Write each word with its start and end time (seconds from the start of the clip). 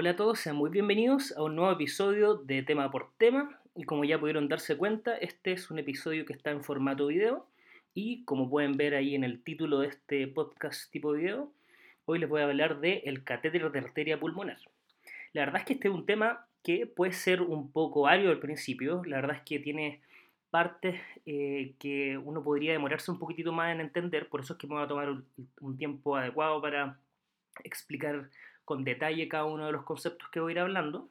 Hola 0.00 0.12
a 0.12 0.16
todos, 0.16 0.40
sean 0.40 0.56
muy 0.56 0.70
bienvenidos 0.70 1.36
a 1.36 1.42
un 1.42 1.56
nuevo 1.56 1.70
episodio 1.72 2.36
de 2.36 2.62
Tema 2.62 2.90
por 2.90 3.12
Tema. 3.18 3.60
Y 3.76 3.84
como 3.84 4.02
ya 4.04 4.18
pudieron 4.18 4.48
darse 4.48 4.78
cuenta, 4.78 5.14
este 5.18 5.52
es 5.52 5.70
un 5.70 5.78
episodio 5.78 6.24
que 6.24 6.32
está 6.32 6.50
en 6.50 6.64
formato 6.64 7.08
video. 7.08 7.46
Y 7.92 8.24
como 8.24 8.48
pueden 8.48 8.78
ver 8.78 8.94
ahí 8.94 9.14
en 9.14 9.24
el 9.24 9.42
título 9.42 9.80
de 9.80 9.88
este 9.88 10.26
podcast 10.26 10.90
tipo 10.90 11.12
video, 11.12 11.52
hoy 12.06 12.18
les 12.18 12.30
voy 12.30 12.40
a 12.40 12.44
hablar 12.44 12.80
de 12.80 13.02
el 13.04 13.24
catéter 13.24 13.70
de 13.70 13.78
arteria 13.78 14.18
pulmonar. 14.18 14.56
La 15.34 15.42
verdad 15.42 15.60
es 15.60 15.66
que 15.66 15.74
este 15.74 15.88
es 15.88 15.94
un 15.94 16.06
tema 16.06 16.46
que 16.62 16.86
puede 16.86 17.12
ser 17.12 17.42
un 17.42 17.70
poco 17.70 18.06
ario 18.06 18.30
al 18.30 18.40
principio. 18.40 19.02
La 19.04 19.16
verdad 19.16 19.36
es 19.36 19.42
que 19.42 19.58
tiene 19.58 20.00
partes 20.48 20.98
eh, 21.26 21.74
que 21.78 22.16
uno 22.16 22.42
podría 22.42 22.72
demorarse 22.72 23.10
un 23.10 23.18
poquitito 23.18 23.52
más 23.52 23.74
en 23.74 23.82
entender. 23.82 24.30
Por 24.30 24.40
eso 24.40 24.54
es 24.54 24.58
que 24.58 24.66
me 24.66 24.76
voy 24.76 24.84
a 24.84 24.88
tomar 24.88 25.14
un 25.60 25.76
tiempo 25.76 26.16
adecuado 26.16 26.62
para 26.62 26.98
explicar 27.64 28.30
con 28.70 28.84
detalle 28.84 29.26
cada 29.26 29.46
uno 29.46 29.66
de 29.66 29.72
los 29.72 29.82
conceptos 29.82 30.28
que 30.28 30.38
voy 30.38 30.52
a 30.52 30.54
ir 30.54 30.58
hablando. 30.60 31.10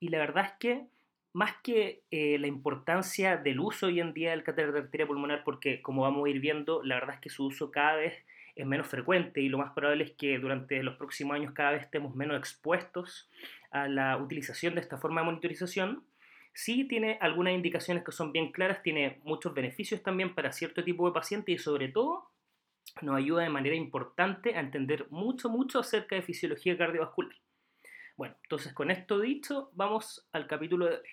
Y 0.00 0.08
la 0.08 0.16
verdad 0.16 0.46
es 0.46 0.52
que 0.58 0.86
más 1.34 1.52
que 1.62 2.00
eh, 2.10 2.38
la 2.38 2.46
importancia 2.46 3.36
del 3.36 3.60
uso 3.60 3.88
hoy 3.88 4.00
en 4.00 4.14
día 4.14 4.30
del 4.30 4.42
catéter 4.42 4.72
de 4.72 4.78
arteria 4.78 5.06
pulmonar, 5.06 5.44
porque 5.44 5.82
como 5.82 6.00
vamos 6.00 6.24
a 6.24 6.30
ir 6.30 6.40
viendo, 6.40 6.82
la 6.82 6.94
verdad 6.94 7.16
es 7.16 7.20
que 7.20 7.28
su 7.28 7.44
uso 7.44 7.70
cada 7.70 7.96
vez 7.96 8.24
es 8.54 8.64
menos 8.64 8.86
frecuente 8.86 9.42
y 9.42 9.50
lo 9.50 9.58
más 9.58 9.74
probable 9.74 10.04
es 10.04 10.12
que 10.12 10.38
durante 10.38 10.82
los 10.82 10.96
próximos 10.96 11.34
años 11.34 11.52
cada 11.52 11.72
vez 11.72 11.82
estemos 11.82 12.16
menos 12.16 12.38
expuestos 12.38 13.28
a 13.70 13.88
la 13.88 14.16
utilización 14.16 14.74
de 14.74 14.80
esta 14.80 14.96
forma 14.96 15.20
de 15.20 15.26
monitorización. 15.26 16.02
Sí 16.54 16.84
tiene 16.84 17.18
algunas 17.20 17.52
indicaciones 17.52 18.04
que 18.04 18.12
son 18.12 18.32
bien 18.32 18.52
claras, 18.52 18.82
tiene 18.82 19.20
muchos 19.22 19.52
beneficios 19.52 20.02
también 20.02 20.34
para 20.34 20.50
cierto 20.50 20.82
tipo 20.82 21.06
de 21.06 21.12
pacientes 21.12 21.54
y 21.54 21.58
sobre 21.58 21.88
todo 21.88 22.30
nos 23.02 23.16
ayuda 23.16 23.42
de 23.42 23.50
manera 23.50 23.76
importante 23.76 24.56
a 24.56 24.60
entender 24.60 25.06
mucho, 25.10 25.48
mucho 25.48 25.80
acerca 25.80 26.16
de 26.16 26.22
fisiología 26.22 26.76
cardiovascular. 26.76 27.36
Bueno, 28.16 28.34
entonces 28.42 28.72
con 28.72 28.90
esto 28.90 29.20
dicho, 29.20 29.70
vamos 29.74 30.26
al 30.32 30.46
capítulo 30.46 30.86
de 30.86 30.96
hoy. 30.96 31.08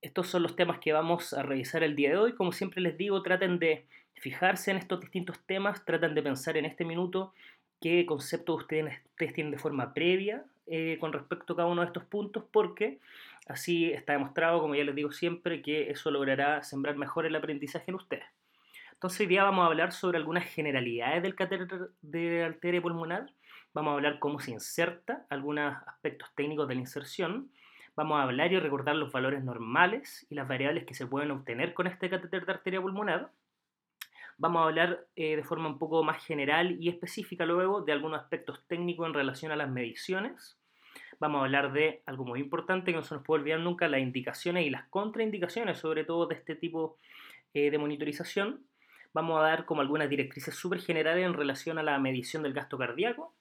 Estos 0.00 0.28
son 0.28 0.42
los 0.42 0.54
temas 0.54 0.80
que 0.80 0.92
vamos 0.92 1.32
a 1.32 1.42
revisar 1.42 1.82
el 1.82 1.96
día 1.96 2.10
de 2.10 2.18
hoy. 2.18 2.34
Como 2.34 2.52
siempre 2.52 2.82
les 2.82 2.96
digo, 2.96 3.22
traten 3.22 3.58
de 3.58 3.86
fijarse 4.16 4.70
en 4.70 4.76
estos 4.76 5.00
distintos 5.00 5.38
temas, 5.46 5.84
traten 5.84 6.14
de 6.14 6.22
pensar 6.22 6.56
en 6.56 6.66
este 6.66 6.84
minuto 6.84 7.32
qué 7.80 8.06
conceptos 8.06 8.62
ustedes, 8.62 9.00
tienen 9.16 9.50
de 9.50 9.58
forma 9.58 9.92
previa 9.92 10.44
eh, 10.66 10.96
con 11.00 11.12
respecto 11.12 11.52
a 11.52 11.56
cada 11.56 11.68
uno 11.68 11.82
de 11.82 11.88
estos 11.88 12.04
puntos, 12.04 12.44
porque 12.50 12.98
así 13.46 13.92
está 13.92 14.12
demostrado, 14.14 14.60
como 14.60 14.74
ya 14.74 14.84
les 14.84 14.94
digo 14.94 15.12
siempre, 15.12 15.62
que 15.62 15.90
eso 15.90 16.10
logrará 16.10 16.62
sembrar 16.62 16.96
mejor 16.96 17.26
el 17.26 17.36
aprendizaje 17.36 17.86
en 17.88 17.96
ustedes. 17.96 18.24
Entonces 18.92 19.20
hoy 19.20 19.26
día 19.26 19.44
vamos 19.44 19.64
a 19.64 19.66
hablar 19.66 19.92
sobre 19.92 20.18
algunas 20.18 20.44
generalidades 20.44 21.22
del 21.22 21.34
catéter 21.34 21.90
de 22.00 22.44
arteria 22.44 22.80
pulmonar, 22.80 23.30
vamos 23.72 23.92
a 23.92 23.94
hablar 23.94 24.18
cómo 24.18 24.40
se 24.40 24.52
inserta, 24.52 25.26
algunos 25.28 25.76
aspectos 25.86 26.30
técnicos 26.34 26.68
de 26.68 26.74
la 26.74 26.80
inserción, 26.80 27.50
vamos 27.96 28.18
a 28.18 28.22
hablar 28.22 28.52
y 28.52 28.58
recordar 28.58 28.96
los 28.96 29.12
valores 29.12 29.44
normales 29.44 30.26
y 30.30 30.34
las 30.34 30.48
variables 30.48 30.84
que 30.84 30.94
se 30.94 31.06
pueden 31.06 31.30
obtener 31.30 31.74
con 31.74 31.86
este 31.86 32.08
catéter 32.08 32.46
de 32.46 32.52
arteria 32.52 32.80
pulmonar, 32.80 33.30
Vamos 34.36 34.62
a 34.62 34.64
hablar 34.64 35.06
eh, 35.14 35.36
de 35.36 35.44
forma 35.44 35.68
un 35.68 35.78
poco 35.78 36.02
más 36.02 36.24
general 36.24 36.76
y 36.80 36.88
específica 36.88 37.46
luego 37.46 37.82
de 37.82 37.92
algunos 37.92 38.20
aspectos 38.20 38.66
técnicos 38.66 39.06
en 39.06 39.14
relación 39.14 39.52
a 39.52 39.56
las 39.56 39.70
mediciones. 39.70 40.58
Vamos 41.20 41.40
a 41.40 41.44
hablar 41.44 41.72
de 41.72 42.02
algo 42.06 42.24
muy 42.24 42.40
importante 42.40 42.90
que 42.90 42.96
no 42.96 43.02
se 43.02 43.14
nos 43.14 43.24
puede 43.24 43.42
olvidar 43.42 43.60
nunca, 43.60 43.88
las 43.88 44.00
indicaciones 44.00 44.66
y 44.66 44.70
las 44.70 44.88
contraindicaciones, 44.88 45.78
sobre 45.78 46.04
todo 46.04 46.26
de 46.26 46.34
este 46.34 46.56
tipo 46.56 46.98
eh, 47.52 47.70
de 47.70 47.78
monitorización. 47.78 48.66
Vamos 49.12 49.38
a 49.40 49.44
dar 49.44 49.64
como 49.64 49.80
algunas 49.80 50.08
directrices 50.08 50.54
súper 50.54 50.80
generales 50.80 51.24
en 51.24 51.34
relación 51.34 51.78
a 51.78 51.82
la 51.82 51.98
medición 51.98 52.42
del 52.42 52.52
gasto 52.52 52.76
cardíaco. 52.76 53.34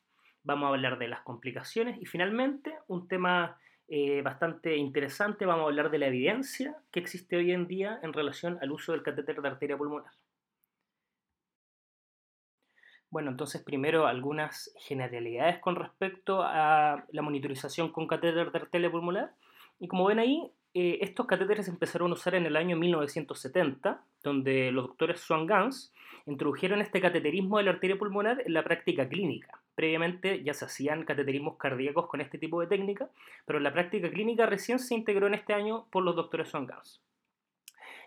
Vamos 0.43 0.67
a 0.67 0.69
hablar 0.69 0.99
de 0.99 1.07
las 1.07 1.21
complicaciones 1.21 2.01
y 2.01 2.05
finalmente 2.05 2.73
un 2.87 3.07
tema 3.07 3.57
eh, 3.87 4.21
bastante 4.21 4.75
interesante, 4.77 5.45
vamos 5.45 5.65
a 5.65 5.67
hablar 5.67 5.91
de 5.91 5.99
la 5.99 6.07
evidencia 6.07 6.75
que 6.91 6.99
existe 6.99 7.35
hoy 7.35 7.51
en 7.51 7.67
día 7.67 7.99
en 8.01 8.13
relación 8.13 8.57
al 8.61 8.71
uso 8.71 8.91
del 8.91 9.03
catéter 9.03 9.41
de 9.41 9.47
arteria 9.47 9.77
pulmonar. 9.77 10.11
Bueno, 13.13 13.29
entonces 13.29 13.61
primero 13.61 14.07
algunas 14.07 14.73
generalidades 14.79 15.59
con 15.59 15.75
respecto 15.75 16.41
a 16.41 17.05
la 17.11 17.21
monitorización 17.21 17.91
con 17.91 18.07
catéter 18.07 18.51
de 18.51 18.57
arteria 18.57 18.89
pulmonar. 18.89 19.35
Y 19.79 19.87
como 19.87 20.05
ven 20.05 20.17
ahí, 20.17 20.51
eh, 20.73 20.97
estos 20.99 21.27
catéteres 21.27 21.67
empezaron 21.67 22.09
a 22.09 22.15
usar 22.15 22.33
en 22.33 22.47
el 22.47 22.55
año 22.55 22.75
1970, 22.75 24.03
donde 24.23 24.71
los 24.71 24.87
doctores 24.87 25.19
Swan 25.19 25.45
Gans 25.45 25.93
introdujeron 26.25 26.81
este 26.81 27.01
cateterismo 27.01 27.59
de 27.59 27.65
la 27.65 27.71
arteria 27.73 27.99
pulmonar 27.99 28.41
en 28.43 28.51
la 28.51 28.63
práctica 28.63 29.07
clínica. 29.07 29.61
Previamente 29.75 30.43
ya 30.43 30.55
se 30.55 30.65
hacían 30.65 31.05
cateterismos 31.05 31.57
cardíacos 31.57 32.07
con 32.07 32.19
este 32.19 32.39
tipo 32.39 32.61
de 32.61 32.65
técnica, 32.65 33.11
pero 33.45 33.59
la 33.59 33.71
práctica 33.71 34.09
clínica 34.09 34.47
recién 34.47 34.79
se 34.79 34.95
integró 34.95 35.27
en 35.27 35.35
este 35.35 35.53
año 35.53 35.85
por 35.91 36.03
los 36.03 36.15
doctores 36.15 36.47
Swan 36.49 36.65
Gans. 36.65 36.99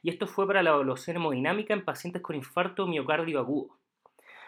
Y 0.02 0.10
esto 0.10 0.26
fue 0.26 0.48
para 0.48 0.64
la 0.64 0.70
evaluación 0.70 1.18
hemodinámica 1.18 1.74
en 1.74 1.84
pacientes 1.84 2.22
con 2.22 2.34
infarto 2.34 2.88
miocardio 2.88 3.38
agudo. 3.38 3.75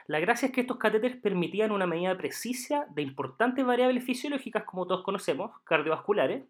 La 0.08 0.20
gracia 0.20 0.46
es 0.46 0.52
que 0.52 0.62
estos 0.62 0.78
catéteres 0.78 1.18
permitían 1.18 1.70
una 1.70 1.86
medida 1.86 2.16
precisa 2.16 2.86
de 2.94 3.02
importantes 3.02 3.64
variables 3.64 4.02
fisiológicas, 4.02 4.64
como 4.64 4.86
todos 4.86 5.04
conocemos, 5.04 5.50
cardiovasculares, 5.64 6.44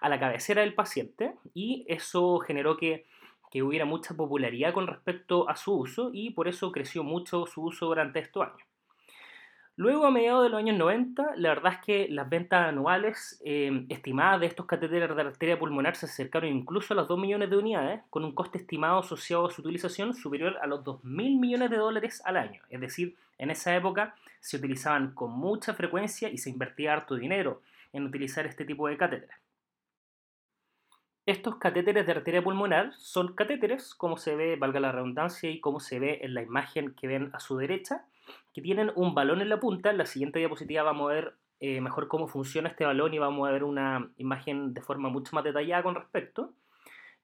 a 0.00 0.08
la 0.08 0.18
cabecera 0.18 0.62
del 0.62 0.72
paciente 0.72 1.34
y 1.52 1.84
eso 1.86 2.38
generó 2.38 2.78
que, 2.78 3.04
que 3.50 3.62
hubiera 3.62 3.84
mucha 3.84 4.14
popularidad 4.14 4.72
con 4.72 4.86
respecto 4.86 5.48
a 5.50 5.56
su 5.56 5.74
uso 5.74 6.10
y 6.14 6.30
por 6.30 6.48
eso 6.48 6.72
creció 6.72 7.04
mucho 7.04 7.44
su 7.44 7.64
uso 7.64 7.86
durante 7.86 8.20
estos 8.20 8.42
años. 8.42 8.73
Luego, 9.76 10.06
a 10.06 10.12
mediados 10.12 10.44
de 10.44 10.50
los 10.50 10.58
años 10.58 10.78
90, 10.78 11.32
la 11.36 11.48
verdad 11.48 11.72
es 11.72 11.78
que 11.80 12.08
las 12.08 12.28
ventas 12.28 12.68
anuales 12.68 13.42
eh, 13.44 13.84
estimadas 13.88 14.40
de 14.40 14.46
estos 14.46 14.66
catéteres 14.66 15.14
de 15.14 15.20
arteria 15.20 15.58
pulmonar 15.58 15.96
se 15.96 16.06
acercaron 16.06 16.52
incluso 16.52 16.94
a 16.94 16.96
los 16.96 17.08
2 17.08 17.18
millones 17.18 17.50
de 17.50 17.56
unidades, 17.56 18.00
con 18.08 18.24
un 18.24 18.32
coste 18.32 18.58
estimado 18.58 19.00
asociado 19.00 19.46
a 19.46 19.50
su 19.50 19.62
utilización 19.62 20.14
superior 20.14 20.58
a 20.62 20.68
los 20.68 20.84
2 20.84 21.02
mil 21.02 21.40
millones 21.40 21.70
de 21.70 21.78
dólares 21.78 22.22
al 22.24 22.36
año. 22.36 22.62
Es 22.70 22.80
decir, 22.80 23.16
en 23.36 23.50
esa 23.50 23.74
época 23.74 24.14
se 24.38 24.58
utilizaban 24.58 25.12
con 25.12 25.32
mucha 25.32 25.74
frecuencia 25.74 26.28
y 26.28 26.38
se 26.38 26.50
invertía 26.50 26.92
harto 26.92 27.16
dinero 27.16 27.60
en 27.92 28.04
utilizar 28.04 28.46
este 28.46 28.64
tipo 28.64 28.86
de 28.86 28.96
catéteres. 28.96 29.34
Estos 31.26 31.56
catéteres 31.56 32.06
de 32.06 32.12
arteria 32.12 32.44
pulmonar 32.44 32.92
son 32.98 33.34
catéteres, 33.34 33.94
como 33.94 34.18
se 34.18 34.36
ve, 34.36 34.54
valga 34.54 34.78
la 34.78 34.92
redundancia, 34.92 35.50
y 35.50 35.58
como 35.58 35.80
se 35.80 35.98
ve 35.98 36.20
en 36.22 36.34
la 36.34 36.42
imagen 36.42 36.94
que 36.94 37.08
ven 37.08 37.30
a 37.32 37.40
su 37.40 37.56
derecha, 37.56 38.04
que 38.52 38.62
tienen 38.62 38.92
un 38.94 39.14
balón 39.14 39.40
en 39.40 39.48
la 39.48 39.60
punta. 39.60 39.90
En 39.90 39.98
la 39.98 40.06
siguiente 40.06 40.38
diapositiva 40.38 40.82
vamos 40.82 41.10
a 41.10 41.14
ver 41.14 41.34
eh, 41.60 41.80
mejor 41.80 42.08
cómo 42.08 42.26
funciona 42.28 42.68
este 42.68 42.84
balón 42.84 43.14
y 43.14 43.18
vamos 43.18 43.48
a 43.48 43.52
ver 43.52 43.64
una 43.64 44.10
imagen 44.16 44.74
de 44.74 44.82
forma 44.82 45.08
mucho 45.08 45.34
más 45.34 45.44
detallada 45.44 45.82
con 45.82 45.94
respecto. 45.94 46.54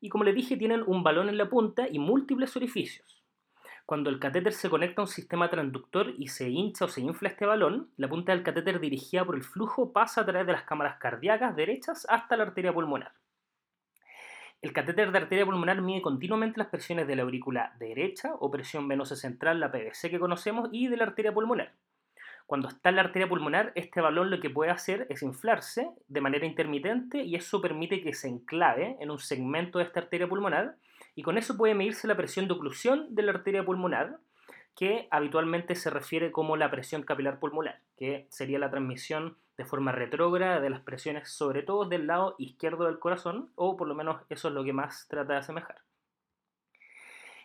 Y 0.00 0.08
como 0.08 0.24
les 0.24 0.34
dije, 0.34 0.56
tienen 0.56 0.82
un 0.86 1.02
balón 1.02 1.28
en 1.28 1.36
la 1.36 1.48
punta 1.48 1.88
y 1.90 1.98
múltiples 1.98 2.56
orificios. 2.56 3.22
Cuando 3.84 4.08
el 4.08 4.20
catéter 4.20 4.52
se 4.52 4.70
conecta 4.70 5.02
a 5.02 5.04
un 5.04 5.08
sistema 5.08 5.50
transductor 5.50 6.14
y 6.16 6.28
se 6.28 6.48
hincha 6.48 6.84
o 6.84 6.88
se 6.88 7.00
infla 7.00 7.28
este 7.28 7.44
balón, 7.44 7.90
la 7.96 8.08
punta 8.08 8.32
del 8.32 8.44
catéter 8.44 8.78
dirigida 8.78 9.24
por 9.24 9.34
el 9.34 9.42
flujo 9.42 9.92
pasa 9.92 10.20
a 10.20 10.24
través 10.24 10.46
de 10.46 10.52
las 10.52 10.62
cámaras 10.62 10.98
cardíacas 10.98 11.56
derechas 11.56 12.06
hasta 12.08 12.36
la 12.36 12.44
arteria 12.44 12.72
pulmonar. 12.72 13.12
El 14.62 14.74
catéter 14.74 15.10
de 15.10 15.16
arteria 15.16 15.46
pulmonar 15.46 15.80
mide 15.80 16.02
continuamente 16.02 16.58
las 16.58 16.68
presiones 16.68 17.06
de 17.06 17.16
la 17.16 17.22
aurícula 17.22 17.74
derecha 17.78 18.34
o 18.40 18.50
presión 18.50 18.86
venosa 18.88 19.16
central, 19.16 19.58
la 19.58 19.72
PVC 19.72 20.10
que 20.10 20.20
conocemos, 20.20 20.68
y 20.70 20.88
de 20.88 20.98
la 20.98 21.04
arteria 21.04 21.32
pulmonar. 21.32 21.72
Cuando 22.46 22.68
está 22.68 22.90
en 22.90 22.96
la 22.96 23.02
arteria 23.02 23.26
pulmonar, 23.26 23.72
este 23.74 24.02
balón 24.02 24.30
lo 24.30 24.38
que 24.38 24.50
puede 24.50 24.70
hacer 24.70 25.06
es 25.08 25.22
inflarse 25.22 25.88
de 26.08 26.20
manera 26.20 26.44
intermitente 26.44 27.22
y 27.22 27.36
eso 27.36 27.62
permite 27.62 28.02
que 28.02 28.12
se 28.12 28.28
enclave 28.28 28.98
en 29.00 29.10
un 29.10 29.18
segmento 29.18 29.78
de 29.78 29.84
esta 29.84 30.00
arteria 30.00 30.28
pulmonar 30.28 30.76
y 31.14 31.22
con 31.22 31.38
eso 31.38 31.56
puede 31.56 31.74
medirse 31.74 32.06
la 32.06 32.16
presión 32.16 32.46
de 32.46 32.52
oclusión 32.52 33.14
de 33.14 33.22
la 33.22 33.32
arteria 33.32 33.64
pulmonar, 33.64 34.18
que 34.76 35.08
habitualmente 35.10 35.74
se 35.74 35.88
refiere 35.88 36.32
como 36.32 36.58
la 36.58 36.70
presión 36.70 37.02
capilar 37.02 37.38
pulmonar, 37.38 37.80
que 37.96 38.26
sería 38.28 38.58
la 38.58 38.70
transmisión 38.70 39.38
de 39.60 39.66
forma 39.66 39.92
retrógrada 39.92 40.58
de 40.58 40.70
las 40.70 40.80
presiones, 40.80 41.28
sobre 41.28 41.62
todo 41.62 41.84
del 41.84 42.06
lado 42.06 42.34
izquierdo 42.38 42.86
del 42.86 42.98
corazón, 42.98 43.52
o 43.56 43.76
por 43.76 43.88
lo 43.88 43.94
menos 43.94 44.22
eso 44.30 44.48
es 44.48 44.54
lo 44.54 44.64
que 44.64 44.72
más 44.72 45.06
trata 45.06 45.34
de 45.34 45.40
asemejar. 45.40 45.82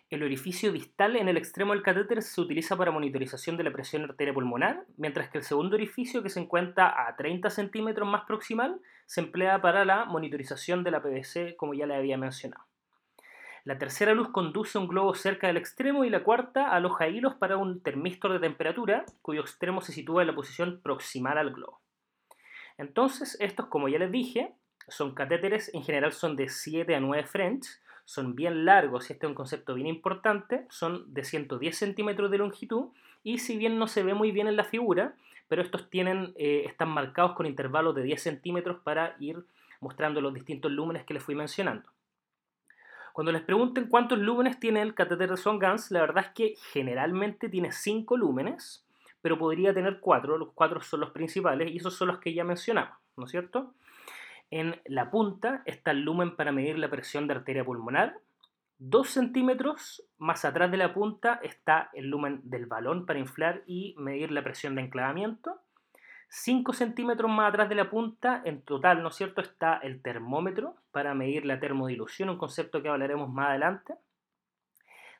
El 0.08 0.22
orificio 0.22 0.72
distal 0.72 1.16
en 1.16 1.28
el 1.28 1.36
extremo 1.36 1.74
del 1.74 1.82
catéter 1.82 2.22
se 2.22 2.40
utiliza 2.40 2.74
para 2.74 2.90
monitorización 2.90 3.58
de 3.58 3.64
la 3.64 3.70
presión 3.70 4.04
arteria 4.04 4.32
pulmonar, 4.32 4.86
mientras 4.96 5.28
que 5.28 5.36
el 5.36 5.44
segundo 5.44 5.76
orificio, 5.76 6.22
que 6.22 6.30
se 6.30 6.40
encuentra 6.40 7.06
a 7.06 7.14
30 7.16 7.50
centímetros 7.50 8.08
más 8.08 8.24
proximal, 8.24 8.80
se 9.04 9.20
emplea 9.20 9.60
para 9.60 9.84
la 9.84 10.06
monitorización 10.06 10.84
de 10.84 10.92
la 10.92 11.02
PVC, 11.02 11.54
como 11.54 11.74
ya 11.74 11.84
le 11.84 11.96
había 11.96 12.16
mencionado. 12.16 12.64
La 13.64 13.76
tercera 13.76 14.14
luz 14.14 14.30
conduce 14.30 14.78
un 14.78 14.88
globo 14.88 15.14
cerca 15.14 15.48
del 15.48 15.58
extremo 15.58 16.06
y 16.06 16.08
la 16.08 16.24
cuarta 16.24 16.70
aloja 16.70 17.08
hilos 17.08 17.34
para 17.34 17.58
un 17.58 17.82
termistor 17.82 18.32
de 18.32 18.40
temperatura, 18.40 19.04
cuyo 19.20 19.42
extremo 19.42 19.82
se 19.82 19.92
sitúa 19.92 20.22
en 20.22 20.28
la 20.28 20.34
posición 20.34 20.80
proximal 20.82 21.36
al 21.36 21.50
globo. 21.50 21.82
Entonces, 22.78 23.36
estos, 23.40 23.66
como 23.66 23.88
ya 23.88 23.98
les 23.98 24.10
dije, 24.12 24.54
son 24.88 25.14
catéteres, 25.14 25.70
en 25.74 25.82
general 25.82 26.12
son 26.12 26.36
de 26.36 26.48
7 26.48 26.94
a 26.94 27.00
9 27.00 27.24
French, 27.26 27.66
son 28.04 28.36
bien 28.36 28.64
largos, 28.64 29.10
y 29.10 29.14
este 29.14 29.26
es 29.26 29.30
un 29.30 29.34
concepto 29.34 29.74
bien 29.74 29.88
importante, 29.88 30.66
son 30.70 31.12
de 31.12 31.24
110 31.24 31.76
centímetros 31.76 32.30
de 32.30 32.38
longitud, 32.38 32.88
y 33.24 33.38
si 33.38 33.56
bien 33.56 33.78
no 33.78 33.88
se 33.88 34.04
ve 34.04 34.14
muy 34.14 34.30
bien 34.30 34.46
en 34.46 34.56
la 34.56 34.64
figura, 34.64 35.16
pero 35.48 35.62
estos 35.62 35.90
tienen, 35.90 36.32
eh, 36.36 36.64
están 36.66 36.88
marcados 36.88 37.32
con 37.32 37.46
intervalos 37.46 37.94
de 37.94 38.02
10 38.02 38.22
centímetros 38.22 38.78
para 38.82 39.16
ir 39.18 39.44
mostrando 39.80 40.20
los 40.20 40.32
distintos 40.32 40.70
lúmenes 40.70 41.04
que 41.04 41.14
les 41.14 41.22
fui 41.22 41.34
mencionando. 41.34 41.90
Cuando 43.12 43.32
les 43.32 43.42
pregunten 43.42 43.88
cuántos 43.88 44.18
lúmenes 44.18 44.60
tiene 44.60 44.82
el 44.82 44.94
catéter 44.94 45.30
de 45.30 45.36
Swan-Ganz, 45.36 45.90
la 45.90 46.00
verdad 46.00 46.26
es 46.26 46.30
que 46.32 46.54
generalmente 46.72 47.48
tiene 47.48 47.72
5 47.72 48.16
lúmenes, 48.16 48.85
pero 49.26 49.38
podría 49.38 49.74
tener 49.74 49.98
4, 49.98 50.38
los 50.38 50.52
4 50.54 50.80
son 50.82 51.00
los 51.00 51.10
principales 51.10 51.68
y 51.72 51.78
esos 51.78 51.96
son 51.96 52.06
los 52.06 52.18
que 52.18 52.32
ya 52.32 52.44
mencionamos, 52.44 52.96
¿no 53.16 53.24
es 53.24 53.32
cierto? 53.32 53.74
En 54.52 54.80
la 54.84 55.10
punta 55.10 55.64
está 55.66 55.90
el 55.90 56.02
lumen 56.02 56.36
para 56.36 56.52
medir 56.52 56.78
la 56.78 56.88
presión 56.88 57.26
de 57.26 57.34
arteria 57.34 57.64
pulmonar. 57.64 58.20
Dos 58.78 59.10
centímetros 59.10 60.04
más 60.16 60.44
atrás 60.44 60.70
de 60.70 60.76
la 60.76 60.94
punta 60.94 61.40
está 61.42 61.90
el 61.92 62.06
lumen 62.06 62.40
del 62.44 62.66
balón 62.66 63.04
para 63.04 63.18
inflar 63.18 63.64
y 63.66 63.96
medir 63.98 64.30
la 64.30 64.44
presión 64.44 64.76
de 64.76 64.82
enclavamiento. 64.82 65.60
5 66.28 66.72
centímetros 66.72 67.28
más 67.28 67.48
atrás 67.48 67.68
de 67.68 67.74
la 67.74 67.90
punta, 67.90 68.42
en 68.44 68.62
total, 68.62 69.02
¿no 69.02 69.08
es 69.08 69.16
cierto?, 69.16 69.40
está 69.40 69.78
el 69.78 70.02
termómetro 70.02 70.76
para 70.92 71.16
medir 71.16 71.46
la 71.46 71.58
termodilución, 71.58 72.30
un 72.30 72.38
concepto 72.38 72.80
que 72.80 72.90
hablaremos 72.90 73.28
más 73.28 73.48
adelante. 73.48 73.94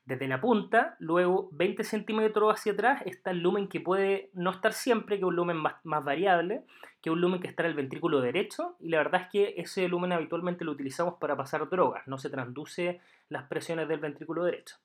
Desde 0.07 0.29
la 0.29 0.41
punta, 0.41 0.95
luego 1.01 1.49
20 1.51 1.83
centímetros 1.83 2.55
hacia 2.55 2.75
atrás, 2.75 3.03
está 3.07 3.33
el 3.33 3.41
lumen 3.41 3.67
que 3.67 3.81
puede 3.81 4.31
no 4.35 4.53
estar 4.53 4.73
siempre, 4.73 5.17
que 5.17 5.23
es 5.23 5.27
un 5.27 5.35
lumen 5.35 5.57
más, 5.57 5.75
variable, 5.83 6.63
que 7.03 7.11
un 7.11 7.21
lumen 7.21 7.41
que 7.41 7.49
está 7.49 7.65
en 7.65 7.71
el 7.71 7.75
ventrículo 7.75 8.21
derecho, 8.21 8.77
y 8.79 8.91
la 8.91 8.99
verdad 8.99 9.23
es 9.23 9.29
que 9.33 9.55
ese 9.61 9.89
lumen 9.89 10.13
habitualmente 10.13 10.65
lo 10.65 10.71
utilizamos 10.71 11.15
para 11.15 11.37
pasar 11.37 11.69
drogas, 11.69 12.07
no 12.07 12.19
se 12.19 12.31
transduce 12.31 13.01
las 13.29 13.49
presiones 13.49 13.89
del 13.89 13.99
ventrículo 13.99 14.45
derecho. 14.45 14.77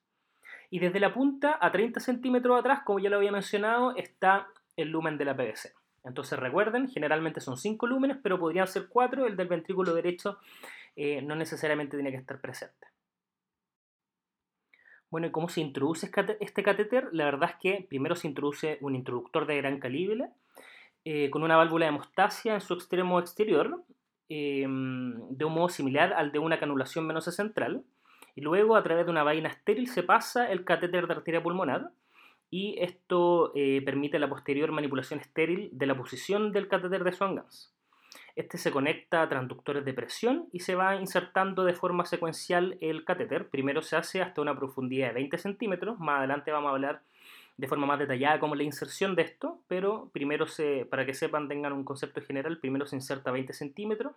Y 0.71 0.79
desde 0.79 1.00
la 1.00 1.13
punta 1.13 1.56
a 1.62 1.71
30 1.71 2.00
centímetros 2.00 2.59
atrás, 2.59 2.79
como 2.83 2.97
ya 2.97 3.12
lo 3.12 3.18
había 3.18 3.31
mencionado, 3.31 3.95
está 3.95 4.47
el 4.75 4.89
lumen 4.89 5.19
de 5.19 5.25
la 5.25 5.35
PVC. 5.35 5.71
Entonces 6.03 6.39
recuerden, 6.39 6.89
generalmente 6.89 7.41
son 7.41 7.57
5 7.57 7.85
lúmenes, 7.85 8.18
pero 8.23 8.39
podrían 8.39 8.65
ser 8.65 8.88
4, 8.89 9.27
el 9.27 9.38
del 9.38 9.47
ventrículo 9.47 9.94
derecho 9.94 10.39
eh, 10.95 11.21
no 11.21 11.35
necesariamente 11.35 11.95
tiene 11.95 12.09
que 12.09 12.18
estar 12.18 12.41
presente. 12.41 12.88
Bueno, 15.11 15.27
¿y 15.27 15.31
cómo 15.31 15.49
se 15.49 15.59
introduce 15.59 16.09
este 16.39 16.63
catéter? 16.63 17.09
La 17.11 17.25
verdad 17.25 17.49
es 17.49 17.55
que 17.57 17.85
primero 17.87 18.15
se 18.15 18.29
introduce 18.29 18.77
un 18.79 18.95
introductor 18.95 19.45
de 19.45 19.57
gran 19.57 19.77
calibre 19.77 20.29
eh, 21.03 21.29
con 21.29 21.43
una 21.43 21.57
válvula 21.57 21.85
de 21.85 21.89
hemostasia 21.89 22.53
en 22.53 22.61
su 22.61 22.75
extremo 22.75 23.19
exterior, 23.19 23.83
em, 24.29 25.19
de 25.29 25.43
un 25.43 25.53
modo 25.53 25.67
similar 25.67 26.13
al 26.13 26.31
de 26.31 26.39
una 26.39 26.59
canulación 26.59 27.05
venosa 27.09 27.33
central. 27.33 27.83
Y 28.35 28.41
luego, 28.41 28.77
a 28.77 28.83
través 28.83 29.05
de 29.05 29.11
una 29.11 29.23
vaina 29.23 29.49
estéril, 29.49 29.87
se 29.89 30.03
pasa 30.03 30.49
el 30.49 30.63
catéter 30.63 31.07
de 31.07 31.13
arteria 31.13 31.43
pulmonar. 31.43 31.91
Y 32.49 32.77
esto 32.79 33.51
eh, 33.53 33.81
permite 33.83 34.17
la 34.17 34.29
posterior 34.29 34.71
manipulación 34.71 35.19
estéril 35.19 35.69
de 35.73 35.87
la 35.87 35.97
posición 35.97 36.53
del 36.53 36.69
catéter 36.69 37.03
de 37.03 37.11
Swan-Ganz. 37.11 37.73
Este 38.36 38.57
se 38.57 38.72
conecta 38.72 39.22
a 39.22 39.30
transductores 39.30 39.86
de 39.86 39.94
presión 39.94 40.48
y 40.51 40.62
se 40.62 40.75
va 40.75 40.95
insertando 40.95 41.63
de 41.63 41.74
forma 41.74 42.06
secuencial 42.06 42.78
el 42.81 43.04
catéter. 43.04 43.50
Primero 43.50 43.81
se 43.81 43.95
hace 43.95 44.22
hasta 44.22 44.42
una 44.42 44.57
profundidad 44.57 45.10
de 45.10 45.13
20 45.16 45.38
centímetros, 45.38 46.00
más 46.00 46.19
adelante 46.19 46.51
vamos 46.51 46.69
a 46.69 46.74
hablar 46.74 47.01
de 47.57 47.68
forma 47.68 47.86
más 47.86 48.00
detallada 48.00 48.39
cómo 48.39 48.56
la 48.56 48.63
inserción 48.63 49.16
de 49.16 49.24
esto, 49.24 49.62
pero 49.68 50.10
primero 50.13 50.48
se, 50.48 50.86
para 50.89 51.06
que 51.06 51.13
sepan, 51.13 51.48
tengan 51.48 51.74
un 51.74 51.83
concepto 51.83 52.22
general, 52.22 52.57
primero 52.57 52.88
se 52.88 52.95
inserta 52.95 53.31
20 53.31 53.54
centímetros, 53.54 54.13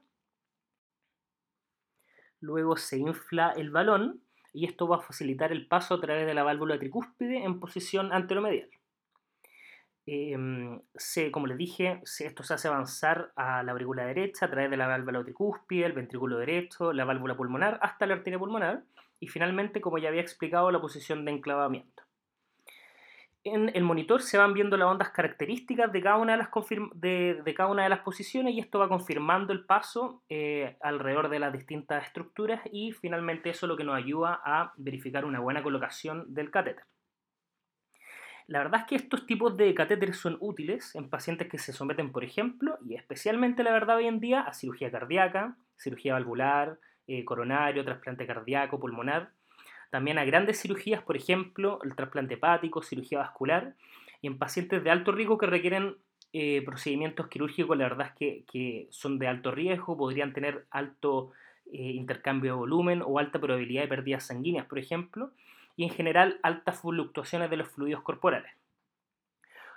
luego 2.40 2.76
se 2.76 2.98
infla 2.98 3.52
el 3.56 3.70
balón 3.70 4.20
y 4.52 4.66
esto 4.66 4.86
va 4.86 4.96
a 4.96 5.00
facilitar 5.00 5.52
el 5.52 5.66
paso 5.66 5.94
a 5.94 6.00
través 6.00 6.26
de 6.26 6.34
la 6.34 6.44
válvula 6.44 6.78
tricúspide 6.78 7.44
en 7.44 7.60
posición 7.60 8.12
anteromedial. 8.12 8.70
Em, 10.06 10.80
como 11.32 11.46
les 11.46 11.56
dije, 11.56 12.00
esto 12.02 12.42
se 12.42 12.54
hace 12.54 12.68
avanzar 12.68 13.32
a 13.36 13.62
la 13.62 13.72
aurícula 13.72 14.04
derecha 14.04 14.46
a 14.46 14.50
través 14.50 14.70
de 14.70 14.76
la 14.76 14.86
válvula 14.86 15.22
tricúspide, 15.22 15.86
el 15.86 15.92
ventrículo 15.92 16.38
derecho, 16.38 16.92
la 16.92 17.04
válvula 17.04 17.36
pulmonar, 17.36 17.78
hasta 17.80 18.06
la 18.06 18.14
arteria 18.14 18.38
pulmonar 18.38 18.84
y 19.18 19.28
finalmente, 19.28 19.80
como 19.80 19.98
ya 19.98 20.08
había 20.08 20.20
explicado, 20.20 20.70
la 20.70 20.80
posición 20.80 21.24
de 21.24 21.32
enclavamiento. 21.32 22.02
En 23.44 23.70
el 23.74 23.82
monitor 23.82 24.22
se 24.22 24.38
van 24.38 24.54
viendo 24.54 24.76
las 24.76 24.88
ondas 24.88 25.10
características 25.10 25.92
de 25.92 26.00
cada 26.02 26.16
una 26.16 26.32
de 26.32 26.38
las, 26.38 26.48
de, 26.94 27.54
cada 27.54 27.70
una 27.70 27.82
de 27.82 27.90
las 27.90 28.00
posiciones 28.00 28.54
y 28.54 28.60
esto 28.60 28.78
va 28.78 28.88
confirmando 28.88 29.52
el 29.52 29.66
paso 29.66 30.22
eh, 30.30 30.76
alrededor 30.80 31.28
de 31.28 31.38
las 31.38 31.52
distintas 31.52 32.06
estructuras 32.06 32.62
y 32.72 32.92
finalmente 32.92 33.50
eso 33.50 33.66
es 33.66 33.68
lo 33.68 33.76
que 33.76 33.84
nos 33.84 33.96
ayuda 33.96 34.40
a 34.44 34.72
verificar 34.76 35.26
una 35.26 35.40
buena 35.40 35.62
colocación 35.62 36.32
del 36.32 36.50
catéter. 36.50 36.84
La 38.46 38.58
verdad 38.58 38.80
es 38.80 38.86
que 38.86 38.96
estos 38.96 39.26
tipos 39.26 39.56
de 39.56 39.74
catéteres 39.74 40.18
son 40.18 40.36
útiles 40.40 40.94
en 40.94 41.08
pacientes 41.08 41.48
que 41.48 41.58
se 41.58 41.72
someten, 41.72 42.12
por 42.12 42.24
ejemplo, 42.24 42.78
y 42.86 42.94
especialmente 42.94 43.62
la 43.62 43.72
verdad 43.72 43.96
hoy 43.96 44.06
en 44.06 44.20
día, 44.20 44.40
a 44.40 44.52
cirugía 44.52 44.90
cardíaca, 44.90 45.56
cirugía 45.76 46.12
valvular, 46.12 46.78
eh, 47.06 47.24
coronario, 47.24 47.84
trasplante 47.84 48.26
cardíaco, 48.26 48.78
pulmonar, 48.78 49.30
también 49.90 50.18
a 50.18 50.24
grandes 50.24 50.60
cirugías, 50.60 51.02
por 51.02 51.16
ejemplo, 51.16 51.78
el 51.84 51.94
trasplante 51.94 52.34
hepático, 52.34 52.82
cirugía 52.82 53.18
vascular, 53.18 53.74
y 54.20 54.26
en 54.26 54.38
pacientes 54.38 54.82
de 54.82 54.90
alto 54.90 55.12
riesgo 55.12 55.38
que 55.38 55.46
requieren 55.46 55.96
eh, 56.32 56.62
procedimientos 56.62 57.28
quirúrgicos, 57.28 57.78
la 57.78 57.84
verdad 57.84 58.12
es 58.18 58.44
que, 58.46 58.88
son 58.90 59.18
de 59.18 59.28
alto 59.28 59.52
riesgo, 59.52 59.96
podrían 59.96 60.32
tener 60.32 60.66
alto 60.70 61.30
eh, 61.72 61.92
intercambio 61.92 62.52
de 62.52 62.58
volumen 62.58 63.02
o 63.06 63.18
alta 63.18 63.40
probabilidad 63.40 63.82
de 63.82 63.88
pérdidas 63.88 64.26
sanguíneas, 64.26 64.66
por 64.66 64.78
ejemplo, 64.78 65.30
y 65.76 65.84
en 65.84 65.90
general 65.90 66.38
altas 66.42 66.80
fluctuaciones 66.80 67.50
de 67.50 67.56
los 67.56 67.68
fluidos 67.68 68.02
corporales. 68.02 68.52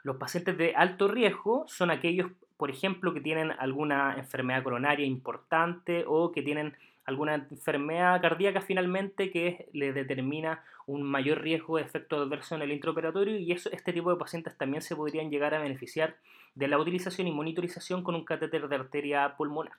Los 0.04 0.18
pacientes 0.18 0.58
de 0.58 0.74
alto 0.76 1.08
riesgo 1.08 1.66
son 1.68 1.92
aquellos, 1.92 2.32
por 2.56 2.70
ejemplo, 2.70 3.14
que 3.14 3.22
tienen 3.22 3.52
alguna 3.60 4.16
enfermedad 4.18 4.64
coronaria 4.64 5.06
importante 5.06 6.06
o 6.08 6.32
que 6.32 6.42
tienen 6.42 6.76
alguna 7.06 7.36
enfermedad 7.36 8.22
cardíaca 8.22 8.62
finalmente 8.62 9.32
que 9.32 9.70
le 9.74 9.94
determina 9.94 10.64
un 10.86 11.04
mayor 11.04 11.42
riesgo 11.42 11.78
de 11.78 11.84
efecto 11.84 12.18
adverso 12.18 12.56
en 12.56 12.62
el 12.62 12.72
intraoperatorio 12.72 13.38
y 13.38 13.52
eso, 13.52 13.70
este 13.72 13.94
tipo 13.94 14.10
de 14.10 14.18
pacientes 14.18 14.58
también 14.58 14.82
se 14.82 14.96
podrían 14.96 15.30
llegar 15.30 15.54
a 15.54 15.60
beneficiar 15.60 16.16
de 16.56 16.68
la 16.68 16.80
utilización 16.80 17.28
y 17.28 17.32
monitorización 17.32 18.04
con 18.04 18.16
un 18.16 18.26
catéter 18.26 18.68
de 18.68 18.76
arteria 18.76 19.36
pulmonar. 19.38 19.74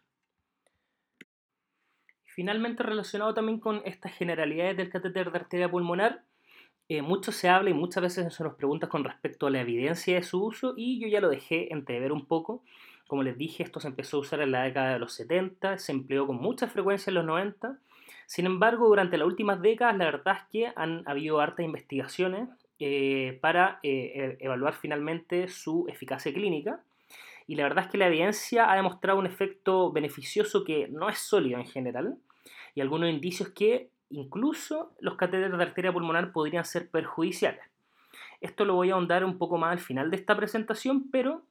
Finalmente, 2.38 2.84
relacionado 2.84 3.34
también 3.34 3.58
con 3.58 3.82
estas 3.84 4.12
generalidades 4.12 4.76
del 4.76 4.90
catéter 4.90 5.32
de 5.32 5.38
arteria 5.38 5.68
pulmonar, 5.68 6.22
eh, 6.88 7.02
mucho 7.02 7.32
se 7.32 7.48
habla 7.48 7.70
y 7.70 7.74
muchas 7.74 8.00
veces 8.00 8.32
se 8.32 8.44
nos 8.44 8.54
pregunta 8.54 8.88
con 8.88 9.02
respecto 9.02 9.48
a 9.48 9.50
la 9.50 9.60
evidencia 9.60 10.14
de 10.14 10.22
su 10.22 10.44
uso 10.44 10.74
y 10.76 11.00
yo 11.00 11.08
ya 11.08 11.20
lo 11.20 11.30
dejé 11.30 11.72
entrever 11.72 12.12
un 12.12 12.26
poco. 12.26 12.62
Como 13.08 13.24
les 13.24 13.36
dije, 13.36 13.64
esto 13.64 13.80
se 13.80 13.88
empezó 13.88 14.18
a 14.18 14.20
usar 14.20 14.40
en 14.40 14.52
la 14.52 14.62
década 14.62 14.92
de 14.92 15.00
los 15.00 15.14
70, 15.14 15.78
se 15.78 15.90
empleó 15.90 16.28
con 16.28 16.36
mucha 16.36 16.68
frecuencia 16.68 17.10
en 17.10 17.16
los 17.16 17.24
90. 17.24 17.76
Sin 18.26 18.46
embargo, 18.46 18.86
durante 18.86 19.18
las 19.18 19.26
últimas 19.26 19.60
décadas, 19.60 19.96
la 19.96 20.04
verdad 20.04 20.36
es 20.36 20.48
que 20.52 20.72
han 20.76 21.02
habido 21.08 21.40
hartas 21.40 21.66
investigaciones 21.66 22.48
eh, 22.78 23.36
para 23.42 23.80
eh, 23.82 24.36
e-, 24.38 24.44
evaluar 24.44 24.74
finalmente 24.74 25.48
su 25.48 25.86
eficacia 25.88 26.32
clínica. 26.32 26.84
Y 27.48 27.56
la 27.56 27.64
verdad 27.64 27.86
es 27.86 27.90
que 27.90 27.98
la 27.98 28.06
evidencia 28.06 28.70
ha 28.70 28.76
demostrado 28.76 29.18
un 29.18 29.26
efecto 29.26 29.90
beneficioso 29.90 30.62
que 30.62 30.86
no 30.86 31.08
es 31.08 31.18
sólido 31.18 31.58
en 31.58 31.66
general, 31.66 32.18
y 32.74 32.80
algunos 32.80 33.10
indicios 33.10 33.50
que 33.50 33.90
incluso 34.10 34.92
los 35.00 35.16
catéteres 35.16 35.56
de 35.56 35.62
arteria 35.62 35.92
pulmonar 35.92 36.32
podrían 36.32 36.64
ser 36.64 36.90
perjudiciales. 36.90 37.62
Esto 38.40 38.64
lo 38.64 38.74
voy 38.74 38.90
a 38.90 38.94
ahondar 38.94 39.24
un 39.24 39.38
poco 39.38 39.58
más 39.58 39.72
al 39.72 39.80
final 39.80 40.10
de 40.10 40.16
esta 40.16 40.36
presentación, 40.36 41.10
pero 41.10 41.42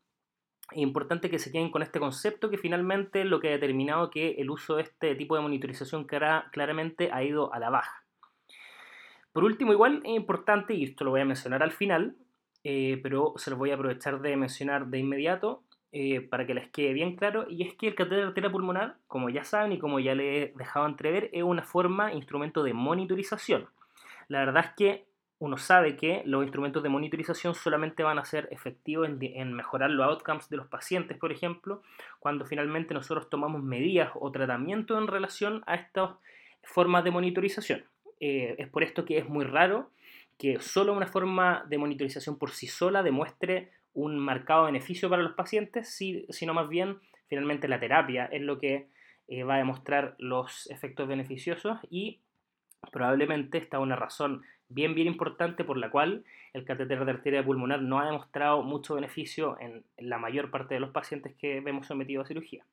es 0.72 0.80
importante 0.80 1.30
que 1.30 1.40
se 1.40 1.52
queden 1.52 1.72
con 1.72 1.82
este 1.82 2.00
concepto 2.00 2.50
que 2.50 2.58
finalmente 2.58 3.24
lo 3.26 3.40
que 3.40 3.50
ha 3.50 3.52
determinado 3.52 4.10
que 4.10 4.32
el 4.38 4.50
uso 4.50 4.76
de 4.76 4.84
este 4.84 5.16
tipo 5.16 5.36
de 5.36 5.42
monitorización 5.42 6.06
claramente 6.06 7.10
ha 7.12 7.24
ido 7.24 7.54
a 7.54 7.60
la 7.60 7.70
baja. 7.70 8.04
Por 9.32 9.44
último, 9.44 9.72
igual 9.72 10.02
es 10.04 10.16
importante, 10.16 10.74
y 10.74 10.84
esto 10.84 11.04
lo 11.04 11.12
voy 11.12 11.22
a 11.22 11.26
mencionar 11.26 11.62
al 11.62 11.72
final, 11.72 12.16
eh, 12.64 13.00
pero 13.04 13.34
se 13.38 13.52
lo 13.52 13.58
voy 13.58 13.72
a 13.72 13.76
aprovechar 13.76 14.20
de 14.20 14.36
mencionar 14.36 14.88
de 14.88 15.00
inmediato, 15.00 15.64
eh, 16.00 16.22
para 16.22 16.46
que 16.46 16.54
les 16.54 16.68
quede 16.70 16.94
bien 16.94 17.16
claro, 17.16 17.48
y 17.50 17.64
es 17.64 17.74
que 17.74 17.88
el 17.88 17.96
catéter 17.96 18.20
de 18.20 18.26
arteria 18.26 18.52
pulmonar, 18.52 18.98
como 19.08 19.32
ya 19.32 19.44
saben 19.44 19.72
y 19.72 19.80
como 19.80 20.00
ya 20.00 20.14
les 20.14 20.52
he 20.52 20.54
dejado 20.56 20.86
entrever, 20.86 21.32
es 21.34 21.42
una 21.42 21.64
forma, 21.64 22.14
instrumento 22.14 22.62
de 22.62 22.72
monitorización. 22.74 23.68
La 24.28 24.38
verdad 24.38 24.66
es 24.66 24.72
que 24.78 25.08
uno 25.40 25.58
sabe 25.58 25.96
que 25.96 26.22
los 26.24 26.44
instrumentos 26.44 26.84
de 26.84 26.90
monitorización 26.90 27.56
solamente 27.56 28.04
van 28.04 28.20
a 28.20 28.26
ser 28.26 28.48
efectivos 28.52 29.10
en, 29.10 29.54
mejorar 29.54 29.90
los 29.90 30.06
outcomes 30.06 30.48
de 30.50 30.58
los 30.58 30.68
pacientes, 30.68 31.18
por 31.18 31.32
ejemplo, 31.32 31.82
cuando 32.20 32.46
finalmente 32.46 32.94
nosotros 32.94 33.28
tomamos 33.28 33.64
medidas 33.64 34.12
o 34.14 34.32
tratamientos 34.32 35.02
en 35.02 35.08
relación 35.08 35.64
a 35.66 35.74
estas 35.74 36.12
formas 36.62 37.06
de 37.06 37.10
monitorización. 37.10 37.86
Eh, 38.20 38.54
es 38.60 38.70
por 38.70 38.84
esto 38.84 39.04
que 39.04 39.18
es 39.18 39.28
muy 39.28 39.46
raro 39.46 39.90
que 40.38 40.60
solo 40.60 40.94
una 40.94 41.08
forma 41.08 41.66
de 41.68 41.80
monitorización 41.80 42.38
por 42.38 42.52
sí 42.52 42.68
sola 42.68 43.02
demuestre 43.02 43.72
un 43.98 44.18
marcado 44.20 44.66
beneficio 44.66 45.10
para 45.10 45.24
los 45.24 45.34
pacientes, 45.34 45.90
sino 46.30 46.54
más 46.54 46.70
bien 46.70 47.00
finalmente 47.28 47.68
la 47.68 47.80
terapia 47.80 48.26
es 48.26 48.42
lo 48.42 48.60
que 48.60 48.88
eh, 49.28 49.44
va 49.44 49.56
a 49.56 49.58
demostrar 49.58 50.16
los 50.20 50.70
efectos 50.70 51.08
beneficiosos 51.08 51.80
y 51.90 52.22
Probablemente 52.92 53.58
esta 53.58 53.78
es 53.78 53.84
una 53.84 53.96
razón 53.96 54.44
bien, 54.70 54.96
bien 54.96 55.08
importante 55.08 55.64
por 55.64 55.78
la 55.78 55.90
cual 55.90 56.24
el 56.54 56.66
catéter 56.66 57.04
de 57.04 57.12
arteria 57.12 57.44
pulmonar 57.44 57.82
no 57.82 58.00
ha 58.00 58.06
demostrado 58.06 58.64
mucho 58.64 58.96
beneficio 58.96 59.58
en 59.60 59.84
la 59.98 60.18
mayor 60.18 60.52
parte 60.52 60.76
de 60.76 60.80
los 60.80 60.92
pacientes 60.92 61.36
que 61.36 61.60
vemos 61.60 61.88
sometidos 61.88 62.26
a 62.26 62.28
cirugía. 62.28 62.66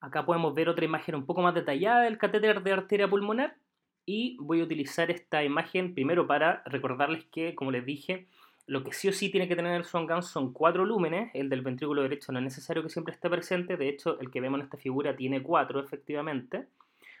Acá 0.00 0.26
podemos 0.26 0.54
ver 0.54 0.68
otra 0.68 0.84
imagen 0.84 1.14
un 1.14 1.26
poco 1.26 1.42
más 1.42 1.54
detallada 1.54 2.02
del 2.02 2.18
catéter 2.18 2.62
de 2.62 2.72
arteria 2.72 3.08
pulmonar 3.08 3.56
y 4.04 4.36
voy 4.40 4.60
a 4.60 4.64
utilizar 4.64 5.10
esta 5.10 5.44
imagen 5.44 5.94
primero 5.94 6.26
para 6.26 6.62
recordarles 6.66 7.24
que, 7.26 7.54
como 7.54 7.70
les 7.70 7.86
dije, 7.86 8.26
lo 8.66 8.84
que 8.84 8.92
sí 8.92 9.08
o 9.08 9.12
sí 9.12 9.30
tiene 9.30 9.48
que 9.48 9.56
tener 9.56 9.74
el 9.74 9.84
Swan 9.84 10.06
Gun 10.06 10.22
son 10.22 10.52
cuatro 10.52 10.84
lúmenes, 10.84 11.30
el 11.34 11.48
del 11.48 11.62
ventrículo 11.62 12.02
derecho 12.02 12.32
no 12.32 12.38
es 12.38 12.44
necesario 12.44 12.82
que 12.82 12.88
siempre 12.88 13.14
esté 13.14 13.28
presente, 13.28 13.76
de 13.76 13.88
hecho 13.88 14.20
el 14.20 14.30
que 14.30 14.40
vemos 14.40 14.60
en 14.60 14.64
esta 14.64 14.78
figura 14.78 15.16
tiene 15.16 15.42
cuatro 15.42 15.80
efectivamente, 15.80 16.66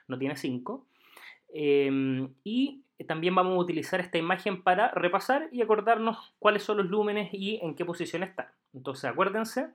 no 0.08 0.18
tiene 0.18 0.36
cinco. 0.36 0.86
Em, 1.52 2.32
y 2.44 2.82
también 3.06 3.34
vamos 3.34 3.54
a 3.54 3.60
utilizar 3.60 4.00
esta 4.00 4.18
imagen 4.18 4.62
para 4.62 4.90
repasar 4.92 5.48
y 5.52 5.60
acordarnos 5.60 6.34
cuáles 6.38 6.62
son 6.62 6.78
los 6.78 6.86
lúmenes 6.86 7.30
y 7.32 7.58
en 7.62 7.74
qué 7.74 7.84
posición 7.84 8.22
están. 8.22 8.46
Entonces 8.72 9.04
acuérdense, 9.04 9.68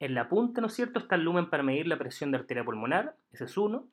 en 0.00 0.14
la 0.14 0.28
punta, 0.28 0.60
¿no 0.60 0.66
es 0.66 0.74
cierto?, 0.74 0.98
está 0.98 1.14
el 1.14 1.22
lumen 1.22 1.48
para 1.48 1.62
medir 1.62 1.86
la 1.86 1.98
presión 1.98 2.30
de 2.30 2.38
arteria 2.38 2.64
pulmonar, 2.64 3.14
ese 3.32 3.44
es 3.44 3.56
uno. 3.56 3.86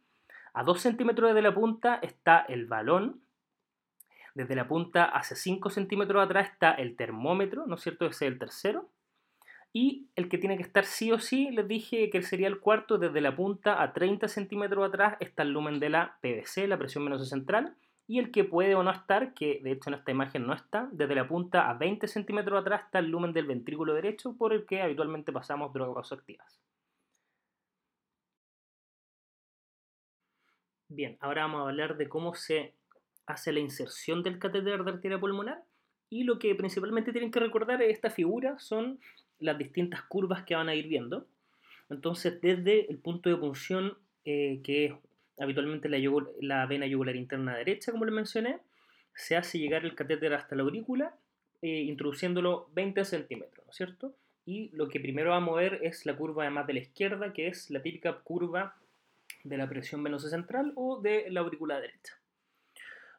A 0.53 0.63
2 0.63 0.81
centímetros 0.81 1.35
de 1.35 1.41
la 1.41 1.53
punta 1.53 1.99
está 2.01 2.39
el 2.39 2.65
balón. 2.65 3.21
Desde 4.39 4.55
la 4.55 4.69
punta 4.69 5.03
hacia 5.03 5.35
5 5.35 5.69
centímetros 5.69 6.23
atrás 6.23 6.51
está 6.53 6.71
el 6.71 6.95
termómetro, 6.95 7.67
¿no 7.67 7.75
es 7.75 7.81
cierto? 7.81 8.05
Ese 8.05 8.25
es 8.25 8.31
el 8.31 8.39
tercero. 8.39 8.87
Y 9.73 10.07
el 10.15 10.29
que 10.29 10.37
tiene 10.37 10.55
que 10.55 10.63
estar 10.63 10.85
sí 10.85 11.11
o 11.11 11.19
sí, 11.19 11.51
les 11.51 11.67
dije 11.67 12.09
que 12.09 12.21
sería 12.21 12.47
el 12.47 12.61
cuarto, 12.61 12.97
desde 12.97 13.19
la 13.19 13.35
punta 13.35 13.83
a 13.83 13.91
30 13.91 14.29
centímetros 14.29 14.87
atrás 14.87 15.17
está 15.19 15.43
el 15.43 15.51
lumen 15.51 15.81
de 15.81 15.89
la 15.89 16.19
PVC, 16.21 16.69
la 16.69 16.77
presión 16.77 17.03
venosa 17.03 17.25
central. 17.25 17.75
Y 18.07 18.19
el 18.19 18.31
que 18.31 18.45
puede 18.45 18.75
o 18.75 18.83
no 18.83 18.91
estar, 18.91 19.33
que 19.33 19.59
de 19.61 19.73
hecho 19.73 19.89
en 19.89 19.95
esta 19.95 20.11
imagen 20.11 20.47
no 20.47 20.53
está, 20.53 20.87
desde 20.93 21.15
la 21.15 21.27
punta 21.27 21.69
a 21.69 21.73
20 21.73 22.07
centímetros 22.07 22.61
atrás 22.61 22.83
está 22.85 22.99
el 22.99 23.09
lumen 23.11 23.33
del 23.33 23.45
ventrículo 23.45 23.93
derecho 23.93 24.37
por 24.37 24.53
el 24.53 24.65
que 24.65 24.81
habitualmente 24.81 25.33
pasamos 25.33 25.73
drogas 25.73 25.95
vasoactivas. 25.95 26.61
Bien, 30.87 31.17
ahora 31.19 31.41
vamos 31.41 31.59
a 31.59 31.69
hablar 31.69 31.97
de 31.97 32.07
cómo 32.07 32.33
se 32.33 32.78
hace 33.29 33.53
la 33.53 33.59
inserción 33.59 34.23
del 34.23 34.39
catéter 34.39 34.83
de 34.83 34.91
arteria 34.91 35.19
pulmonar 35.19 35.63
y 36.09 36.23
lo 36.23 36.39
que 36.39 36.55
principalmente 36.55 37.11
tienen 37.11 37.29
que 37.31 37.39
recordar 37.39 37.81
es 37.81 37.93
esta 37.93 38.09
figura 38.09 38.57
son 38.57 38.99
las 39.39 39.57
distintas 39.57 40.01
curvas 40.01 40.43
que 40.43 40.55
van 40.55 40.67
a 40.67 40.75
ir 40.75 40.87
viendo. 40.87 41.27
Entonces, 41.89 42.41
desde 42.41 42.89
el 42.89 42.97
punto 42.97 43.29
de 43.29 43.37
punción, 43.37 43.97
eh, 44.25 44.61
que 44.63 44.85
es 44.85 44.93
habitualmente 45.39 45.87
la, 45.89 45.97
la, 46.41 46.65
vena 46.65 46.87
yugular 46.87 47.15
interna 47.15 47.55
derecha, 47.55 47.91
como 47.91 48.05
les 48.05 48.13
mencioné, 48.13 48.57
se 49.13 49.37
hace 49.37 49.59
llegar 49.59 49.85
el 49.85 49.95
catéter 49.95 50.33
hasta 50.33 50.55
la 50.55 50.63
aurícula, 50.63 51.15
eh, 51.61 51.81
introduciéndolo 51.83 52.67
20 52.73 53.05
centímetros, 53.05 53.65
¿no 53.65 53.71
es 53.71 53.77
cierto? 53.77 54.15
Y 54.45 54.69
lo 54.75 54.89
que 54.89 54.99
primero 54.99 55.29
va 55.29 55.37
a 55.37 55.41
mover 55.41 55.81
es 55.83 56.05
la 56.07 56.15
curva 56.15 56.43
además 56.43 56.65
de 56.65 56.73
la 56.73 56.79
izquierda, 56.79 57.31
que 57.31 57.47
es 57.47 57.69
la 57.69 57.83
típica 57.83 58.19
curva 58.21 58.75
de 59.43 59.57
la 59.57 59.69
presión 59.69 60.01
venosa 60.01 60.29
central 60.29 60.73
o 60.75 60.99
de 60.99 61.29
la 61.29 61.41
aurícula 61.41 61.79
derecha. 61.79 62.18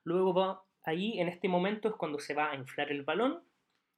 Luego 0.04 0.35
va 0.35 0.62
ahí, 0.85 1.21
en 1.21 1.28
este 1.28 1.49
momento 1.49 1.88
es 1.88 1.95
cuando 1.95 2.19
se 2.19 2.35
va 2.35 2.50
a 2.50 2.57
inflar 2.57 2.90
el 2.90 3.02
balón, 3.02 3.42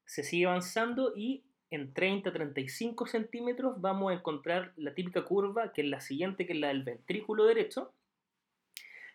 se 0.05 0.23
sigue 0.23 0.47
avanzando 0.47 1.13
y 1.17 1.45
en 1.71 1.95
30-35 1.95 3.07
centímetros 3.07 3.81
vamos 3.81 4.13
a 4.13 4.15
encontrar 4.15 4.73
la 4.77 4.95
típica 4.95 5.25
curva, 5.25 5.73
que 5.73 5.81
es 5.81 5.89
la 5.89 6.01
siguiente, 6.01 6.47
que 6.47 6.53
es 6.53 6.59
la 6.59 6.69
del 6.69 6.83
ventrículo 6.83 7.45
derecho, 7.45 7.95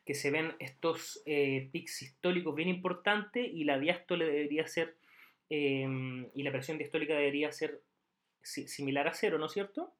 que 0.06 0.16
se 0.16 0.32
ven 0.32 0.56
estos 0.60 1.22
eh, 1.26 1.70
pics 1.72 1.98
sistólicos 1.98 2.56
bien 2.56 2.70
importantes 2.70 3.46
y 3.46 3.66
la 3.66 3.78
diástole 3.78 4.26
debería 4.26 4.66
ser, 4.66 4.96
em, 5.50 6.30
y 6.34 6.44
la 6.44 6.52
presión 6.52 6.78
diastólica 6.78 7.14
debería 7.14 7.52
ser 7.52 7.82
similar 8.42 9.08
a 9.08 9.14
cero, 9.14 9.38
¿no 9.38 9.48
es 9.48 9.52
cierto? 9.52 9.94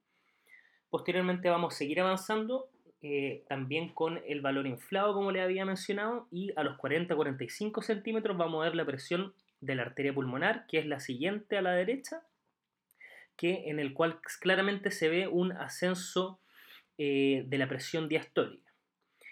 Posteriormente 0.90 1.50
vamos 1.50 1.74
a 1.74 1.76
seguir 1.76 2.00
avanzando 2.00 2.70
eh, 3.00 3.44
también 3.48 3.90
con 3.90 4.20
el 4.26 4.40
valor 4.40 4.66
inflado, 4.66 5.14
como 5.14 5.30
le 5.30 5.40
había 5.40 5.64
mencionado, 5.64 6.26
y 6.32 6.52
a 6.56 6.64
los 6.64 6.76
40-45 6.78 7.82
centímetros 7.82 8.36
vamos 8.36 8.60
a 8.60 8.64
ver 8.64 8.74
la 8.74 8.84
presión 8.84 9.34
de 9.60 9.76
la 9.76 9.82
arteria 9.82 10.12
pulmonar, 10.12 10.66
que 10.66 10.78
es 10.78 10.86
la 10.86 10.98
siguiente 10.98 11.56
a 11.56 11.62
la 11.62 11.72
derecha, 11.72 12.22
que, 13.36 13.70
en 13.70 13.78
el 13.78 13.94
cual 13.94 14.20
claramente 14.40 14.90
se 14.90 15.08
ve 15.08 15.28
un 15.28 15.52
ascenso 15.52 16.40
eh, 16.98 17.44
de 17.46 17.58
la 17.58 17.68
presión 17.68 18.08
diastólica. 18.08 18.72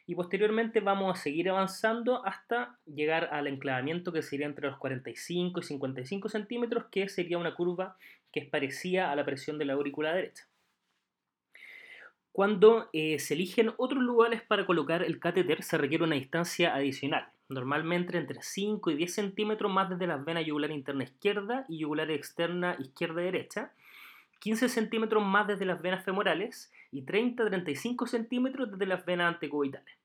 Y 0.07 0.15
posteriormente 0.15 0.79
vamos 0.79 1.19
a 1.19 1.21
seguir 1.21 1.51
avanzando 1.51 2.25
hasta 2.25 2.79
llegar 2.87 3.31
al 3.33 3.49
enclavamiento 3.49 4.13
que 4.13 4.23
sería 4.23 4.47
entre 4.47 4.69
los 4.69 4.79
45 4.79 5.59
y 5.59 5.63
55 5.65 6.29
centímetros, 6.29 6.85
que 6.93 7.09
sería 7.09 7.39
una 7.39 7.57
curva 7.57 7.97
que 8.31 8.39
es 8.39 8.47
parecida 8.49 9.11
a 9.11 9.17
la 9.17 9.25
presión 9.25 9.59
de 9.59 9.65
la 9.65 9.73
aurícula 9.73 10.15
derecha 10.15 10.47
cuando 12.37 12.91
eh, 12.93 13.19
se 13.19 13.33
eligen 13.33 13.73
otros 13.79 14.03
lugares 14.03 14.43
para 14.43 14.67
colocar 14.67 15.03
el 15.03 15.19
catéter 15.19 15.63
se 15.63 15.79
requiere 15.79 16.05
una 16.05 16.17
distancia 16.17 16.75
adicional, 16.75 17.31
normalmente 17.49 18.19
entre 18.19 18.43
5 18.43 18.91
y 18.91 18.95
10 18.95 19.15
centímetros 19.15 19.73
más 19.73 19.89
desde 19.89 20.07
las 20.07 20.23
venas 20.23 20.45
yugular 20.45 20.71
interna 20.71 21.05
izquierda 21.05 21.65
y 21.67 21.79
yugular 21.79 22.11
externa 22.11 22.77
izquierda-derecha, 22.79 23.73
15 24.41 24.69
centímetros 24.69 25.25
más 25.25 25.47
desde 25.47 25.65
las 25.65 25.81
venas 25.81 26.05
femorales 26.05 26.71
y 26.93 27.07
30-35 27.07 28.07
centímetros 28.07 28.71
desde 28.71 28.85
las 28.85 29.07
venas 29.07 29.33
antecoitales. 29.33 29.97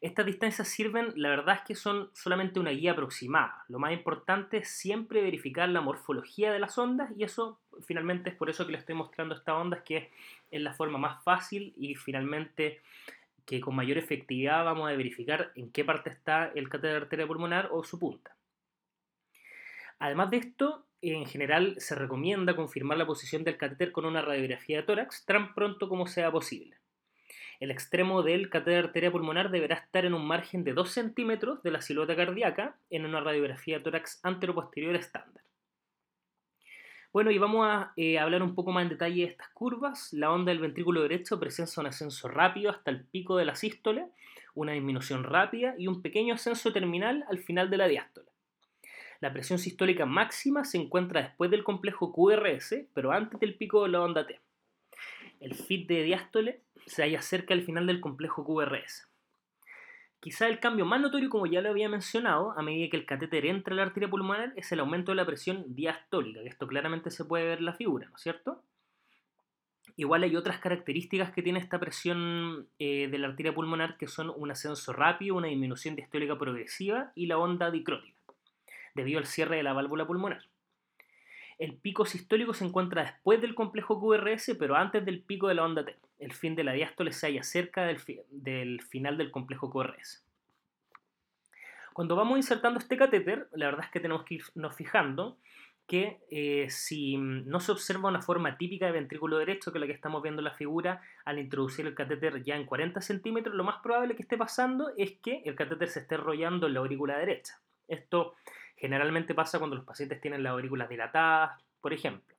Estas 0.00 0.26
distancias 0.26 0.68
sirven, 0.68 1.12
la 1.16 1.30
verdad 1.30 1.56
es 1.56 1.62
que 1.62 1.74
son 1.74 2.10
solamente 2.14 2.60
una 2.60 2.70
guía 2.70 2.92
aproximada. 2.92 3.64
Lo 3.66 3.80
más 3.80 3.92
importante 3.92 4.58
es 4.58 4.68
siempre 4.68 5.22
verificar 5.22 5.68
la 5.68 5.80
morfología 5.80 6.52
de 6.52 6.60
las 6.60 6.78
ondas 6.78 7.10
y 7.16 7.24
eso 7.24 7.60
finalmente 7.84 8.30
es 8.30 8.36
por 8.36 8.48
eso 8.48 8.64
que 8.64 8.72
les 8.72 8.82
estoy 8.82 8.94
mostrando 8.94 9.34
esta 9.34 9.56
onda, 9.56 9.82
que 9.82 10.12
es 10.52 10.60
la 10.62 10.72
forma 10.72 10.98
más 10.98 11.22
fácil 11.24 11.74
y 11.76 11.96
finalmente 11.96 12.80
que 13.44 13.60
con 13.60 13.74
mayor 13.74 13.98
efectividad 13.98 14.64
vamos 14.64 14.88
a 14.88 14.94
verificar 14.94 15.50
en 15.56 15.72
qué 15.72 15.84
parte 15.84 16.10
está 16.10 16.52
el 16.54 16.68
catéter 16.68 17.02
arteria 17.02 17.26
pulmonar 17.26 17.70
o 17.72 17.82
su 17.82 17.98
punta. 17.98 18.36
Además 19.98 20.30
de 20.30 20.36
esto, 20.36 20.86
en 21.02 21.26
general 21.26 21.74
se 21.78 21.96
recomienda 21.96 22.54
confirmar 22.54 22.98
la 22.98 23.06
posición 23.06 23.42
del 23.42 23.56
catéter 23.56 23.90
con 23.90 24.04
una 24.04 24.22
radiografía 24.22 24.76
de 24.76 24.82
tórax 24.84 25.24
tan 25.24 25.54
pronto 25.54 25.88
como 25.88 26.06
sea 26.06 26.30
posible. 26.30 26.77
El 27.60 27.72
extremo 27.72 28.22
del 28.22 28.50
catéter 28.50 28.84
arteria 28.84 29.10
pulmonar 29.10 29.50
deberá 29.50 29.74
estar 29.74 30.04
en 30.04 30.14
un 30.14 30.24
margen 30.24 30.62
de 30.62 30.74
2 30.74 30.90
centímetros 30.90 31.60
de 31.64 31.72
la 31.72 31.80
silueta 31.80 32.14
cardíaca 32.14 32.76
en 32.88 33.04
una 33.04 33.20
radiografía 33.20 33.78
de 33.78 33.84
tórax 33.84 34.20
anteroposterior 34.22 34.94
estándar. 34.94 35.42
Bueno, 37.12 37.32
y 37.32 37.38
vamos 37.38 37.66
a 37.66 37.92
eh, 37.96 38.18
hablar 38.18 38.44
un 38.44 38.54
poco 38.54 38.70
más 38.70 38.84
en 38.84 38.90
detalle 38.90 39.22
de 39.22 39.30
estas 39.30 39.48
curvas. 39.48 40.12
La 40.12 40.30
onda 40.30 40.52
del 40.52 40.60
ventrículo 40.60 41.02
derecho 41.02 41.40
presenta 41.40 41.80
un 41.80 41.88
ascenso 41.88 42.28
rápido 42.28 42.70
hasta 42.70 42.92
el 42.92 43.02
pico 43.04 43.36
de 43.36 43.46
la 43.46 43.56
sístole, 43.56 44.06
una 44.54 44.72
disminución 44.72 45.24
rápida 45.24 45.74
y 45.76 45.88
un 45.88 46.00
pequeño 46.00 46.34
ascenso 46.34 46.72
terminal 46.72 47.24
al 47.28 47.38
final 47.38 47.70
de 47.70 47.76
la 47.76 47.88
diástole. 47.88 48.28
La 49.20 49.32
presión 49.32 49.58
sistólica 49.58 50.06
máxima 50.06 50.64
se 50.64 50.78
encuentra 50.78 51.22
después 51.22 51.50
del 51.50 51.64
complejo 51.64 52.12
QRS, 52.12 52.84
pero 52.94 53.10
antes 53.10 53.40
del 53.40 53.56
pico 53.56 53.82
de 53.82 53.88
la 53.88 54.02
onda 54.02 54.24
T. 54.24 54.38
El 55.40 55.54
fit 55.54 55.88
de 55.88 56.02
diástole 56.02 56.62
se 56.86 57.02
halla 57.02 57.22
cerca 57.22 57.54
del 57.54 57.64
final 57.64 57.86
del 57.86 58.00
complejo 58.00 58.44
QRS. 58.44 59.08
Quizá 60.20 60.48
el 60.48 60.58
cambio 60.58 60.84
más 60.84 61.00
notorio, 61.00 61.30
como 61.30 61.46
ya 61.46 61.60
lo 61.60 61.70
había 61.70 61.88
mencionado, 61.88 62.52
a 62.58 62.62
medida 62.62 62.90
que 62.90 62.96
el 62.96 63.06
catéter 63.06 63.46
entra 63.46 63.72
a 63.72 63.76
la 63.76 63.82
arteria 63.84 64.10
pulmonar, 64.10 64.52
es 64.56 64.72
el 64.72 64.80
aumento 64.80 65.12
de 65.12 65.16
la 65.16 65.26
presión 65.26 65.76
diastólica, 65.76 66.42
que 66.42 66.48
esto 66.48 66.66
claramente 66.66 67.10
se 67.10 67.24
puede 67.24 67.44
ver 67.44 67.58
en 67.58 67.66
la 67.66 67.74
figura, 67.74 68.08
¿no 68.08 68.16
es 68.16 68.22
cierto? 68.22 68.64
Igual 69.96 70.24
hay 70.24 70.34
otras 70.34 70.58
características 70.58 71.30
que 71.32 71.42
tiene 71.42 71.60
esta 71.60 71.78
presión 71.78 72.68
eh, 72.80 73.08
de 73.08 73.18
la 73.18 73.28
arteria 73.28 73.54
pulmonar 73.54 73.96
que 73.96 74.08
son 74.08 74.32
un 74.34 74.50
ascenso 74.50 74.92
rápido, 74.92 75.36
una 75.36 75.48
disminución 75.48 75.94
diastólica 75.94 76.36
progresiva 76.36 77.12
y 77.14 77.26
la 77.26 77.38
onda 77.38 77.70
dicrótica, 77.70 78.18
debido 78.94 79.20
al 79.20 79.26
cierre 79.26 79.56
de 79.56 79.62
la 79.62 79.72
válvula 79.72 80.06
pulmonar. 80.06 80.42
El 81.58 81.76
pico 81.76 82.06
sistólico 82.06 82.54
se 82.54 82.64
encuentra 82.64 83.02
después 83.02 83.40
del 83.40 83.54
complejo 83.54 84.00
QRS, 84.00 84.56
pero 84.58 84.76
antes 84.76 85.04
del 85.04 85.20
pico 85.20 85.48
de 85.48 85.54
la 85.54 85.64
onda 85.64 85.84
T. 85.84 85.96
El 86.20 86.32
fin 86.32 86.54
de 86.54 86.64
la 86.64 86.72
diástole 86.72 87.12
se 87.12 87.26
halla 87.26 87.42
cerca 87.42 87.84
del, 87.84 88.80
final 88.82 89.18
del 89.18 89.30
complejo 89.30 89.70
QRS. 89.70 90.24
Cuando 91.92 92.14
vamos 92.14 92.36
insertando 92.36 92.78
este 92.78 92.96
catéter, 92.96 93.48
la 93.52 93.66
verdad 93.66 93.86
es 93.86 93.90
que 93.90 93.98
tenemos 93.98 94.24
que 94.24 94.36
irnos 94.36 94.74
fijando 94.76 95.36
que 95.88 96.20
eh, 96.30 96.66
si 96.68 97.16
no 97.16 97.60
se 97.60 97.72
observa 97.72 98.10
una 98.10 98.20
forma 98.20 98.58
típica 98.58 98.86
de 98.86 98.92
ventrículo 98.92 99.38
derecho, 99.38 99.72
que 99.72 99.78
es 99.78 99.80
la 99.80 99.86
que 99.86 99.94
estamos 99.94 100.22
viendo 100.22 100.40
en 100.40 100.44
la 100.44 100.54
figura, 100.54 101.00
al 101.24 101.38
introducir 101.38 101.86
el 101.86 101.94
catéter 101.94 102.44
ya 102.44 102.56
en 102.56 102.66
40 102.66 103.00
centímetros, 103.00 103.56
lo 103.56 103.64
más 103.64 103.80
probable 103.82 104.14
que 104.14 104.22
esté 104.22 104.36
pasando 104.36 104.92
es 104.98 105.12
que 105.22 105.42
el 105.46 105.56
catéter 105.56 105.88
se 105.88 106.00
esté 106.00 106.16
enrollando 106.16 106.66
en 106.66 106.74
la 106.74 106.80
aurícula 106.80 107.16
derecha. 107.16 107.58
Esto 107.88 108.34
Generalmente 108.78 109.34
pasa 109.34 109.58
cuando 109.58 109.76
los 109.76 109.84
pacientes 109.84 110.20
tienen 110.20 110.42
las 110.42 110.52
aurículas 110.52 110.88
dilatadas, 110.88 111.60
por 111.80 111.92
ejemplo. 111.92 112.36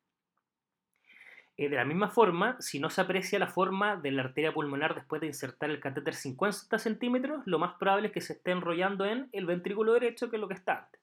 Eh, 1.58 1.68
de 1.68 1.76
la 1.76 1.84
misma 1.84 2.10
forma, 2.10 2.56
si 2.62 2.80
no 2.80 2.90
se 2.90 3.02
aprecia 3.02 3.38
la 3.38 3.48
forma 3.48 3.98
de 3.98 4.12
la 4.12 4.24
arteria 4.24 4.54
pulmonar 4.54 4.96
después 4.96 5.20
de 5.20 5.28
insertar 5.28 5.70
el 5.70 5.82
catéter 5.82 6.16
50 6.16 6.80
centímetros, 6.80 7.42
lo 7.46 7.60
más 7.60 7.74
probable 7.78 8.08
es 8.08 8.14
que 8.14 8.22
se 8.22 8.34
esté 8.34 8.52
enrollando 8.52 9.06
en 9.06 9.28
el 9.34 9.46
ventrículo 9.46 9.92
derecho, 9.92 10.30
que 10.30 10.38
es 10.38 10.40
lo 10.40 10.48
que 10.48 10.54
está 10.54 10.78
antes. 10.78 11.02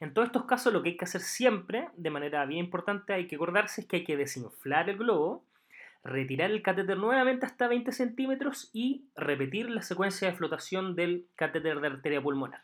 En 0.00 0.12
todos 0.12 0.26
estos 0.26 0.44
casos, 0.44 0.74
lo 0.74 0.82
que 0.82 0.90
hay 0.90 0.96
que 0.98 1.06
hacer 1.06 1.22
siempre, 1.22 1.88
de 1.96 2.10
manera 2.10 2.44
bien 2.44 2.66
importante, 2.66 3.14
hay 3.14 3.26
que 3.26 3.36
acordarse 3.36 3.80
es 3.80 3.86
que 3.86 3.96
hay 3.96 4.04
que 4.04 4.18
desinflar 4.18 4.90
el 4.90 4.98
globo, 4.98 5.46
retirar 6.02 6.50
el 6.50 6.60
catéter 6.60 6.98
nuevamente 6.98 7.46
hasta 7.46 7.66
20 7.66 7.92
centímetros 7.92 8.68
y 8.74 9.08
repetir 9.16 9.70
la 9.70 9.80
secuencia 9.80 10.28
de 10.28 10.36
flotación 10.36 10.94
del 10.96 11.28
catéter 11.34 11.80
de 11.80 11.86
arteria 11.86 12.20
pulmonar 12.20 12.60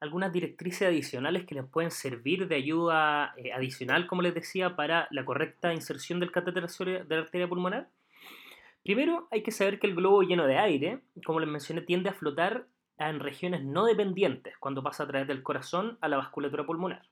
algunas 0.00 0.32
directrices 0.32 0.88
adicionales 0.88 1.44
que 1.44 1.54
les 1.54 1.64
pueden 1.64 1.90
servir 1.90 2.48
de 2.48 2.56
ayuda 2.56 3.34
eh, 3.36 3.52
adicional, 3.52 4.06
como 4.06 4.22
les 4.22 4.34
decía, 4.34 4.74
para 4.74 5.06
la 5.10 5.24
correcta 5.24 5.74
inserción 5.74 6.20
del 6.20 6.32
catéter 6.32 6.66
de 6.66 7.04
la 7.08 7.22
arteria 7.22 7.48
pulmonar. 7.48 7.88
Primero, 8.82 9.28
hay 9.30 9.42
que 9.42 9.52
saber 9.52 9.78
que 9.78 9.86
el 9.86 9.94
globo 9.94 10.22
lleno 10.22 10.46
de 10.46 10.58
aire, 10.58 11.00
como 11.24 11.38
les 11.38 11.48
mencioné, 11.48 11.82
tiende 11.82 12.08
a 12.08 12.14
flotar 12.14 12.66
en 12.98 13.20
regiones 13.20 13.62
no 13.62 13.84
dependientes 13.84 14.56
cuando 14.58 14.82
pasa 14.82 15.04
a 15.04 15.06
través 15.06 15.28
del 15.28 15.42
corazón 15.42 15.98
a 16.00 16.08
la 16.08 16.16
vasculatura 16.16 16.64
pulmonar. 16.64 17.02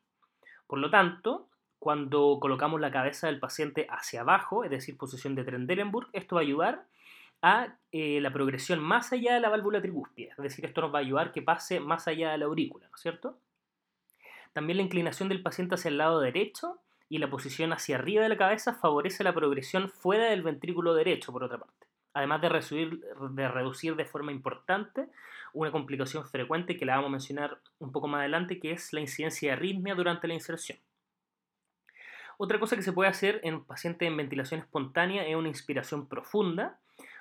Por 0.67 0.79
lo 0.79 0.91
tanto, 0.91 1.49
cuando 1.79 2.39
colocamos 2.41 2.81
la 2.81 2.91
cabeza 2.91 3.27
del 3.27 3.39
paciente 3.39 3.87
hacia 3.91 4.23
abajo, 4.23 4.65
es 4.65 4.71
decir, 4.71 4.97
posición 4.97 5.35
de 5.35 5.45
Trendelenburg, 5.45 6.09
esto 6.13 6.37
va 6.37 6.41
a 6.41 6.45
ayudar 6.45 6.85
a 7.43 7.77
eh, 7.93 8.21
la 8.21 8.33
progresión 8.33 8.81
más 8.81 9.13
allá 9.13 9.35
de 9.35 9.41
la 9.41 9.49
válvula 9.49 9.81
trigúspida. 9.81 10.33
Es 10.37 10.43
decir, 10.43 10.65
esto 10.65 10.81
nos 10.81 10.93
va 10.93 10.99
a 10.99 11.03
ayudar 11.03 11.33
que 11.33 11.43
pase 11.43 11.81
más 11.81 12.09
allá 12.09 12.33
de 12.33 12.39
la 12.39 12.47
aurícula, 12.47 12.89
¿no 12.89 12.95
es 12.97 13.01
cierto? 13.01 13.39
También 14.53 14.79
la 14.79 14.83
inclinación 14.83 15.29
del 15.29 15.43
paciente 15.43 15.77
hacia 15.77 15.89
el 15.89 15.99
lado 15.99 16.21
derecho 16.21 16.81
y 17.09 17.19
la 17.19 17.31
posición 17.31 17.73
hacia 17.73 17.97
arriba 17.97 18.23
de 18.23 18.29
la 18.29 18.37
cabeza 18.37 18.75
favorece 18.75 19.25
la 19.25 19.35
progresión 19.35 19.89
fuera 19.89 20.25
del 20.25 20.43
ventrículo 20.43 20.95
derecho, 20.95 21.33
por 21.33 21.45
otra 21.45 21.59
parte. 21.59 21.87
Además 22.13 22.41
de 22.43 22.49
reducir, 22.49 23.01
de 23.31 23.49
reducir 23.49 23.97
de 23.97 24.05
forma 24.05 24.33
importante 24.33 25.09
una 25.53 25.71
complicación 25.71 26.27
frecuente 26.27 26.77
que 26.77 26.85
la 26.85 26.97
vamos 26.97 27.09
a 27.09 27.13
mencionar 27.13 27.59
un 27.79 27.93
poco 27.93 28.09
más 28.09 28.21
adelante, 28.21 28.59
que 28.59 28.73
es 28.73 28.93
la 28.93 29.01
incidencia 29.01 29.51
de 29.51 29.57
arritmia 29.57 29.95
durante 29.95 30.29
la 30.29 30.35
inserción. 30.35 30.79
Otra 32.37 32.61
cosa 32.61 32.77
que 32.77 32.83
se 32.83 32.93
puede 32.93 33.11
hacer 33.11 33.41
en 33.43 33.65
pacientes 33.65 34.07
en 34.07 34.17
ventilación 34.17 34.61
espontánea 34.61 35.27
es 35.27 35.35
una 35.35 35.49
inspiración 35.49 36.07
profunda, 36.07 36.79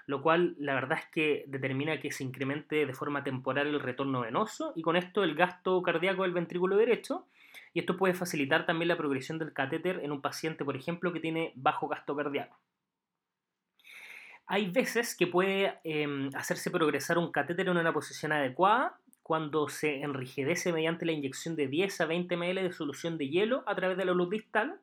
lo 0.07 0.21
cual 0.21 0.55
la 0.57 0.73
verdad 0.73 0.99
es 0.99 1.05
que 1.11 1.43
determina 1.47 1.99
que 1.99 2.11
se 2.11 2.23
incremente 2.23 2.85
de 2.85 2.93
forma 2.93 3.25
temporal 3.25 3.67
el 3.67 3.81
retorno 3.81 4.21
venoso 4.21 4.71
y 4.73 4.81
con 4.81 4.95
esto 4.95 5.21
el 5.21 5.35
gasto 5.35 5.83
cardíaco 5.83 6.23
del 6.23 6.31
ventrículo 6.31 6.77
derecho. 6.77 7.27
Y 7.73 7.81
esto 7.81 7.97
puede 7.97 8.13
facilitar 8.13 8.65
también 8.65 8.87
la 8.87 8.97
progresión 8.97 9.37
del 9.37 9.51
catéter 9.51 9.99
en 10.01 10.13
un 10.13 10.21
paciente, 10.21 10.63
por 10.63 10.77
ejemplo, 10.77 11.11
que 11.11 11.19
tiene 11.19 11.51
bajo 11.55 11.89
gasto 11.89 12.15
cardíaco. 12.15 12.57
Hay 14.47 14.71
veces 14.71 15.13
que 15.13 15.27
puede 15.27 15.77
em, 15.83 16.29
hacerse 16.35 16.71
progresar 16.71 17.17
un 17.17 17.29
catéter 17.29 17.67
en 17.67 17.77
una 17.77 17.91
posición 17.91 18.31
adecuada 18.31 18.97
cuando 19.23 19.67
se 19.67 20.03
enrigedece 20.03 20.71
mediante 20.71 21.05
la 21.05 21.11
inyección 21.11 21.57
de 21.57 21.67
10 21.67 21.99
a 21.99 22.05
20 22.05 22.37
ml 22.37 22.63
de 22.63 22.71
solución 22.71 23.17
de 23.17 23.27
hielo 23.27 23.63
a 23.67 23.75
través 23.75 23.97
de 23.97 24.05
la 24.05 24.13
luz 24.13 24.29
distal 24.29 24.79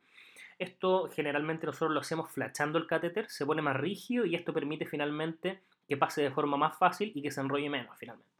esto 0.59 1.09
generalmente 1.13 1.65
nosotros 1.65 1.91
lo 1.91 1.99
hacemos 1.99 2.31
flachando 2.31 2.77
el 2.77 2.87
catéter, 2.87 3.29
se 3.29 3.45
pone 3.45 3.61
más 3.61 3.77
rígido 3.77 4.25
y 4.25 4.35
esto 4.35 4.53
permite 4.53 4.85
finalmente 4.85 5.59
que 5.87 5.97
pase 5.97 6.21
de 6.21 6.31
forma 6.31 6.57
más 6.57 6.77
fácil 6.77 7.11
y 7.13 7.21
que 7.21 7.31
se 7.31 7.41
enrolle 7.41 7.69
menos 7.69 7.97
finalmente. 7.97 8.35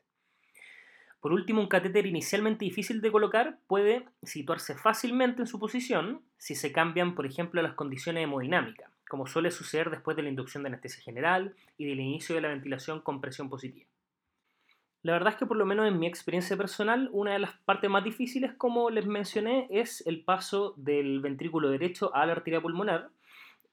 Por 1.19 1.33
último, 1.33 1.59
un 1.59 1.67
catéter 1.67 2.05
inicialmente 2.05 2.65
difícil 2.65 3.01
de 3.01 3.11
colocar 3.11 3.57
puede 3.65 4.05
situarse 4.21 4.75
fácilmente 4.75 5.41
en 5.41 5.47
su 5.47 5.59
posición 5.59 6.21
si 6.37 6.53
se 6.53 6.71
cambian, 6.71 7.15
por 7.15 7.25
ejemplo, 7.25 7.61
las 7.63 7.73
condiciones 7.73 8.23
hemodinámicas, 8.23 8.91
como 9.09 9.25
suele 9.25 9.49
suceder 9.49 9.89
después 9.89 10.15
de 10.15 10.23
la 10.23 10.29
inducción 10.29 10.61
de 10.61 10.69
anestesia 10.69 11.01
general 11.01 11.55
y 11.79 11.85
del 11.85 11.99
inicio 11.99 12.35
de 12.35 12.41
la 12.41 12.49
ventilación 12.49 13.01
con 13.01 13.21
presión 13.21 13.49
positiva. 13.49 13.87
La 15.05 15.11
verdad 15.11 15.33
es 15.33 15.35
que 15.37 15.45
por 15.45 15.55
lo 15.55 15.67
menos 15.67 15.87
en 15.87 15.99
mi 15.99 16.07
experiencia 16.07 16.57
personal, 16.57 17.09
una 17.11 17.33
de 17.33 17.37
las 17.37 17.51
partes 17.59 17.87
más 17.91 18.03
difíciles, 18.03 18.53
como 18.53 18.89
les 18.89 19.05
mencioné, 19.05 19.67
es 19.69 20.01
el 20.07 20.23
paso 20.23 20.73
del 20.77 21.19
ventrículo 21.19 21.69
derecho 21.69 22.09
a 22.15 22.25
la 22.25 22.31
arteria 22.31 22.59
pulmonar, 22.59 23.09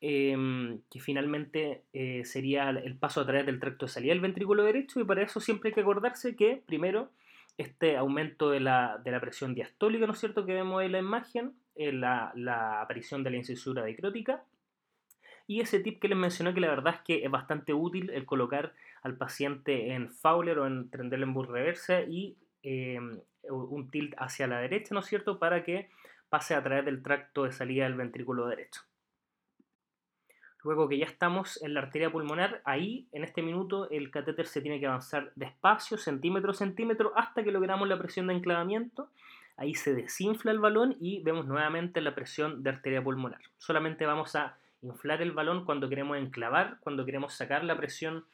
em, 0.03 0.83
que 0.91 1.01
finalmente 1.01 1.85
eh, 1.95 2.27
sería 2.27 2.69
el 2.69 2.97
paso 2.99 3.23
a 3.23 3.25
través 3.25 3.47
del 3.47 3.61
tracto 3.61 3.87
de 3.87 3.93
salida 3.93 4.13
del 4.13 4.21
ventrículo 4.21 4.63
derecho, 4.63 5.01
y 5.01 5.05
para 5.05 5.23
eso 5.23 5.41
siempre 5.41 5.71
hay 5.71 5.75
que 5.75 5.81
acordarse 5.81 6.37
que, 6.37 6.63
primero, 6.67 7.09
este 7.57 7.97
aumento 7.97 8.51
de 8.51 8.61
la, 8.61 9.01
presión 9.23 9.55
diastólica, 9.55 10.07
¿no 10.07 10.13
es 10.13 10.19
cierto?, 10.19 10.45
que 10.45 10.53
vemos 10.53 10.83
en 10.83 10.93
la 10.93 10.99
imagen, 10.99 11.55
la, 11.77 12.31
la 12.35 12.83
aparición 12.83 13.25
de 13.25 13.31
la 13.31 13.39
incisura 13.39 13.87
dicrótica, 13.87 14.45
y 15.53 15.61
ese 15.61 15.81
tip 15.81 16.01
que 16.01 16.09
les 16.09 16.17
mencioné 16.17 16.55
que 16.55 16.61
la 16.61 16.71
verdad 16.71 16.95
es 16.95 17.01
que 17.03 17.25
es 17.27 17.31
bastante 17.31 17.75
útil 17.75 18.09
el 18.09 18.25
colocar 18.25 18.73
al 19.03 19.19
paciente 19.19 19.93
en 19.93 20.09
Fowler 20.09 20.59
o 20.59 20.67
en 20.67 20.89
Trendelenburg 20.89 21.51
reversa 21.51 22.01
y 22.01 22.39
em, 22.63 23.21
un 23.51 23.91
tilt 23.91 24.15
hacia 24.17 24.47
la 24.47 24.61
derecha, 24.61 24.95
¿no 24.95 25.01
es 25.01 25.07
cierto?, 25.07 25.39
para 25.39 25.63
que 25.63 25.91
pase 26.31 26.55
a 26.55 26.63
través 26.63 26.87
del 26.87 27.03
tracto 27.03 27.45
de 27.45 27.53
salida 27.53 27.85
del 27.85 27.97
ventrículo 27.97 28.47
derecho. 28.47 28.81
Luego 30.65 30.89
que 30.89 30.97
ya 30.97 31.05
estamos 31.05 31.63
en 31.63 31.75
la 31.75 31.81
arteria 31.81 32.11
pulmonar, 32.11 32.63
ahí 32.65 33.07
en 33.13 33.23
este 33.23 33.43
minuto 33.43 33.91
el 33.91 34.11
catéter 34.11 34.47
se 34.47 34.63
tiene 34.63 34.81
que 34.81 34.87
avanzar 34.87 35.33
despacio, 35.35 35.99
centímetro 35.99 36.53
a 36.53 36.55
centímetro, 36.55 37.13
hasta 37.15 37.45
que 37.45 37.53
logramos 37.53 37.87
la 37.87 37.99
presión 37.99 38.29
de 38.29 38.35
enclavamiento. 38.35 39.11
Ahí 39.59 39.75
se 39.75 39.93
desinfla 39.93 40.51
el 40.51 40.61
balón 40.61 40.97
y 40.99 41.23
vemos 41.23 41.47
nuevamente 41.47 42.01
la 42.01 42.15
presión 42.15 42.63
de 42.63 42.71
arteria 42.71 43.05
pulmonar. 43.05 43.43
Solamente 43.59 44.07
vamos 44.07 44.35
a 44.35 44.57
inflar 44.83 45.23
el 45.23 45.33
balón 45.33 45.65
cuando 45.65 45.89
queremos 45.89 46.19
enclavar, 46.19 46.79
cuando 46.81 47.05
queremos 47.05 47.35
sacar 47.35 47.65
la 47.65 47.77
presión 47.77 48.25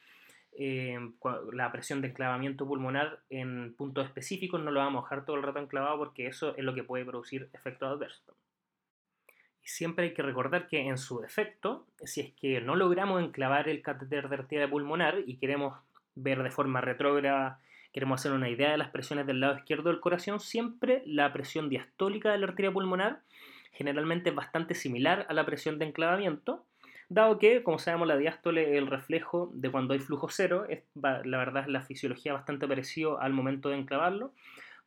eh, 0.61 0.97
la 1.53 1.71
presión 1.71 2.01
de 2.01 2.09
enclavamiento 2.09 2.67
pulmonar 2.67 3.19
en 3.29 3.73
puntos 3.75 4.05
específicos, 4.05 4.61
no 4.61 4.71
lo 4.71 4.79
vamos 4.79 5.03
a 5.03 5.05
dejar 5.05 5.25
todo 5.25 5.37
el 5.37 5.43
rato 5.43 5.59
enclavado 5.59 5.97
porque 5.97 6.27
eso 6.27 6.55
es 6.57 6.63
lo 6.63 6.73
que 6.73 6.83
puede 6.83 7.05
producir 7.05 7.49
efectos 7.53 7.89
adversos. 7.89 8.35
Y 9.63 9.67
siempre 9.67 10.05
hay 10.05 10.13
que 10.13 10.21
recordar 10.21 10.67
que 10.67 10.81
en 10.81 10.97
su 10.97 11.19
defecto, 11.21 11.85
si 12.03 12.21
es 12.21 12.33
que 12.33 12.59
no 12.61 12.75
logramos 12.75 13.23
enclavar 13.23 13.69
el 13.69 13.81
catéter 13.81 14.27
de 14.27 14.35
arteria 14.35 14.69
pulmonar 14.69 15.19
y 15.25 15.37
queremos 15.37 15.77
ver 16.15 16.43
de 16.43 16.51
forma 16.51 16.81
retrógrada, 16.81 17.61
queremos 17.93 18.19
hacer 18.19 18.31
una 18.33 18.49
idea 18.49 18.71
de 18.71 18.77
las 18.77 18.89
presiones 18.89 19.27
del 19.27 19.39
lado 19.39 19.57
izquierdo 19.57 19.89
del 19.89 20.01
corazón, 20.01 20.39
siempre 20.39 21.03
la 21.05 21.31
presión 21.31 21.69
diastólica 21.69 22.31
de 22.31 22.37
la 22.39 22.47
arteria 22.47 22.71
pulmonar 22.71 23.21
generalmente 23.71 24.29
es 24.29 24.35
bastante 24.35 24.75
similar 24.75 25.25
a 25.29 25.33
la 25.33 25.45
presión 25.45 25.79
de 25.79 25.85
enclavamiento, 25.85 26.65
dado 27.09 27.39
que, 27.39 27.63
como 27.63 27.79
sabemos, 27.79 28.07
la 28.07 28.17
diástole 28.17 28.71
es 28.71 28.77
el 28.77 28.87
reflejo 28.87 29.51
de 29.53 29.71
cuando 29.71 29.93
hay 29.93 29.99
flujo 29.99 30.29
cero, 30.29 30.65
es, 30.69 30.83
la 30.95 31.37
verdad 31.37 31.63
es 31.63 31.69
la 31.69 31.81
fisiología 31.81 32.33
bastante 32.33 32.67
parecida 32.67 33.17
al 33.19 33.33
momento 33.33 33.69
de 33.69 33.77
enclavarlo. 33.77 34.33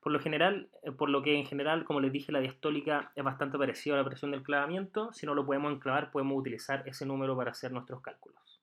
Por 0.00 0.10
lo 0.10 0.18
general, 0.18 0.68
eh, 0.82 0.90
por 0.90 1.10
lo 1.10 1.22
que 1.22 1.36
en 1.36 1.46
general, 1.46 1.84
como 1.84 2.00
les 2.00 2.10
dije, 2.10 2.32
la 2.32 2.40
diastólica 2.40 3.12
es 3.14 3.22
bastante 3.22 3.56
parecida 3.56 3.94
a 3.94 3.98
la 3.98 4.04
presión 4.04 4.32
del 4.32 4.42
clavamiento. 4.42 5.12
Si 5.12 5.26
no 5.26 5.34
lo 5.34 5.46
podemos 5.46 5.72
enclavar, 5.72 6.10
podemos 6.10 6.38
utilizar 6.38 6.82
ese 6.86 7.06
número 7.06 7.36
para 7.36 7.52
hacer 7.52 7.70
nuestros 7.70 8.00
cálculos. 8.00 8.60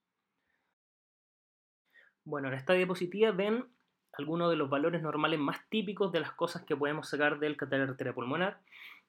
Bueno, 2.26 2.50
en 2.50 2.56
esta 2.56 2.74
diapositiva 2.74 3.32
ven 3.32 3.66
algunos 4.14 4.50
de 4.50 4.58
los 4.58 4.70
valores 4.70 5.02
normales 5.02 5.40
más 5.40 5.58
típicos 5.70 6.12
de 6.12 6.20
las 6.20 6.34
cosas 6.34 6.64
que 6.64 6.76
podemos 6.76 7.08
sacar 7.08 7.40
del 7.40 7.56
catéter 7.56 8.14
pulmonar. 8.14 8.60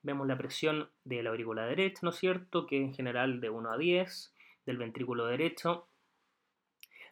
Vemos 0.03 0.27
la 0.27 0.39
presión 0.39 0.89
de 1.05 1.23
la 1.23 1.31
aurícula 1.31 1.67
derecha, 1.67 2.01
¿no 2.03 2.11
es 2.11 2.17
cierto? 2.17 2.67
Que 2.67 2.79
en 2.79 2.95
general 2.95 3.41
de 3.41 3.51
1 3.51 3.71
a 3.71 3.77
10 3.77 4.35
del 4.65 4.79
ventrículo 4.79 5.27
derecho. 5.27 5.89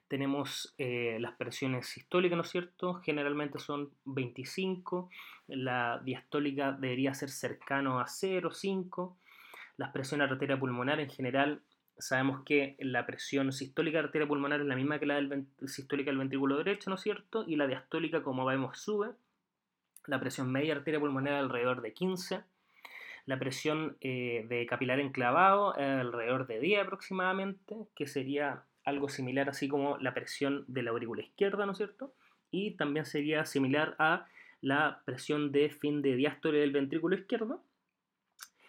Tenemos 0.08 0.74
eh, 0.78 1.18
las 1.20 1.36
presiones 1.36 1.86
sistólicas, 1.86 2.36
¿no 2.36 2.42
es 2.42 2.48
cierto? 2.48 2.94
Generalmente 2.94 3.58
son 3.58 3.90
25. 4.06 5.10
La 5.48 6.00
diastólica 6.02 6.72
debería 6.72 7.12
ser 7.12 7.28
cercano 7.28 8.00
a 8.00 8.06
0, 8.06 8.50
5. 8.52 9.18
Las 9.76 9.90
presiones 9.92 10.30
arteria 10.30 10.58
pulmonar 10.58 10.98
en 10.98 11.10
general 11.10 11.60
sabemos 11.98 12.42
que 12.44 12.76
la 12.78 13.04
presión 13.04 13.52
sistólica 13.52 13.98
arteria 13.98 14.26
pulmonar 14.26 14.60
es 14.60 14.66
la 14.66 14.76
misma 14.76 14.98
que 14.98 15.06
la 15.06 15.16
del 15.16 15.46
sistólica 15.66 16.10
del 16.10 16.18
ventrículo 16.18 16.56
derecho, 16.56 16.88
¿no 16.88 16.96
es 16.96 17.02
cierto? 17.02 17.44
Y 17.46 17.56
la 17.56 17.66
diastólica, 17.66 18.22
como 18.22 18.46
vemos, 18.46 18.78
sube. 18.78 19.10
La 20.06 20.18
presión 20.20 20.50
media 20.50 20.74
arteria 20.74 21.00
pulmonar 21.00 21.34
alrededor 21.34 21.82
de 21.82 21.92
15 21.92 22.44
la 23.28 23.38
presión 23.38 23.98
eh, 24.00 24.46
de 24.48 24.64
capilar 24.64 25.00
enclavado 25.00 25.74
alrededor 25.74 26.46
de 26.46 26.60
10 26.60 26.80
aproximadamente, 26.80 27.76
que 27.94 28.06
sería 28.06 28.64
algo 28.86 29.10
similar 29.10 29.50
así 29.50 29.68
como 29.68 29.98
la 29.98 30.14
presión 30.14 30.64
de 30.66 30.82
la 30.82 30.92
aurícula 30.92 31.20
izquierda, 31.20 31.66
¿no 31.66 31.72
es 31.72 31.76
cierto? 31.76 32.14
Y 32.50 32.70
también 32.78 33.04
sería 33.04 33.44
similar 33.44 33.96
a 33.98 34.26
la 34.62 35.02
presión 35.04 35.52
de 35.52 35.68
fin 35.68 36.00
de 36.00 36.16
diástole 36.16 36.60
del 36.60 36.72
ventrículo 36.72 37.16
izquierdo. 37.16 37.62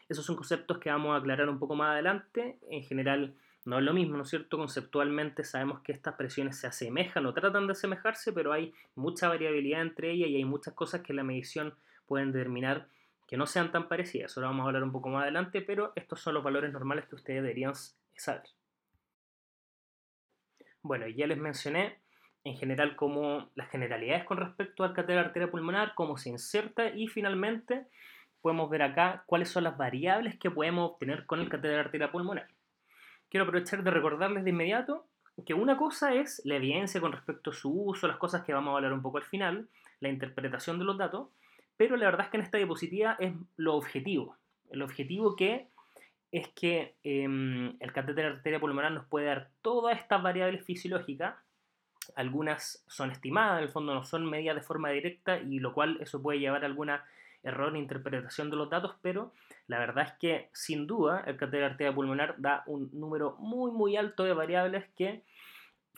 Esos 0.10 0.26
son 0.26 0.36
conceptos 0.36 0.78
que 0.80 0.90
vamos 0.90 1.14
a 1.14 1.20
aclarar 1.20 1.48
un 1.48 1.58
poco 1.58 1.76
más 1.76 1.92
adelante. 1.92 2.60
En 2.70 2.84
general 2.84 3.36
no 3.64 3.78
es 3.78 3.86
lo 3.86 3.94
mismo, 3.94 4.18
¿no 4.18 4.24
es 4.24 4.30
cierto? 4.30 4.58
Conceptualmente 4.58 5.46
sabemos 5.46 5.80
que 5.84 5.94
estas 5.94 6.16
presiones 6.16 6.60
se 6.60 6.68
asemejan 6.68 7.26
o 7.26 7.34
tratan 7.34 7.66
de 7.66 7.72
asemejarse, 7.72 8.34
pero 8.34 8.52
hay 8.52 8.74
mucha 8.94 9.30
variabilidad 9.30 9.84
entre 9.84 10.12
ellas 10.12 10.28
y 10.28 10.36
hay 10.36 10.46
muchas 10.46 10.74
cosas 10.74 11.00
que 11.00 11.14
en 11.14 11.18
la 11.18 11.24
medición 11.24 11.76
pueden 12.08 12.34
determinar 12.34 12.90
que 13.30 13.38
no 13.38 13.46
sean 13.46 13.72
tan 13.72 13.88
parecidas. 13.88 14.36
Lo 14.38 14.48
vamos 14.48 14.64
a 14.64 14.70
hablar 14.70 14.82
un 14.82 14.92
poco 14.92 15.08
más 15.10 15.22
adelante, 15.22 15.62
pero 15.62 15.94
estos 15.96 16.20
son 16.20 16.34
los 16.34 16.44
valores 16.44 16.74
normales 16.74 17.06
que 17.06 17.14
ustedes 17.14 17.44
deberían 17.44 17.74
saber. 18.16 18.50
Bueno, 20.82 21.08
ya 21.08 21.28
les 21.28 21.38
mencioné 21.38 22.00
en 22.44 22.58
general 22.58 22.96
como 22.96 23.52
las 23.54 23.70
generalidades 23.70 24.24
con 24.24 24.38
respecto 24.38 24.84
al 24.84 24.94
catéter 24.94 25.20
arteria 25.20 25.52
pulmonar, 25.52 25.94
cómo 25.94 26.18
se 26.18 26.30
inserta 26.30 26.90
y 26.90 27.08
finalmente 27.08 27.86
podemos 28.42 28.68
ver 28.68 28.82
acá 28.82 29.24
cuáles 29.28 29.50
son 29.50 29.66
las 29.66 29.78
variables 29.78 30.40
que 30.40 30.50
podemos 30.50 30.94
obtener 30.94 31.28
con 31.28 31.40
el 31.40 31.50
catéter 31.50 31.78
arteria 31.78 32.12
pulmonar. 32.12 32.48
Quiero 33.30 33.44
aprovechar 33.44 33.84
de 33.84 33.92
recordarles 33.92 34.44
de 34.44 34.50
inmediato 34.50 35.06
que 35.46 35.54
una 35.54 35.78
cosa 35.78 36.16
es 36.16 36.42
la 36.46 36.56
evidencia 36.56 37.00
con 37.00 37.12
respecto 37.12 37.52
a 37.52 37.54
su 37.54 37.72
uso, 37.72 38.08
las 38.08 38.18
cosas 38.18 38.44
que 38.44 38.54
vamos 38.54 38.74
a 38.74 38.78
hablar 38.78 38.92
un 38.94 39.04
poco 39.04 39.20
al 39.20 39.24
final, 39.24 39.70
la 40.00 40.10
interpretación 40.10 40.80
de 40.80 40.86
los 40.86 40.98
datos, 40.98 41.28
pero 41.80 41.96
la 41.96 42.08
verdad 42.08 42.26
es 42.26 42.28
que 42.30 42.36
en 42.36 42.44
esta 42.44 42.58
diapositiva 42.58 43.16
es 43.20 43.34
lo 43.56 43.76
objetivo. 43.76 44.36
El 44.70 44.82
objetivo 44.82 45.38
que 45.38 45.70
es 46.30 46.50
que 46.50 46.98
em, 47.04 47.78
el 47.80 47.94
catéter 47.94 48.26
arteria 48.26 48.60
pulmonar 48.60 48.92
nos 48.92 49.06
puede 49.06 49.28
dar 49.28 49.50
todas 49.62 49.98
estas 49.98 50.22
variables 50.22 50.66
fisiológicas. 50.66 51.36
Algunas 52.18 52.84
son 52.88 53.12
estimadas, 53.12 53.60
en 53.60 53.64
el 53.64 53.70
fondo 53.70 53.94
no 53.94 54.04
son 54.04 54.30
medidas 54.30 54.58
de 54.58 54.62
forma 54.62 54.90
directa, 54.90 55.40
y 55.40 55.60
lo 55.60 55.74
cual 55.74 55.98
eso 56.02 56.22
puede 56.22 56.40
llevar 56.40 56.64
a 56.64 56.66
algún 56.66 56.92
error 57.44 57.70
en 57.70 57.78
interpretación 57.78 58.50
de 58.50 58.58
los 58.58 58.70
datos, 58.70 58.98
pero 59.02 59.32
la 59.68 59.80
verdad 59.80 60.08
es 60.08 60.14
que 60.20 60.50
sin 60.52 60.86
duda 60.86 61.24
el 61.28 61.38
catéter 61.38 61.64
arteria 61.64 61.96
pulmonar 61.96 62.36
da 62.40 62.62
un 62.66 62.90
número 62.92 63.38
muy 63.40 63.72
muy 63.72 63.96
alto 63.96 64.26
de 64.26 64.34
variables 64.34 64.84
que 64.98 65.24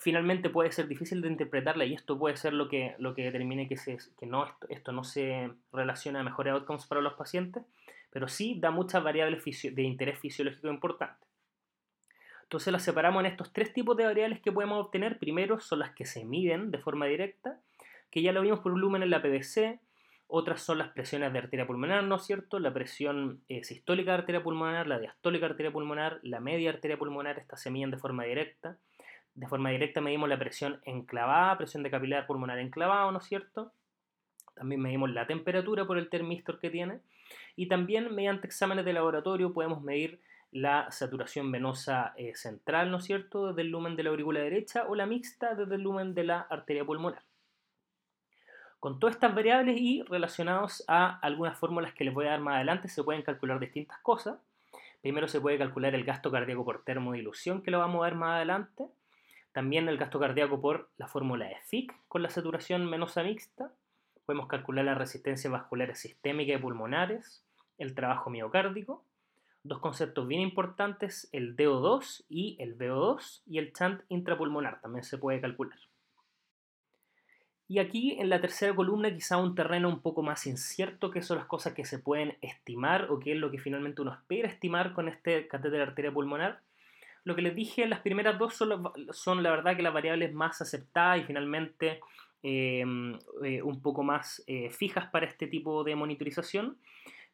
finalmente 0.02 0.50
puede 0.50 0.72
ser 0.72 0.88
difícil 0.88 1.22
de 1.22 1.28
interpretarla 1.28 1.86
y 1.86 1.94
esto 1.94 2.18
puede 2.18 2.36
ser 2.36 2.54
lo 2.54 2.68
que, 2.68 2.96
lo 2.98 3.14
que 3.14 3.26
determine 3.26 3.68
que, 3.68 3.78
no, 4.26 4.48
esto, 4.68 4.92
no 4.92 5.04
se 5.04 5.52
relaciona 5.72 6.22
a 6.22 6.24
mejores 6.24 6.54
outcomes 6.54 6.88
para 6.88 7.02
los 7.02 7.14
pacientes, 7.14 7.64
pero 8.10 8.28
sí 8.28 8.58
da 8.60 8.72
muchas 8.72 9.04
variables 9.04 9.44
de 9.44 9.84
interés 9.84 10.18
fisiológico 10.18 10.70
importante. 10.70 11.28
Entonces 12.42 12.74
las 12.74 12.84
separamos 12.84 13.20
en 13.20 13.28
estos 13.28 13.54
tres 13.54 13.74
tipos 13.74 13.96
de 13.96 14.06
variables 14.06 14.42
que 14.42 14.52
podemos 14.52 14.84
obtener. 14.84 15.20
Primero 15.20 15.60
son 15.60 15.78
las 15.80 15.92
que 15.92 16.06
se 16.06 16.26
miden 16.26 16.72
de 16.72 16.80
forma 16.80 17.06
directa, 17.06 17.60
que 18.10 18.24
ya 18.24 18.32
lo 18.32 18.42
vimos 18.42 18.60
por 18.60 18.72
volumen 18.72 19.04
en 19.04 19.12
la 19.12 19.22
PVC. 19.22 19.80
Otras 20.26 20.64
son 20.64 20.80
las 20.80 20.90
presiones 20.90 21.32
de 21.32 21.40
arteria 21.40 21.68
pulmonar, 21.68 22.04
¿no 22.06 22.16
es 22.16 22.24
cierto? 22.24 22.58
La 22.58 22.74
presión 22.74 23.44
eh, 23.50 23.64
sistólica 23.64 24.12
de 24.12 24.18
arteria 24.18 24.42
pulmonar, 24.42 24.88
la 24.88 24.98
diastólica 24.98 25.46
de 25.46 25.52
arteria 25.52 25.72
pulmonar, 25.72 26.20
la 26.24 26.40
media 26.40 26.72
arteria 26.72 26.98
pulmonar, 26.98 27.38
estas 27.38 27.62
se 27.62 27.70
miden 27.70 27.92
de 27.92 27.98
forma 27.98 28.24
directa. 28.24 28.78
De 29.34 29.48
forma 29.48 29.70
directa 29.70 30.02
medimos 30.02 30.30
la 30.30 30.38
presión 30.38 30.82
enclavada, 30.86 31.58
presión 31.58 31.84
de 31.84 31.92
capilar 31.92 32.28
pulmonar 32.28 32.60
enclavado, 32.60 33.12
¿no 33.12 33.20
es 33.20 33.26
cierto? 33.26 33.72
También 34.56 34.82
medimos 34.82 35.10
la 35.12 35.26
temperatura 35.26 35.86
por 35.86 35.98
el 35.98 36.10
termistor 36.10 36.60
que 36.60 36.70
tiene. 36.70 37.00
Y 37.56 37.68
también 37.68 38.14
mediante 38.14 38.48
exámenes 38.48 38.86
de 38.86 38.94
laboratorio 38.94 39.54
podemos 39.54 39.82
medir 39.82 40.22
la 40.52 40.92
saturación 40.92 41.52
venosa 41.52 42.14
eh, 42.18 42.36
central, 42.36 42.92
¿no 42.92 42.98
es 42.98 43.06
cierto?, 43.06 43.48
desde 43.48 43.62
el 43.62 43.70
lumen 43.70 43.96
de 43.96 44.04
la 44.04 44.10
aurícula 44.10 44.42
derecha 44.42 44.86
o 44.88 44.96
la 44.96 45.06
mixta 45.06 45.56
desde 45.56 45.76
el 45.76 45.82
lumen 45.82 46.14
de 46.14 46.26
la 46.26 46.42
arteria 46.42 46.84
pulmonar. 46.84 47.24
Con 48.82 49.00
todas 49.00 49.16
estas 49.16 49.34
variables 49.34 49.80
y 49.80 50.02
relacionados 50.02 50.84
a 50.88 51.20
algunas 51.20 51.58
fórmulas 51.58 51.94
que 51.94 52.04
les 52.04 52.14
voy 52.14 52.26
a 52.26 52.32
dar 52.32 52.42
más 52.42 52.56
adelante, 52.56 52.90
se 52.90 53.04
pueden 53.04 53.22
calcular 53.22 53.60
distintas 53.60 54.00
cosas. 54.00 54.40
Primero 55.02 55.28
se 55.28 55.40
puede 55.40 55.58
calcular 55.58 55.96
el 55.96 56.04
gasto 56.04 56.32
cardíaco 56.32 56.66
por 56.66 56.84
termodilución, 56.84 57.62
que 57.62 57.72
lo 57.72 57.80
vamos 57.80 58.02
a 58.02 58.06
ver 58.06 58.16
más 58.16 58.36
adelante. 58.38 58.88
También 59.52 59.90
el 59.90 59.98
gasto 59.98 60.20
cardíaco 60.20 60.62
por 60.62 60.90
la 60.98 61.08
fórmula 61.08 61.46
de 61.46 61.88
con 62.08 62.24
la 62.24 62.30
saturación 62.30 62.90
venosa 62.90 63.24
mixta. 63.24 63.74
Podemos 64.26 64.48
calcular 64.48 64.86
la 64.86 64.96
resistencia 64.96 65.50
vascular 65.50 65.96
sistémica 65.96 66.54
y 66.54 66.58
pulmonares, 66.58 67.44
el 67.78 67.94
trabajo 67.94 68.30
miocárdico. 68.30 69.04
Dos 69.64 69.80
conceptos 69.80 70.28
bien 70.28 70.42
importantes, 70.42 71.30
el 71.34 71.56
DO2 71.56 72.26
y 72.30 72.56
el 72.60 72.78
VO2 72.78 73.42
y 73.46 73.58
el 73.58 73.74
chant 73.74 74.02
intrapulmonar 74.10 74.82
también 74.82 75.04
se 75.04 75.18
puede 75.18 75.42
calcular. 75.42 75.78
Y 77.68 77.80
aquí 77.80 78.20
en 78.20 78.30
la 78.30 78.42
tercera 78.42 78.76
columna 78.76 79.14
quizá 79.14 79.38
un 79.38 79.56
terreno 79.56 79.88
un 79.88 80.02
poco 80.02 80.24
más 80.24 80.46
incierto, 80.46 81.10
que 81.10 81.22
son 81.22 81.38
las 81.38 81.48
cosas 81.48 81.74
que 81.74 81.86
se 81.86 82.00
pueden 82.00 82.38
estimar 82.42 83.10
o 83.10 83.20
qué 83.20 83.32
es 83.34 83.38
lo 83.38 83.50
que 83.50 83.60
finalmente 83.60 84.02
uno 84.02 84.14
espera 84.14 84.50
estimar 84.50 84.94
con 84.94 85.08
este 85.08 85.48
catéter 85.48 85.82
arteria 85.82 86.12
pulmonar. 86.12 86.60
Lo 87.24 87.36
que 87.36 87.42
les 87.42 87.56
dije, 87.56 87.88
las 87.88 88.00
primeras 88.00 88.40
dos 88.40 88.56
son, 88.56 89.44
la 89.44 89.52
verdad 89.52 89.76
que 89.76 89.84
las 89.84 89.94
variables 89.94 90.34
más 90.34 90.62
aceptadas 90.62 91.20
y 91.20 91.24
finalmente 91.24 92.00
em, 92.42 93.18
eh, 93.44 93.62
un 93.62 93.82
poco 93.82 94.04
más 94.04 94.44
eh, 94.48 94.70
fijas 94.72 95.08
para 95.12 95.28
este 95.28 95.48
tipo 95.48 95.84
de 95.84 95.96
monitorización, 95.96 96.78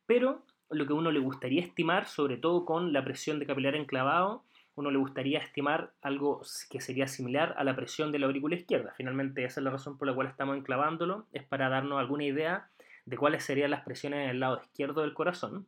pero 0.05 0.43
lo 0.69 0.85
que 0.85 0.93
uno 0.93 1.11
le 1.11 1.19
gustaría 1.19 1.61
estimar, 1.61 2.05
sobre 2.05 2.37
todo 2.37 2.65
con 2.65 2.91
la 2.91 3.03
presión 3.03 3.39
de 3.39 3.45
capilar 3.45 3.75
enclavado, 3.75 4.43
uno 4.75 4.91
le 4.91 4.97
gustaría 4.99 5.39
estimar 5.39 5.91
algo 6.01 6.41
que 6.69 6.81
sería 6.81 7.07
similar 7.07 7.55
a 7.57 7.63
la 7.63 7.75
presión 7.75 8.11
de 8.11 8.19
la 8.19 8.27
aurícula 8.27 8.55
izquierda. 8.55 8.93
Finalmente 8.95 9.43
esa 9.43 9.59
es 9.59 9.63
la 9.63 9.71
razón 9.71 9.97
por 9.97 10.07
la 10.07 10.13
cual 10.13 10.27
estamos 10.27 10.55
enclavándolo, 10.55 11.25
es 11.33 11.43
para 11.43 11.69
darnos 11.69 11.99
alguna 11.99 12.25
idea 12.25 12.69
de 13.05 13.17
cuáles 13.17 13.43
serían 13.43 13.71
las 13.71 13.83
presiones 13.83 14.25
en 14.25 14.29
el 14.29 14.39
lado 14.39 14.61
izquierdo 14.61 15.01
del 15.01 15.13
corazón. 15.13 15.65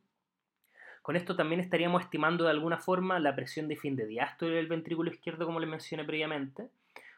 Con 1.01 1.15
esto 1.15 1.35
también 1.35 1.61
estaríamos 1.61 2.03
estimando 2.03 2.43
de 2.43 2.51
alguna 2.51 2.77
forma 2.77 3.19
la 3.19 3.35
presión 3.35 3.67
de 3.67 3.75
fin 3.75 3.95
de 3.95 4.05
diástole 4.05 4.55
del 4.55 4.67
ventrículo 4.67 5.11
izquierdo, 5.11 5.45
como 5.45 5.59
les 5.59 5.69
mencioné 5.69 6.03
previamente. 6.03 6.69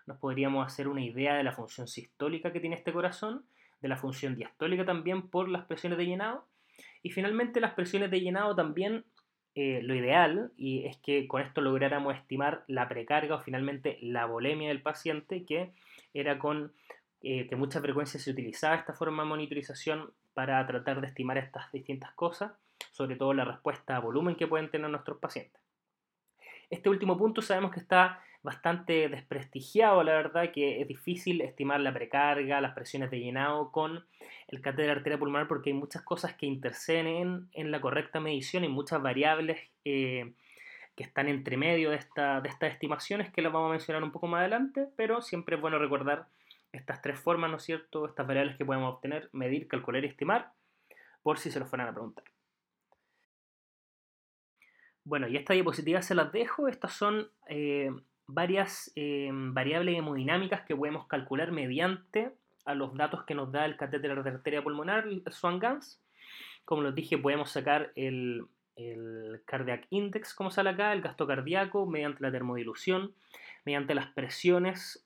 Nos 0.05 0.17
podríamos 0.17 0.65
hacer 0.65 0.87
una 0.87 1.03
idea 1.03 1.35
de 1.35 1.43
la 1.43 1.53
función 1.53 1.87
sistólica 1.87 2.51
que 2.51 2.59
tiene 2.59 2.75
este 2.75 2.93
corazón, 2.93 3.43
de 3.81 3.87
la 3.87 3.97
función 3.97 4.35
diastólica 4.35 4.85
también 4.85 5.27
por 5.27 5.49
las 5.49 5.65
presiones 5.65 5.97
de 5.97 6.05
llenado. 6.05 6.45
Y 7.03 7.11
finalmente 7.11 7.59
las 7.59 7.73
presiones 7.73 8.11
de 8.11 8.21
llenado 8.21 8.55
también, 8.55 9.03
eh, 9.55 9.81
lo 9.81 9.95
ideal, 9.95 10.51
y 10.55 10.85
es 10.85 10.97
que 10.97 11.27
con 11.27 11.41
esto 11.41 11.61
lográramos 11.61 12.15
estimar 12.15 12.63
la 12.67 12.87
precarga 12.87 13.35
o 13.35 13.41
finalmente 13.41 13.97
la 14.01 14.25
volemia 14.25 14.69
del 14.69 14.81
paciente, 14.81 15.43
que 15.45 15.71
era 16.13 16.37
con 16.39 16.71
eh, 17.23 17.47
que 17.47 17.55
mucha 17.55 17.81
frecuencia 17.81 18.19
se 18.19 18.31
utilizaba 18.31 18.75
esta 18.75 18.93
forma 18.93 19.23
de 19.23 19.29
monitorización 19.29 20.11
para 20.33 20.65
tratar 20.65 21.01
de 21.01 21.07
estimar 21.07 21.37
estas 21.37 21.71
distintas 21.71 22.11
cosas 22.13 22.51
sobre 22.91 23.15
todo 23.15 23.33
la 23.33 23.45
respuesta 23.45 23.95
a 23.95 23.99
volumen 23.99 24.35
que 24.35 24.47
pueden 24.47 24.69
tener 24.69 24.89
nuestros 24.89 25.17
pacientes. 25.17 25.61
Este 26.69 26.89
último 26.89 27.17
punto 27.17 27.41
sabemos 27.41 27.71
que 27.71 27.79
está 27.79 28.23
bastante 28.43 29.07
desprestigiado, 29.09 30.03
la 30.03 30.13
verdad, 30.13 30.51
que 30.51 30.81
es 30.81 30.87
difícil 30.87 31.41
estimar 31.41 31.79
la 31.79 31.93
precarga, 31.93 32.61
las 32.61 32.73
presiones 32.73 33.11
de 33.11 33.19
llenado 33.19 33.71
con 33.71 34.05
el 34.47 34.61
catéter 34.61 34.89
arteria 34.89 35.19
pulmonar 35.19 35.47
porque 35.47 35.69
hay 35.69 35.75
muchas 35.75 36.01
cosas 36.01 36.33
que 36.35 36.45
interceden 36.45 37.49
en 37.53 37.71
la 37.71 37.81
correcta 37.81 38.19
medición 38.19 38.63
y 38.63 38.69
muchas 38.69 39.01
variables 39.01 39.59
eh, 39.85 40.33
que 40.95 41.03
están 41.03 41.27
entre 41.27 41.57
medio 41.57 41.91
de, 41.91 41.97
esta, 41.97 42.41
de 42.41 42.49
estas 42.49 42.73
estimaciones 42.73 43.31
que 43.31 43.41
las 43.41 43.53
vamos 43.53 43.69
a 43.69 43.71
mencionar 43.71 44.03
un 44.03 44.11
poco 44.11 44.27
más 44.27 44.39
adelante, 44.39 44.87
pero 44.95 45.21
siempre 45.21 45.55
es 45.55 45.61
bueno 45.61 45.77
recordar 45.77 46.27
estas 46.71 47.01
tres 47.01 47.19
formas, 47.19 47.51
¿no 47.51 47.57
es 47.57 47.63
cierto? 47.63 48.05
Estas 48.05 48.25
variables 48.25 48.57
que 48.57 48.65
podemos 48.65 48.93
obtener, 48.93 49.29
medir, 49.33 49.67
calcular 49.67 50.03
y 50.03 50.07
estimar, 50.07 50.51
por 51.21 51.37
si 51.37 51.51
se 51.51 51.59
los 51.59 51.69
fueran 51.69 51.89
a 51.89 51.91
preguntar. 51.91 52.30
Bueno, 55.03 55.27
y 55.27 55.37
esta 55.37 55.53
diapositiva 55.53 56.01
se 56.01 56.15
las 56.15 56.31
dejo. 56.31 56.67
Estas 56.67 56.93
son 56.93 57.29
eh, 57.47 57.91
varias 58.27 58.91
eh, 58.95 59.29
variables 59.33 59.97
hemodinámicas 59.97 60.61
que 60.61 60.75
podemos 60.75 61.07
calcular 61.07 61.51
mediante 61.51 62.33
a 62.65 62.75
los 62.75 62.95
datos 62.95 63.23
que 63.23 63.35
nos 63.35 63.51
da 63.51 63.65
el 63.65 63.77
catéter 63.77 64.23
de 64.23 64.29
arteria 64.29 64.63
pulmonar, 64.63 65.07
el 65.07 65.23
Swan-Ganz. 65.29 65.99
Como 66.65 66.83
les 66.83 66.95
dije, 66.95 67.17
podemos 67.17 67.49
sacar 67.49 67.91
el, 67.95 68.47
cardiac 69.45 69.85
index, 69.89 70.33
como 70.33 70.49
sale 70.49 70.69
acá, 70.69 70.93
el 70.93 71.01
gasto 71.01 71.27
cardíaco, 71.27 71.85
mediante 71.85 72.21
la 72.23 72.31
termodilución, 72.31 73.13
mediante 73.65 73.93
las 73.93 74.07
presiones 74.07 75.05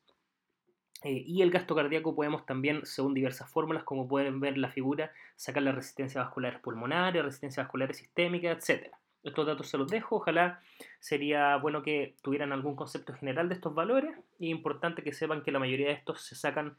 eh, 1.04 1.24
y 1.26 1.42
el 1.42 1.52
gasto 1.52 1.76
cardíaco 1.76 2.16
podemos 2.16 2.46
también, 2.46 2.86
según 2.86 3.14
diversas 3.14 3.50
fórmulas, 3.50 3.84
como 3.84 4.08
pueden 4.08 4.40
ver 4.40 4.54
en 4.54 4.62
la 4.62 4.72
figura, 4.72 5.12
sacar 5.36 5.64
la 5.64 5.72
resistencia 5.72 6.22
vascular 6.22 6.62
pulmonar, 6.62 7.14
resistencia 7.14 7.64
vascular 7.64 7.94
sistémica, 7.94 8.52
etc. 8.52 8.94
Estos 9.26 9.48
datos 9.48 9.68
se 9.68 9.80
los 9.80 9.90
dejo, 9.90 10.18
ojalá 10.18 10.62
sería 11.00 11.58
bueno 11.58 11.82
que 11.82 12.16
tuvieran 12.22 12.54
algún 12.54 12.76
concepto 12.76 13.12
general 13.14 13.50
de 13.50 13.56
estos 13.56 13.74
valores 13.74 14.16
y 14.38 14.50
importante 14.52 15.02
que 15.02 15.14
sepan 15.14 15.42
que 15.42 15.52
la 15.52 15.58
mayoría 15.58 15.88
de 15.88 15.94
estos 15.94 16.22
se 16.22 16.36
sacan 16.36 16.78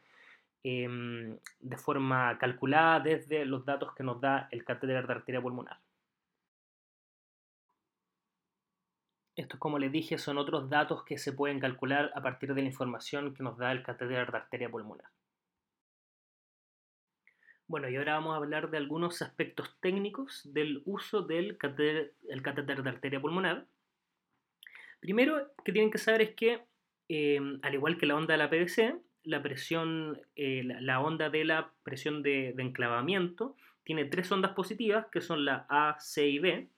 em, 0.63 1.37
de 1.59 1.77
forma 1.77 2.39
calculada 2.39 3.01
desde 3.01 3.45
los 3.47 3.67
datos 3.67 3.93
que 3.97 4.05
nos 4.05 4.21
da 4.21 4.47
el 4.53 4.65
catéter 4.65 5.05
de 5.05 5.13
arteria 5.13 5.43
pulmonar. 5.43 5.81
Estos, 9.35 9.59
como 9.59 9.81
les 9.81 9.91
dije, 9.91 10.17
son 10.17 10.39
otros 10.39 10.71
datos 10.71 11.03
que 11.03 11.19
se 11.19 11.33
pueden 11.33 11.59
calcular 11.59 12.13
a 12.15 12.23
partir 12.23 12.55
de 12.55 12.63
la 12.63 12.69
información 12.69 13.35
que 13.35 13.43
nos 13.43 13.59
da 13.59 13.73
el 13.73 13.83
catéter 13.83 14.31
de 14.31 14.37
arteria 14.37 14.71
pulmonar. 14.71 15.11
Bueno, 17.69 17.89
y 17.89 17.97
ahora 17.97 18.15
vamos 18.15 18.35
a 18.35 18.37
hablar 18.37 18.71
de 18.71 18.77
algunos 18.77 19.23
aspectos 19.23 19.75
técnicos 19.81 20.43
del 20.45 20.83
uso 20.85 21.23
del 21.23 21.59
catéter, 21.59 22.13
de 22.23 22.89
arteria 22.89 23.21
pulmonar. 23.21 23.67
Primero 25.01 25.53
que 25.65 25.73
tienen 25.73 25.91
que 25.91 25.99
saber 25.99 26.23
es 26.23 26.35
que, 26.37 26.63
eh, 27.09 27.41
al 27.63 27.75
igual 27.75 27.99
que 27.99 28.07
la 28.07 28.15
onda 28.15 28.35
de 28.35 28.39
la 28.39 28.51
PVC, 28.51 28.95
la 29.25 29.43
presión, 29.43 30.21
eh, 30.37 30.63
la, 30.65 31.01
onda 31.01 31.29
de 31.29 31.45
la 31.45 31.73
presión 31.83 32.23
de, 32.23 32.55
enclavamiento 32.57 33.57
tiene 33.83 34.05
tres 34.05 34.31
ondas 34.31 34.53
positivas, 34.53 35.07
que 35.11 35.21
son 35.21 35.45
la 35.45 35.67
A, 35.69 35.97
C 35.99 36.29
y 36.29 36.39
B. 36.39 36.69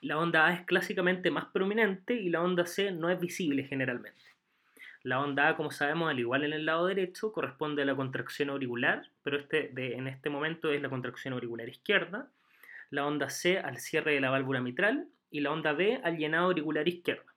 La 0.00 0.18
onda 0.18 0.46
A 0.46 0.54
es 0.54 0.64
clásicamente 0.64 1.30
más 1.30 1.44
prominente 1.46 2.14
y 2.14 2.30
la 2.30 2.42
onda 2.42 2.64
C 2.64 2.90
no 2.90 3.10
es 3.10 3.20
visible 3.20 3.64
generalmente. 3.64 4.22
La 5.02 5.20
onda 5.20 5.48
A, 5.48 5.56
como 5.56 5.70
sabemos, 5.70 6.10
al 6.10 6.18
igual 6.18 6.44
en 6.44 6.52
el 6.52 6.66
lado 6.66 6.86
derecho, 6.86 7.32
corresponde 7.32 7.82
a 7.82 7.84
la 7.84 7.94
contracción 7.94 8.50
auricular, 8.50 9.10
pero 9.22 9.38
este 9.38 9.70
en 9.96 10.08
este 10.08 10.28
momento 10.28 10.72
es 10.72 10.82
la 10.82 10.90
contracción 10.90 11.34
auricular 11.34 11.68
izquierda. 11.68 12.30
La 12.90 13.06
onda 13.06 13.30
C 13.30 13.58
al 13.58 13.78
cierre 13.78 14.14
de 14.14 14.20
la 14.20 14.30
válvula 14.30 14.60
mitral 14.60 15.08
y 15.30 15.40
la 15.40 15.52
onda 15.52 15.72
B 15.72 16.00
al 16.02 16.16
llenado 16.16 16.46
auricular 16.46 16.88
izquierdo. 16.88 17.30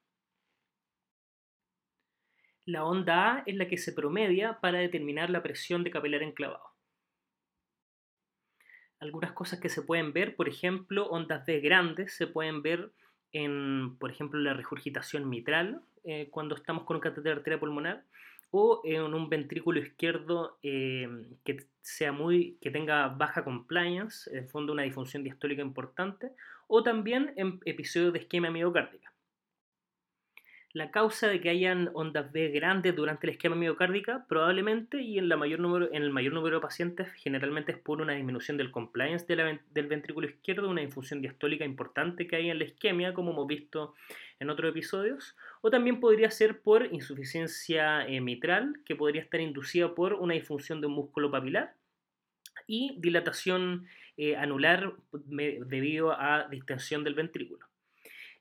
La 2.65 2.86
onda 2.86 3.36
A 3.36 3.43
es 3.45 3.56
la 3.56 3.67
que 3.67 3.78
se 3.78 3.91
promedia 3.91 4.60
para 4.60 4.80
determinar 4.80 5.30
la 5.30 5.43
presión 5.43 5.84
de 5.84 5.91
capilar 5.91 6.24
enclavado. 6.24 6.71
Algunas 9.00 9.34
cosas 9.34 9.60
que 9.60 9.69
se 9.69 9.82
pueden 9.82 10.13
ver, 10.13 10.36
por 10.36 10.47
ejemplo, 10.47 11.08
ondas 11.10 11.45
B 11.45 11.60
grandes 11.60 12.15
se 12.15 12.28
pueden 12.28 12.62
ver 12.62 12.91
en, 13.32 13.97
por 13.97 14.12
ejemplo, 14.12 14.39
la 14.39 14.54
regurgitación 14.54 15.28
mitral 15.28 15.82
eh, 16.03 16.29
cuando 16.31 16.55
estamos 16.55 16.83
con 16.83 16.95
un 16.97 17.01
catéter 17.01 17.33
arterial 17.33 17.59
pulmonar 17.59 18.03
o 18.51 18.81
en 18.83 19.01
un 19.13 19.29
ventrículo 19.29 19.79
izquierdo 19.79 20.57
eh, 20.61 21.07
que 21.43 21.65
sea 21.81 22.11
muy 22.11 22.57
que 22.61 22.69
tenga 22.69 23.07
baja 23.07 23.43
compliance, 23.43 24.29
en 24.37 24.49
fondo 24.49 24.73
una 24.73 24.83
disfunción 24.83 25.23
diastólica 25.23 25.61
importante, 25.61 26.31
o 26.67 26.83
también 26.83 27.33
en 27.37 27.59
episodios 27.65 28.13
de 28.13 28.19
isquemia 28.19 28.51
miocárdica. 28.51 29.11
La 30.73 30.89
causa 30.89 31.27
de 31.27 31.41
que 31.41 31.49
hayan 31.49 31.89
ondas 31.93 32.31
B 32.31 32.47
grandes 32.47 32.95
durante 32.95 33.27
el 33.27 33.31
esquema 33.31 33.57
miocárdica 33.57 34.25
probablemente 34.29 35.01
y 35.01 35.17
en, 35.17 35.27
la 35.27 35.35
mayor 35.35 35.59
número, 35.59 35.89
en 35.91 36.03
el 36.03 36.11
mayor 36.11 36.31
número 36.33 36.57
de 36.57 36.61
pacientes 36.61 37.11
generalmente 37.15 37.73
es 37.73 37.77
por 37.77 38.01
una 38.01 38.13
disminución 38.13 38.55
del 38.55 38.71
compliance 38.71 39.25
del 39.25 39.87
ventrículo 39.87 40.27
izquierdo, 40.27 40.69
una 40.69 40.81
infusión 40.81 41.21
diastólica 41.21 41.65
importante 41.65 42.25
que 42.25 42.37
hay 42.37 42.49
en 42.49 42.57
la 42.57 42.63
isquemia, 42.63 43.13
como 43.13 43.31
hemos 43.31 43.47
visto 43.47 43.95
en 44.41 44.49
otros 44.49 44.71
episodios, 44.71 45.38
o 45.62 45.69
también 45.69 45.99
podría 45.99 46.32
ser 46.32 46.62
por 46.62 46.88
insuficiencia 46.91 48.08
eh, 48.08 48.21
mitral, 48.21 48.82
que 48.86 48.95
podría 48.95 49.21
estar 49.21 49.39
inducida 49.39 49.93
por 49.93 50.13
una 50.15 50.34
disfunción 50.34 50.82
de 50.82 50.88
un 50.88 50.93
músculo 50.93 51.30
papilar 51.30 51.75
y 52.65 52.95
dilatación 52.99 53.86
eh, 54.17 54.36
anular 54.36 54.95
debido 55.13 56.19
a 56.19 56.47
distensión 56.49 57.04
del 57.04 57.13
ventrículo. 57.13 57.67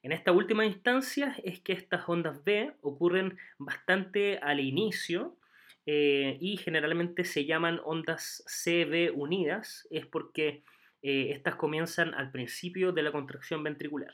En 0.02 0.12
esta 0.12 0.32
última 0.32 0.64
instancia 0.64 1.36
es 1.44 1.60
que 1.60 1.74
estas 1.74 2.08
ondas 2.08 2.42
B 2.44 2.72
ocurren 2.80 3.36
bastante 3.58 4.38
al 4.38 4.58
inicio 4.58 5.36
eh, 5.84 6.38
y 6.40 6.56
generalmente 6.56 7.24
se 7.24 7.44
llaman 7.44 7.78
ondas 7.84 8.42
CB 8.46 9.12
unidas, 9.14 9.86
es 9.90 10.06
porque 10.06 10.64
estas 11.02 11.56
comienzan 11.56 12.12
al 12.12 12.30
principio 12.30 12.92
de 12.92 13.02
la 13.02 13.10
contracción 13.10 13.62
ventricular. 13.62 14.12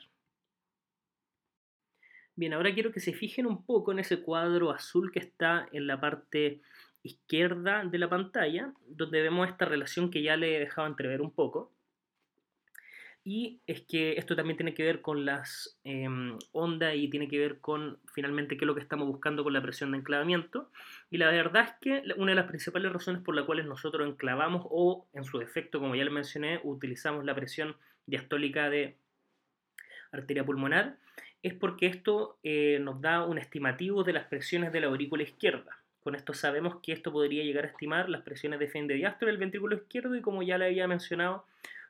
Bien, 2.37 2.53
ahora 2.53 2.71
quiero 2.71 2.91
que 2.91 2.99
se 2.99 3.13
fijen 3.13 3.47
un 3.47 3.65
poco 3.65 3.91
en 3.91 3.97
ese 3.97 4.21
cuadro 4.21 4.69
azul 4.69 5.11
que 5.11 5.17
está 5.17 5.67
en 5.71 5.87
la 5.87 5.99
parte 5.99 6.61
izquierda 7.01 7.83
de 7.83 7.97
la 7.97 8.09
pantalla, 8.09 8.73
donde 8.85 9.23
vemos 9.23 9.49
esta 9.49 9.65
relación 9.65 10.11
que 10.11 10.21
ya 10.21 10.37
le 10.37 10.55
he 10.55 10.59
dejado 10.59 10.85
entrever 10.85 11.21
un 11.21 11.31
poco. 11.31 11.71
Y 13.23 13.59
es 13.65 13.81
que 13.81 14.19
esto 14.19 14.35
también 14.35 14.55
tiene 14.55 14.75
que 14.75 14.83
ver 14.83 15.01
con 15.01 15.25
las 15.25 15.79
em, 15.83 16.37
ondas 16.51 16.93
y 16.95 17.09
tiene 17.09 17.27
que 17.27 17.39
ver 17.39 17.59
con 17.59 17.97
finalmente 18.13 18.55
qué 18.55 18.65
es 18.65 18.67
lo 18.67 18.75
que 18.75 18.81
estamos 18.81 19.07
buscando 19.07 19.43
con 19.43 19.53
la 19.53 19.63
presión 19.63 19.91
de 19.91 19.97
enclavamiento. 19.97 20.69
Y 21.09 21.17
la 21.17 21.31
verdad 21.31 21.63
es 21.63 21.71
que 21.81 22.13
una 22.17 22.33
de 22.33 22.35
las 22.35 22.45
principales 22.45 22.93
razones 22.93 23.23
por 23.23 23.33
las 23.33 23.45
cuales 23.45 23.65
nosotros 23.65 24.07
enclavamos 24.07 24.63
o 24.69 25.07
en 25.13 25.23
su 25.23 25.39
defecto, 25.39 25.79
como 25.79 25.95
ya 25.95 26.03
les 26.03 26.13
mencioné, 26.13 26.61
utilizamos 26.63 27.25
la 27.25 27.33
presión 27.33 27.75
diastólica 28.05 28.69
de 28.69 28.95
arteria 30.11 30.45
pulmonar 30.45 30.97
es 31.47 31.53
porque 31.53 31.87
esto 31.87 32.37
eh, 32.43 32.79
nos 32.81 33.01
da 33.01 33.25
un 33.25 33.37
estimativo 33.37 34.03
de 34.03 34.13
las 34.13 34.27
presiones 34.27 34.71
de 34.71 34.81
la 34.81 34.87
aurícula 34.87 35.23
izquierda. 35.23 35.77
Con 36.01 36.15
esto 36.15 36.33
sabemos 36.33 36.77
que 36.81 36.93
esto 36.93 37.11
podría 37.11 37.43
llegar 37.43 37.65
a 37.65 37.69
estimar 37.69 38.09
las 38.09 38.21
presiones 38.21 38.59
de 38.59 38.67
fin 38.67 38.87
de 38.87 38.95
diástole 38.95 39.31
del 39.31 39.39
ventrículo 39.39 39.75
izquierdo 39.75 40.15
y 40.15 40.21
como 40.21 40.43
ya 40.43 40.57
le 40.57 40.65
había 40.65 40.87
mencionado, 40.87 41.45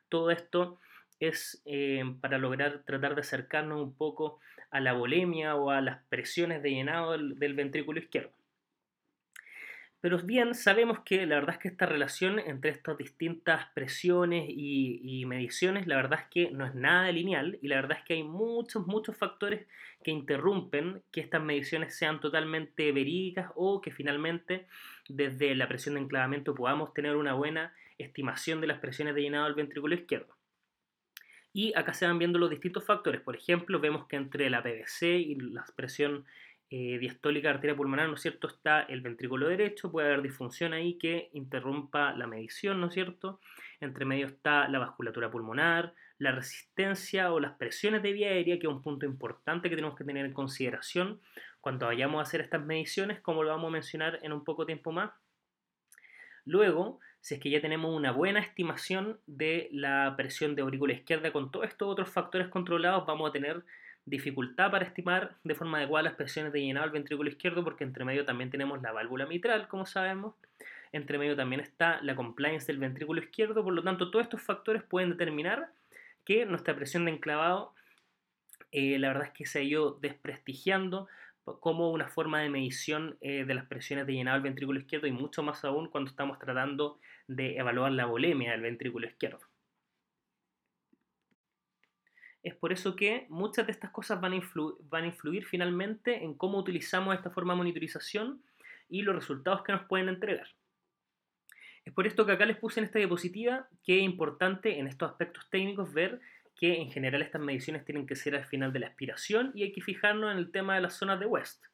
todo 0.08 0.30
esto 0.30 0.78
es 1.20 1.62
eh, 1.66 2.04
para 2.20 2.38
lograr 2.38 2.82
tratar 2.84 3.14
de 3.14 3.20
acercarnos 3.20 3.82
un 3.82 3.92
poco 3.92 4.38
a 4.70 4.80
la 4.80 4.92
bolemia 4.92 5.56
o 5.56 5.70
a 5.70 5.80
las 5.80 6.02
presiones 6.04 6.62
de 6.62 6.70
llenado 6.70 7.12
del, 7.12 7.54
ventrículo 7.54 7.98
izquierdo. 8.00 8.30
Pero 10.00 10.18
bien, 10.18 10.54
sabemos 10.54 11.00
que 11.00 11.26
la 11.26 11.34
verdad 11.36 11.56
es 11.56 11.58
que 11.58 11.68
esta 11.68 11.84
relación 11.84 12.38
entre 12.38 12.70
estas 12.70 12.96
distintas 12.96 13.66
presiones 13.74 14.44
y, 14.48 15.24
mediciones, 15.26 15.88
la 15.88 15.96
verdad 15.96 16.20
es 16.20 16.26
que 16.30 16.50
no 16.52 16.64
es 16.64 16.74
nada 16.74 17.10
lineal 17.10 17.58
y 17.60 17.66
la 17.66 17.76
verdad 17.76 17.98
es 17.98 18.04
que 18.04 18.14
hay 18.14 18.22
muchos, 18.22 18.86
muchos 18.86 19.16
factores 19.16 19.66
que 20.04 20.12
interrumpen 20.12 21.02
que 21.10 21.20
estas 21.20 21.42
mediciones 21.42 21.96
sean 21.96 22.20
totalmente 22.20 22.92
verídicas 22.92 23.50
o 23.56 23.80
que 23.80 23.90
finalmente 23.90 24.68
desde 25.08 25.54
la 25.56 25.66
presión 25.66 25.96
de 25.96 26.02
enclavamiento 26.02 26.54
podamos 26.54 26.94
tener 26.94 27.16
una 27.16 27.34
buena 27.34 27.74
estimación 27.98 28.60
de 28.60 28.68
las 28.68 28.78
presiones 28.78 29.16
de 29.16 29.22
llenado 29.22 29.46
del 29.46 29.54
ventrículo 29.54 29.96
izquierdo. 29.96 30.38
Y 31.52 31.76
acá 31.76 31.92
se 31.92 32.06
van 32.06 32.20
viendo 32.20 32.38
los 32.38 32.50
distintos 32.50 32.84
factores. 32.84 33.20
Por 33.20 33.34
ejemplo, 33.34 33.80
vemos 33.80 34.06
que 34.06 34.14
entre 34.14 34.48
la 34.48 34.62
PVC 34.62 35.18
y 35.18 35.34
la 35.34 35.64
presión 35.74 36.24
eh, 36.70 36.98
diastólica 36.98 37.50
arteria 37.50 37.76
pulmonar, 37.76 38.08
¿no 38.08 38.14
es 38.14 38.20
cierto?, 38.20 38.46
está 38.48 38.82
el 38.82 39.00
ventrículo 39.00 39.48
derecho, 39.48 39.90
puede 39.90 40.08
haber 40.08 40.22
disfunción 40.22 40.72
ahí 40.74 40.98
que 40.98 41.30
interrumpa 41.32 42.12
la 42.12 42.26
medición, 42.26 42.80
¿no 42.80 42.88
es 42.88 42.94
cierto? 42.94 43.40
Entre 43.80 44.04
medio 44.04 44.26
está 44.26 44.68
la 44.68 44.78
vasculatura 44.78 45.30
pulmonar, 45.30 45.94
la 46.18 46.32
resistencia 46.32 47.32
o 47.32 47.40
las 47.40 47.52
presiones 47.56 48.02
de 48.02 48.12
vía 48.12 48.28
aérea, 48.28 48.58
que 48.58 48.66
es 48.66 48.72
un 48.72 48.82
punto 48.82 49.06
importante 49.06 49.70
que 49.70 49.76
tenemos 49.76 49.96
que 49.96 50.04
tener 50.04 50.26
en 50.26 50.32
consideración 50.32 51.20
cuando 51.60 51.86
vayamos 51.86 52.18
a 52.18 52.22
hacer 52.22 52.40
estas 52.40 52.64
mediciones, 52.64 53.20
como 53.20 53.42
lo 53.42 53.50
vamos 53.50 53.68
a 53.68 53.72
mencionar 53.72 54.18
en 54.22 54.32
un 54.32 54.44
poco 54.44 54.66
tiempo 54.66 54.92
más. 54.92 55.12
Luego, 56.44 57.00
si 57.20 57.34
es 57.34 57.40
que 57.40 57.50
ya 57.50 57.60
tenemos 57.60 57.94
una 57.94 58.12
buena 58.12 58.40
estimación 58.40 59.20
de 59.26 59.68
la 59.72 60.14
presión 60.16 60.54
de 60.54 60.62
aurícula 60.62 60.92
izquierda 60.92 61.32
con 61.32 61.50
todos 61.50 61.66
estos 61.66 61.88
otros 61.88 62.10
factores 62.10 62.48
controlados, 62.48 63.06
vamos 63.06 63.28
a 63.28 63.32
tener 63.32 63.64
dificultad 64.08 64.70
para 64.70 64.84
estimar 64.84 65.36
de 65.44 65.54
forma 65.54 65.78
adecuada 65.78 66.04
las 66.04 66.14
presiones 66.14 66.52
de 66.52 66.60
llenado 66.60 66.86
del 66.86 66.92
ventrículo 66.92 67.28
izquierdo 67.28 67.64
porque 67.64 67.84
entre 67.84 68.04
medio 68.04 68.24
también 68.24 68.50
tenemos 68.50 68.80
la 68.82 68.92
válvula 68.92 69.26
mitral, 69.26 69.68
como 69.68 69.86
sabemos. 69.86 70.34
Entre 70.92 71.18
medio 71.18 71.36
también 71.36 71.60
está 71.60 72.00
la 72.02 72.16
compliance 72.16 72.66
del 72.66 72.78
ventrículo 72.78 73.20
izquierdo, 73.20 73.62
por 73.62 73.74
lo 73.74 73.82
tanto 73.82 74.10
todos 74.10 74.24
estos 74.24 74.42
factores 74.42 74.82
pueden 74.82 75.10
determinar 75.10 75.70
que 76.24 76.46
nuestra 76.46 76.74
presión 76.74 77.04
de 77.04 77.12
enclavado 77.12 77.74
eh, 78.72 78.98
la 78.98 79.08
verdad 79.08 79.28
es 79.28 79.32
que 79.32 79.46
se 79.46 79.60
ha 79.60 79.62
ido 79.62 79.98
desprestigiando 80.00 81.08
como 81.60 81.90
una 81.90 82.08
forma 82.08 82.40
de 82.40 82.50
medición 82.50 83.16
eh, 83.20 83.44
de 83.44 83.54
las 83.54 83.66
presiones 83.66 84.06
de 84.06 84.12
llenado 84.12 84.36
del 84.36 84.42
ventrículo 84.42 84.78
izquierdo 84.78 85.06
y 85.06 85.12
mucho 85.12 85.42
más 85.42 85.64
aún 85.64 85.88
cuando 85.88 86.10
estamos 86.10 86.38
tratando 86.38 86.98
de 87.26 87.56
evaluar 87.56 87.92
la 87.92 88.04
volemia 88.04 88.52
del 88.52 88.60
ventrículo 88.60 89.06
izquierdo. 89.06 89.40
Es 92.42 92.54
por 92.54 92.72
eso 92.72 92.94
que 92.94 93.26
muchas 93.28 93.66
de 93.66 93.72
estas 93.72 93.90
cosas 93.90 94.20
van 94.20 94.32
a, 94.32 95.06
influir 95.06 95.44
finalmente 95.44 96.22
en 96.22 96.34
cómo 96.34 96.58
utilizamos 96.58 97.14
esta 97.14 97.30
forma 97.30 97.54
de 97.54 97.58
monitorización 97.58 98.42
y 98.88 99.02
los 99.02 99.14
resultados 99.14 99.62
que 99.62 99.72
nos 99.72 99.86
pueden 99.86 100.08
entregar. 100.08 100.48
Es 101.84 101.92
por 101.92 102.06
esto 102.06 102.26
que 102.26 102.32
acá 102.32 102.46
les 102.46 102.56
puse 102.56 102.80
en 102.80 102.86
esta 102.86 102.98
diapositiva 102.98 103.68
que 103.82 103.98
es 103.98 104.04
importante 104.04 104.78
en 104.78 104.86
estos 104.86 105.10
aspectos 105.10 105.48
técnicos 105.50 105.92
ver 105.92 106.20
que 106.54 106.80
en 106.80 106.90
general 106.90 107.22
estas 107.22 107.40
mediciones 107.40 107.84
tienen 107.84 108.06
que 108.06 108.16
ser 108.16 108.34
al 108.34 108.44
final 108.44 108.72
de 108.72 108.80
la 108.80 108.86
expiración 108.86 109.52
y 109.54 109.62
hay 109.62 109.72
que 109.72 109.80
fijarnos 109.80 110.32
en 110.32 110.38
el 110.38 110.50
tema 110.50 110.74
de 110.74 110.80
las 110.80 110.94
zonas 110.94 111.20
de 111.20 111.26
West. 111.26 111.64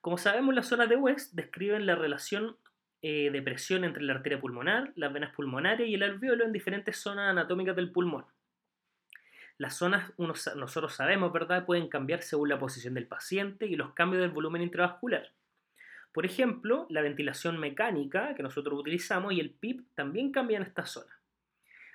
Como 0.00 0.18
sabemos, 0.18 0.54
las 0.54 0.68
zonas 0.68 0.88
de 0.88 0.96
West 0.96 1.32
describen 1.34 1.86
la 1.86 1.94
relación 1.94 2.56
eh, 3.00 3.30
de 3.30 3.42
presión 3.42 3.84
entre 3.84 4.02
la 4.02 4.14
arteria 4.14 4.40
pulmonar, 4.40 4.92
las 4.96 5.12
venas 5.12 5.34
pulmonares 5.34 5.88
y 5.88 5.94
el 5.94 6.02
alveolo 6.02 6.44
en 6.44 6.52
diferentes 6.52 6.96
zonas 6.98 7.30
anatómicas 7.30 7.74
del 7.74 7.90
pulmón. 7.90 8.24
Las 9.56 9.76
zonas, 9.76 10.12
nosotros 10.18 10.94
sabemos, 10.94 11.32
¿verdad?, 11.32 11.64
pueden 11.64 11.88
cambiar 11.88 12.22
según 12.22 12.48
la 12.48 12.58
posición 12.58 12.94
del 12.94 13.06
paciente 13.06 13.66
y 13.66 13.76
los 13.76 13.92
cambios 13.92 14.22
del 14.22 14.32
volumen 14.32 14.62
intravascular. 14.62 15.30
Por 16.12 16.26
ejemplo, 16.26 16.86
la 16.90 17.02
ventilación 17.02 17.58
mecánica 17.58 18.34
que 18.34 18.42
nosotros 18.42 18.78
utilizamos 18.78 19.32
y 19.32 19.40
el 19.40 19.50
PIP 19.50 19.86
también 19.94 20.32
cambian 20.32 20.62
esta 20.62 20.86
zona. 20.86 21.12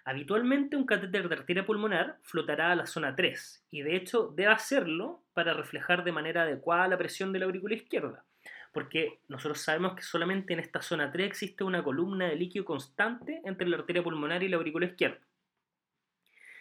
Habitualmente 0.05 0.75
un 0.75 0.85
catéter 0.85 1.27
de 1.29 1.35
arteria 1.35 1.65
pulmonar 1.65 2.17
flotará 2.23 2.71
a 2.71 2.75
la 2.75 2.85
zona 2.85 3.15
3 3.15 3.67
y 3.71 3.81
de 3.81 3.95
hecho 3.95 4.33
debe 4.35 4.51
hacerlo 4.51 5.23
para 5.33 5.53
reflejar 5.53 6.03
de 6.03 6.11
manera 6.11 6.43
adecuada 6.43 6.87
la 6.87 6.97
presión 6.97 7.31
de 7.31 7.39
la 7.39 7.45
aurícula 7.45 7.75
izquierda, 7.75 8.25
porque 8.73 9.19
nosotros 9.27 9.61
sabemos 9.61 9.95
que 9.95 10.01
solamente 10.01 10.53
en 10.53 10.59
esta 10.59 10.81
zona 10.81 11.11
3 11.11 11.27
existe 11.27 11.63
una 11.63 11.83
columna 11.83 12.27
de 12.27 12.35
líquido 12.35 12.65
constante 12.65 13.41
entre 13.43 13.67
la 13.67 13.77
arteria 13.77 14.01
pulmonar 14.01 14.41
y 14.43 14.47
la 14.47 14.57
aurícula 14.57 14.85
izquierda. 14.85 15.19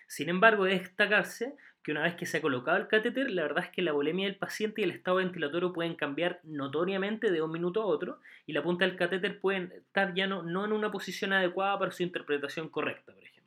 Sin 0.09 0.31
embargo, 0.31 0.64
debe 0.64 0.81
destacarse 0.81 1.55
que 1.85 1.92
una 1.92 2.03
vez 2.03 2.16
que 2.16 2.27
se 2.27 2.38
ha 2.38 2.40
colocado 2.40 2.79
el 2.79 2.88
catéter, 2.88 3.31
la 3.31 3.42
verdad 3.42 3.64
es 3.64 3.71
que 3.71 3.83
la 3.83 3.92
volemia 3.92 4.27
del 4.27 4.37
paciente 4.37 4.81
y 4.81 4.85
el 4.85 4.90
estado 4.90 5.18
ventilatorio 5.18 5.73
pueden 5.73 5.94
cambiar 5.94 6.40
notoriamente 6.44 7.31
de 7.31 7.42
un 7.42 7.53
minuto 7.53 7.83
a 7.83 7.87
otro 7.87 8.18
y 8.47 8.53
la 8.53 8.62
punta 8.62 8.87
del 8.87 8.97
catéter 8.97 9.38
puede 9.40 9.77
estar 9.77 10.14
ya 10.14 10.27
no, 10.27 10.42
no 10.42 10.64
en 10.64 10.73
una 10.73 10.90
posición 10.90 11.33
adecuada 11.35 11.79
para 11.79 11.92
su 11.92 12.03
interpretación 12.03 12.68
correcta, 12.71 13.12
por 13.12 13.23
ejemplo. 13.23 13.38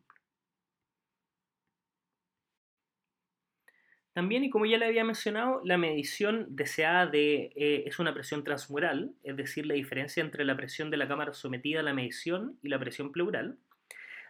También, 4.14 4.44
y 4.44 4.50
como 4.50 4.66
ya 4.66 4.78
le 4.78 4.86
había 4.86 5.04
mencionado, 5.06 5.62
la 5.64 5.78
medición 5.78 6.46
deseada 6.50 7.08
de, 7.08 7.54
eh, 7.56 7.84
es 7.88 7.98
una 7.98 8.14
presión 8.14 8.44
transmural, 8.44 9.14
es 9.24 9.36
decir, 9.38 9.66
la 9.66 9.74
diferencia 9.74 10.22
entre 10.22 10.46
la 10.46 10.58
presión 10.58 10.92
de 10.92 10.98
la 10.98 11.08
cámara 11.08 11.34
sometida 11.34 11.80
a 11.80 11.84
la 11.84 11.94
medición 11.94 12.60
y 12.62 12.70
la 12.70 12.78
presión 12.78 13.12
pleural. 13.12 13.58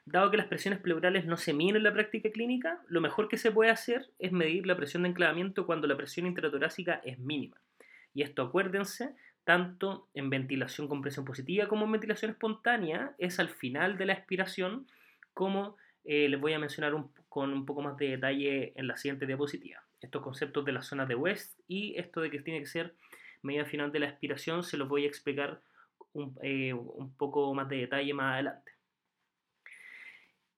Dado 0.05 0.31
que 0.31 0.37
las 0.37 0.47
presiones 0.47 0.79
pleurales 0.79 1.25
no 1.25 1.37
se 1.37 1.53
miden 1.53 1.77
en 1.77 1.83
la 1.83 1.93
práctica 1.93 2.31
clínica, 2.31 2.81
lo 2.87 3.01
mejor 3.01 3.27
que 3.27 3.37
se 3.37 3.51
puede 3.51 3.69
hacer 3.69 4.09
es 4.17 4.31
medir 4.31 4.65
la 4.65 4.75
presión 4.75 5.03
de 5.03 5.09
enclavamiento 5.09 5.65
cuando 5.65 5.87
la 5.87 5.95
presión 5.95 6.25
intratorácica 6.25 7.01
es 7.05 7.19
mínima. 7.19 7.57
Y 8.13 8.23
esto, 8.23 8.41
acuérdense, 8.41 9.15
tanto 9.43 10.07
en 10.13 10.29
ventilación 10.29 10.87
con 10.87 11.01
presión 11.01 11.23
positiva 11.23 11.67
como 11.67 11.85
en 11.85 11.91
ventilación 11.91 12.31
espontánea, 12.31 13.15
es 13.19 13.39
al 13.39 13.49
final 13.49 13.97
de 13.97 14.05
la 14.07 14.13
expiración 14.13 14.87
como 15.33 15.77
eh, 16.03 16.27
les 16.29 16.39
voy 16.39 16.53
a 16.53 16.59
mencionar 16.59 16.93
con 17.29 17.53
un 17.53 17.65
poco 17.65 17.81
más 17.81 17.95
de 17.97 18.09
detalle 18.09 18.73
en 18.75 18.87
la 18.87 18.97
siguiente 18.97 19.27
diapositiva. 19.27 19.83
Estos 20.01 20.23
conceptos 20.23 20.65
de 20.65 20.71
las 20.71 20.87
zonas 20.87 21.07
de 21.07 21.15
West 21.15 21.59
y 21.67 21.95
esto 21.97 22.21
de 22.21 22.31
que 22.31 22.41
tiene 22.41 22.59
que 22.59 22.65
ser 22.65 22.95
medida 23.43 23.65
final 23.65 23.91
de 23.91 23.99
la 23.99 24.07
expiración 24.07 24.63
se 24.63 24.77
los 24.77 24.89
voy 24.89 25.05
a 25.05 25.07
explicar 25.07 25.61
un, 26.13 26.37
eh, 26.41 26.73
un 26.73 27.15
poco 27.15 27.53
más 27.53 27.69
de 27.69 27.77
detalle 27.77 28.13
más 28.13 28.33
adelante. 28.33 28.71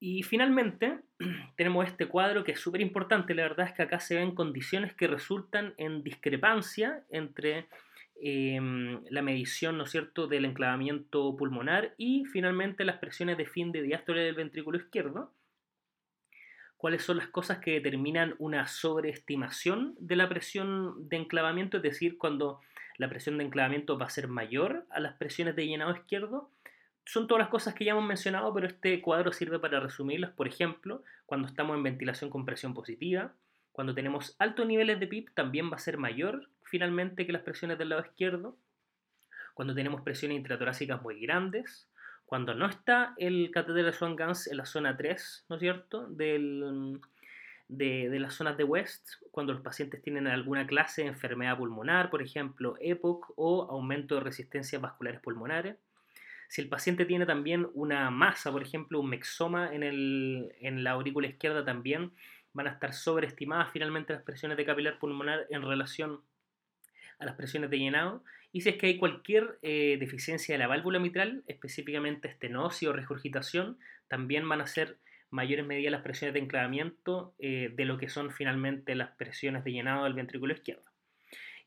Y 0.04 0.24
finalmente 0.24 1.00
tenemos 1.56 1.88
este 1.88 2.08
cuadro 2.08 2.44
que 2.44 2.54
es 2.54 2.60
súper 2.60 2.82
importante, 2.82 3.34
la 3.34 3.44
verdad 3.44 3.68
es 3.68 3.74
que 3.74 3.84
acá 3.84 4.00
se 4.00 4.16
ven 4.16 4.36
condiciones 4.36 4.94
que 4.94 5.08
resultan 5.08 5.74
en 5.78 6.04
discrepancia 6.04 7.04
entre 7.10 7.68
Em, 8.26 9.04
la 9.10 9.22
medición, 9.22 9.78
¿no 9.78 9.86
cierto?, 9.86 10.28
del 10.28 10.46
enclavamiento 10.46 11.36
pulmonar 11.36 11.94
y 11.98 12.24
finalmente 12.24 12.86
las 12.86 12.98
presiones 12.98 13.38
de 13.38 13.46
fin 13.46 13.74
de 13.74 13.82
diástole 13.82 14.22
del 14.22 14.36
ventrículo 14.36 14.78
izquierdo. 14.78 15.34
¿Cuáles 16.78 17.04
son 17.04 17.18
las 17.18 17.28
cosas 17.28 17.60
que 17.60 17.72
determinan 17.72 18.36
una 18.40 18.68
sobreestimación 18.68 19.96
de 20.00 20.16
la 20.16 20.30
presión 20.30 21.10
de 21.10 21.18
enclavamiento? 21.18 21.78
Es 21.78 21.84
decir, 21.84 22.18
cuando 22.18 22.62
la 22.98 23.10
presión 23.10 23.38
de 23.38 23.44
enclavamiento 23.44 23.98
va 23.98 24.06
a 24.06 24.10
ser 24.10 24.30
mayor 24.30 24.86
a 24.90 25.02
las 25.02 25.16
presiones 25.16 25.58
de 25.58 25.68
llenado 25.68 25.92
izquierdo. 25.92 26.50
Son 27.06 27.28
todas 27.28 27.40
las 27.40 27.50
cosas 27.50 27.74
que 27.74 27.86
ya 27.86 27.92
hemos 27.92 28.06
mencionado, 28.06 28.54
pero 28.54 28.68
este 28.68 29.02
cuadro 29.02 29.32
sirve 29.32 29.60
para 29.60 29.80
resumirlas. 29.80 30.32
Por 30.32 30.48
ejemplo, 30.48 31.04
cuando 31.26 31.48
estamos 31.48 31.76
en 31.76 31.84
ventilación 31.84 32.30
con 32.30 32.46
presión 32.46 32.74
positiva, 32.74 33.34
cuando 33.72 33.94
tenemos 33.94 34.36
altos 34.40 34.66
niveles 34.68 35.00
de 35.00 35.08
PIB 35.08 35.34
también 35.34 35.72
va 35.72 35.76
a 35.76 35.80
ser 35.80 35.98
mayor 35.98 36.50
finalmente 36.64 37.26
que 37.26 37.34
las 37.34 37.42
presiones 37.42 37.78
del 37.78 37.90
lado 37.90 38.02
izquierdo, 38.02 38.58
cuando 39.54 39.76
tenemos 39.76 40.02
presiones 40.02 40.38
intratorácicas 40.38 41.02
muy 41.02 41.20
grandes, 41.20 41.88
cuando 42.26 42.56
no 42.56 42.66
está 42.66 43.14
el 43.18 43.52
catéter 43.52 43.86
de 43.86 43.94
Swan-Ganz 43.94 44.48
en 44.48 44.58
la 44.58 44.66
zona 44.66 44.98
3, 44.98 45.46
¿no 45.50 45.56
es 45.58 45.60
cierto?, 45.60 46.08
de, 46.08 46.98
de, 47.68 48.20
las 48.20 48.34
zonas 48.34 48.58
de 48.58 48.64
West, 48.64 49.08
cuando 49.32 49.54
los 49.54 49.62
pacientes 49.62 50.02
tienen 50.02 50.28
alguna 50.28 50.66
clase 50.66 51.04
de 51.04 51.10
enfermedad 51.10 51.58
pulmonar, 51.58 52.10
por 52.10 52.22
ejemplo, 52.22 52.76
EPOC 52.80 53.34
o 53.36 53.70
aumento 53.70 54.16
de 54.16 54.22
resistencias 54.22 54.82
vasculares 54.82 55.22
pulmonares. 55.22 55.78
Si 56.54 56.62
el 56.62 56.70
paciente 56.70 57.06
tiene 57.06 57.26
también 57.26 57.68
una 57.74 58.12
masa, 58.12 58.52
por 58.52 58.62
ejemplo, 58.62 59.00
un 59.00 59.10
mexoma 59.10 59.74
en, 59.74 59.82
en 59.82 60.84
la 60.84 60.92
aurícula 60.92 61.26
izquierda, 61.26 61.66
también 61.66 62.12
van 62.54 62.68
a 62.68 62.74
estar 62.74 62.94
sobreestimadas 62.94 63.72
finalmente 63.74 64.14
las 64.14 64.22
presiones 64.22 64.56
de 64.56 64.64
capilar 64.64 65.00
pulmonar 65.00 65.48
en 65.50 65.64
relación 65.64 66.22
a 67.18 67.26
las 67.26 67.34
presiones 67.34 67.72
de 67.72 67.80
llenado 67.80 68.24
y 68.52 68.62
si 68.62 68.70
es 68.70 68.76
que 68.76 68.86
hay 68.86 69.00
cualquier 69.00 69.58
eh, 69.64 69.98
deficiencia 70.00 70.54
de 70.54 70.60
la 70.60 70.68
válvula 70.68 71.00
mitral, 71.00 71.44
específicamente 71.48 72.28
estenosis 72.28 72.88
o 72.88 72.94
regurgitación, 72.94 73.80
también 74.08 74.48
van 74.48 74.62
a 74.62 74.68
ser 74.68 75.00
mayores 75.32 75.66
medidas 75.66 75.92
las 75.92 76.04
presiones 76.04 76.36
de 76.36 76.42
enclavamiento 76.42 77.34
eh, 77.40 77.72
de 77.74 77.86
lo 77.86 77.98
que 77.98 78.10
son 78.10 78.30
finalmente 78.30 78.94
las 78.94 79.10
presiones 79.16 79.64
de 79.64 79.72
llenado 79.72 80.04
del 80.04 80.14
ventrículo 80.14 80.54
izquierdo. 80.54 80.86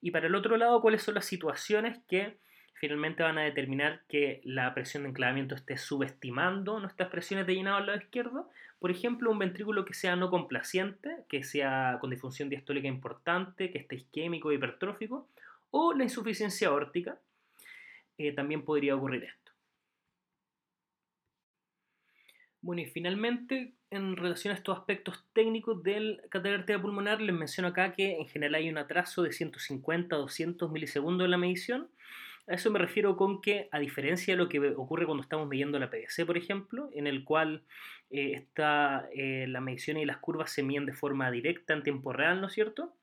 Y 0.01 0.13
para 0.13 0.29
el 0.29 0.37
otro 0.37 0.57
lado, 0.57 0.81
¿cuáles 0.81 1.03
son 1.03 1.17
las 1.17 1.25
situaciones 1.25 1.99
que 2.07 2.39
finalmente 2.79 3.23
van 3.23 3.39
a 3.39 3.43
determinar 3.43 4.03
que 4.09 4.41
la 4.45 4.73
presión 4.75 5.03
de 5.03 5.11
enclavamiento 5.11 5.55
esté 5.55 5.77
subestimando 5.77 6.79
nuestras 6.81 7.09
presiones 7.09 7.47
de 7.47 7.55
llenado 7.55 7.79
al 7.79 7.87
lado 7.87 7.99
izquierdo? 7.99 8.51
Por 8.79 8.91
ejemplo, 8.91 9.31
un 9.31 9.39
ventrículo 9.39 9.85
que 9.85 9.95
sea 9.95 10.17
no 10.17 10.31
complaciente, 10.31 11.25
que 11.29 11.43
sea 11.43 11.99
con 12.01 12.11
disfunción 12.11 12.49
diastólica 12.49 12.89
importante, 12.89 13.71
que 13.71 13.79
esté 13.79 13.97
isquémico, 13.97 14.53
hipertrófico, 14.53 15.29
o 15.71 15.93
la 15.95 16.05
insuficiencia 16.05 16.73
órtica, 16.73 17.19
eh, 18.19 18.33
también 18.33 18.65
podría 18.65 18.97
ocurrir 18.97 19.25
esto. 19.25 19.53
Bueno, 22.67 22.83
y 22.83 22.87
finalmente, 22.87 23.75
en 23.91 24.17
relación 24.17 24.53
a 24.53 24.57
estos 24.57 24.77
aspectos 24.77 25.25
técnicos 25.33 25.83
del 25.83 26.21
catéter 26.31 26.81
pulmonar, 26.81 27.21
les 27.21 27.35
menciono 27.35 27.69
acá 27.69 27.93
que 27.93 28.19
en 28.19 28.27
general 28.27 28.57
hay 28.57 28.69
un 28.69 28.79
atraso 28.79 29.23
de 29.23 29.33
150 29.33 30.17
a 30.17 30.19
200 30.19 30.71
milisegundos 30.73 31.27
en 31.27 31.31
la 31.31 31.39
medición. 31.39 31.89
A 32.49 32.55
eso 32.55 32.71
me 32.71 32.79
refiero 32.79 33.17
con 33.17 33.41
que, 33.41 33.69
a 33.73 33.81
diferencia 33.81 34.35
de 34.35 34.39
lo 34.39 34.49
que 34.49 34.61
ocurre 34.61 35.05
cuando 35.05 35.23
estamos 35.23 35.49
midiendo 35.49 35.81
la 35.81 35.91
PDC, 35.91 36.25
por 36.25 36.37
ejemplo, 36.37 36.91
en 36.95 37.09
el 37.09 37.25
cual 37.25 37.65
eh, 38.11 38.35
está, 38.35 39.09
eh, 39.13 39.47
la 39.49 39.61
medición 39.61 39.97
y 39.97 40.05
las 40.05 40.19
curvas 40.19 40.53
se 40.53 40.63
miden 40.63 40.87
de 40.87 40.93
forma 40.95 41.31
directa 41.33 41.75
en 41.75 41.83
tiempo 41.83 42.13
real, 42.13 42.41
¿no 42.41 42.47
es 42.47 42.53
cierto? 42.53 42.95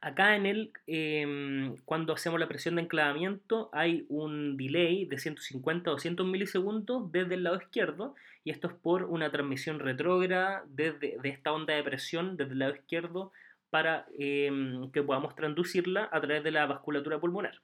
Acá 0.00 0.36
en 0.36 0.46
el, 0.46 0.72
em, 0.86 1.76
cuando 1.84 2.14
hacemos 2.14 2.40
la 2.40 2.48
presión 2.48 2.76
de 2.76 2.82
enclavamiento, 2.82 3.68
hay 3.72 4.06
un 4.08 4.56
delay 4.56 5.04
de 5.06 5.18
150 5.18 5.90
o 5.90 5.94
200 5.94 6.26
milisegundos 6.26 7.10
desde 7.12 7.34
el 7.34 7.42
lado 7.42 7.56
izquierdo, 7.56 8.14
y 8.44 8.50
esto 8.50 8.68
es 8.68 8.74
por 8.74 9.04
una 9.04 9.30
transmisión 9.30 9.78
retrógrada 9.80 10.64
desde, 10.68 11.18
de 11.20 11.28
esta 11.28 11.52
onda 11.52 11.74
de 11.74 11.82
presión 11.82 12.36
desde 12.36 12.52
el 12.52 12.60
lado 12.60 12.76
izquierdo 12.76 13.32
para 13.70 14.06
em, 14.18 14.90
que 14.92 15.02
podamos 15.02 15.34
transducirla 15.34 16.08
a 16.10 16.20
través 16.20 16.44
de 16.44 16.52
la 16.52 16.66
vasculatura 16.66 17.18
pulmonar. 17.18 17.60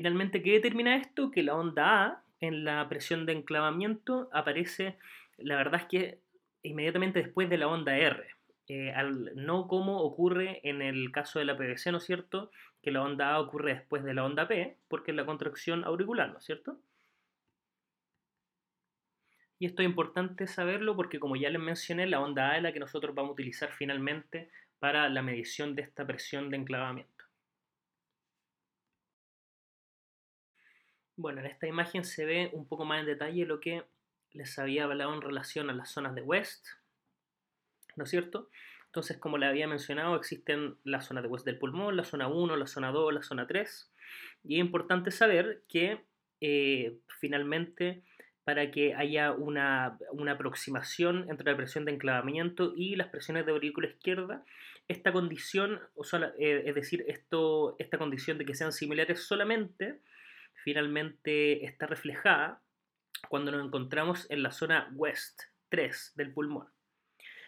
Finalmente, 0.00 0.42
¿qué 0.42 0.52
determina 0.52 0.96
esto? 0.96 1.30
Que 1.30 1.42
la 1.42 1.54
onda 1.54 2.04
A 2.06 2.24
en 2.40 2.64
la 2.64 2.88
presión 2.88 3.26
de 3.26 3.34
enclavamiento 3.34 4.30
aparece, 4.32 4.96
la 5.36 5.56
verdad 5.56 5.82
es 5.82 5.88
que 5.88 6.20
inmediatamente 6.62 7.22
después 7.22 7.50
de 7.50 7.58
la 7.58 7.68
onda 7.68 7.98
R. 7.98 8.26
Eh, 8.68 8.94
no 9.34 9.68
como 9.68 10.00
ocurre 10.00 10.62
en 10.66 10.80
el 10.80 11.12
caso 11.12 11.38
de 11.38 11.44
la 11.44 11.54
PVC, 11.54 11.92
¿no 11.92 11.98
es 11.98 12.04
cierto? 12.04 12.50
Que 12.80 12.90
la 12.90 13.02
onda 13.02 13.34
A 13.34 13.40
ocurre 13.40 13.74
después 13.74 14.02
de 14.02 14.14
la 14.14 14.24
onda 14.24 14.48
P, 14.48 14.78
porque 14.88 15.10
es 15.10 15.18
la 15.18 15.26
contracción 15.26 15.84
auricular, 15.84 16.32
¿no 16.32 16.38
es 16.38 16.44
cierto? 16.46 16.78
Y 19.58 19.66
esto 19.66 19.82
es 19.82 19.88
importante 19.90 20.46
saberlo 20.46 20.96
porque 20.96 21.20
como 21.20 21.36
ya 21.36 21.50
les 21.50 21.60
mencioné, 21.60 22.06
la 22.06 22.22
onda 22.22 22.52
A 22.52 22.56
es 22.56 22.62
la 22.62 22.72
que 22.72 22.80
nosotros 22.80 23.14
vamos 23.14 23.32
a 23.32 23.34
utilizar 23.34 23.70
finalmente 23.72 24.48
para 24.78 25.10
la 25.10 25.20
medición 25.20 25.74
de 25.74 25.82
esta 25.82 26.06
presión 26.06 26.48
de 26.48 26.56
enclavamiento. 26.56 27.19
Bueno, 31.20 31.40
en 31.40 31.48
esta 31.48 31.66
imagen 31.66 32.02
se 32.02 32.24
ve 32.24 32.48
un 32.54 32.66
poco 32.66 32.86
más 32.86 33.00
en 33.00 33.06
detalle 33.06 33.44
lo 33.44 33.60
que 33.60 33.84
les 34.32 34.58
había 34.58 34.84
hablado 34.84 35.12
en 35.12 35.20
relación 35.20 35.68
a 35.68 35.74
las 35.74 35.90
zonas 35.90 36.14
de 36.14 36.22
West, 36.22 36.66
¿no 37.94 38.04
es 38.04 38.10
cierto? 38.10 38.48
Entonces, 38.86 39.18
como 39.18 39.36
le 39.36 39.44
había 39.44 39.68
mencionado, 39.68 40.16
existen 40.16 40.78
las 40.82 41.04
zonas 41.04 41.22
de 41.22 41.28
West 41.28 41.44
del 41.44 41.58
pulmón, 41.58 41.98
la 41.98 42.04
zona 42.04 42.26
1, 42.26 42.56
la 42.56 42.66
zona 42.66 42.90
2, 42.90 43.12
la 43.12 43.22
zona 43.22 43.46
3. 43.46 43.92
Y 44.44 44.54
es 44.54 44.60
importante 44.60 45.10
saber 45.10 45.62
que 45.68 46.00
eh, 46.40 46.96
finalmente 47.18 48.02
para 48.44 48.70
que 48.70 48.94
haya 48.94 49.32
una, 49.32 49.98
aproximación 50.30 51.26
entre 51.28 51.50
la 51.50 51.56
presión 51.58 51.84
de 51.84 51.92
enclavamiento 51.92 52.72
y 52.74 52.96
las 52.96 53.08
presiones 53.08 53.44
de 53.44 53.52
aurícula 53.52 53.88
izquierda, 53.88 54.42
esta 54.88 55.12
condición, 55.12 55.80
o 55.94 56.02
eh, 56.38 56.62
es 56.64 56.74
decir, 56.74 57.04
esto, 57.08 57.76
esta 57.78 57.98
condición 57.98 58.38
de 58.38 58.46
que 58.46 58.54
sean 58.54 58.72
similares 58.72 59.22
solamente, 59.22 60.00
finalmente 60.54 61.64
está 61.64 61.86
reflejada 61.86 62.62
cuando 63.28 63.50
nos 63.50 63.64
encontramos 63.64 64.30
en 64.30 64.42
la 64.42 64.50
zona 64.50 64.90
West 64.94 65.42
3 65.68 66.12
del 66.16 66.32
pulmón. 66.32 66.68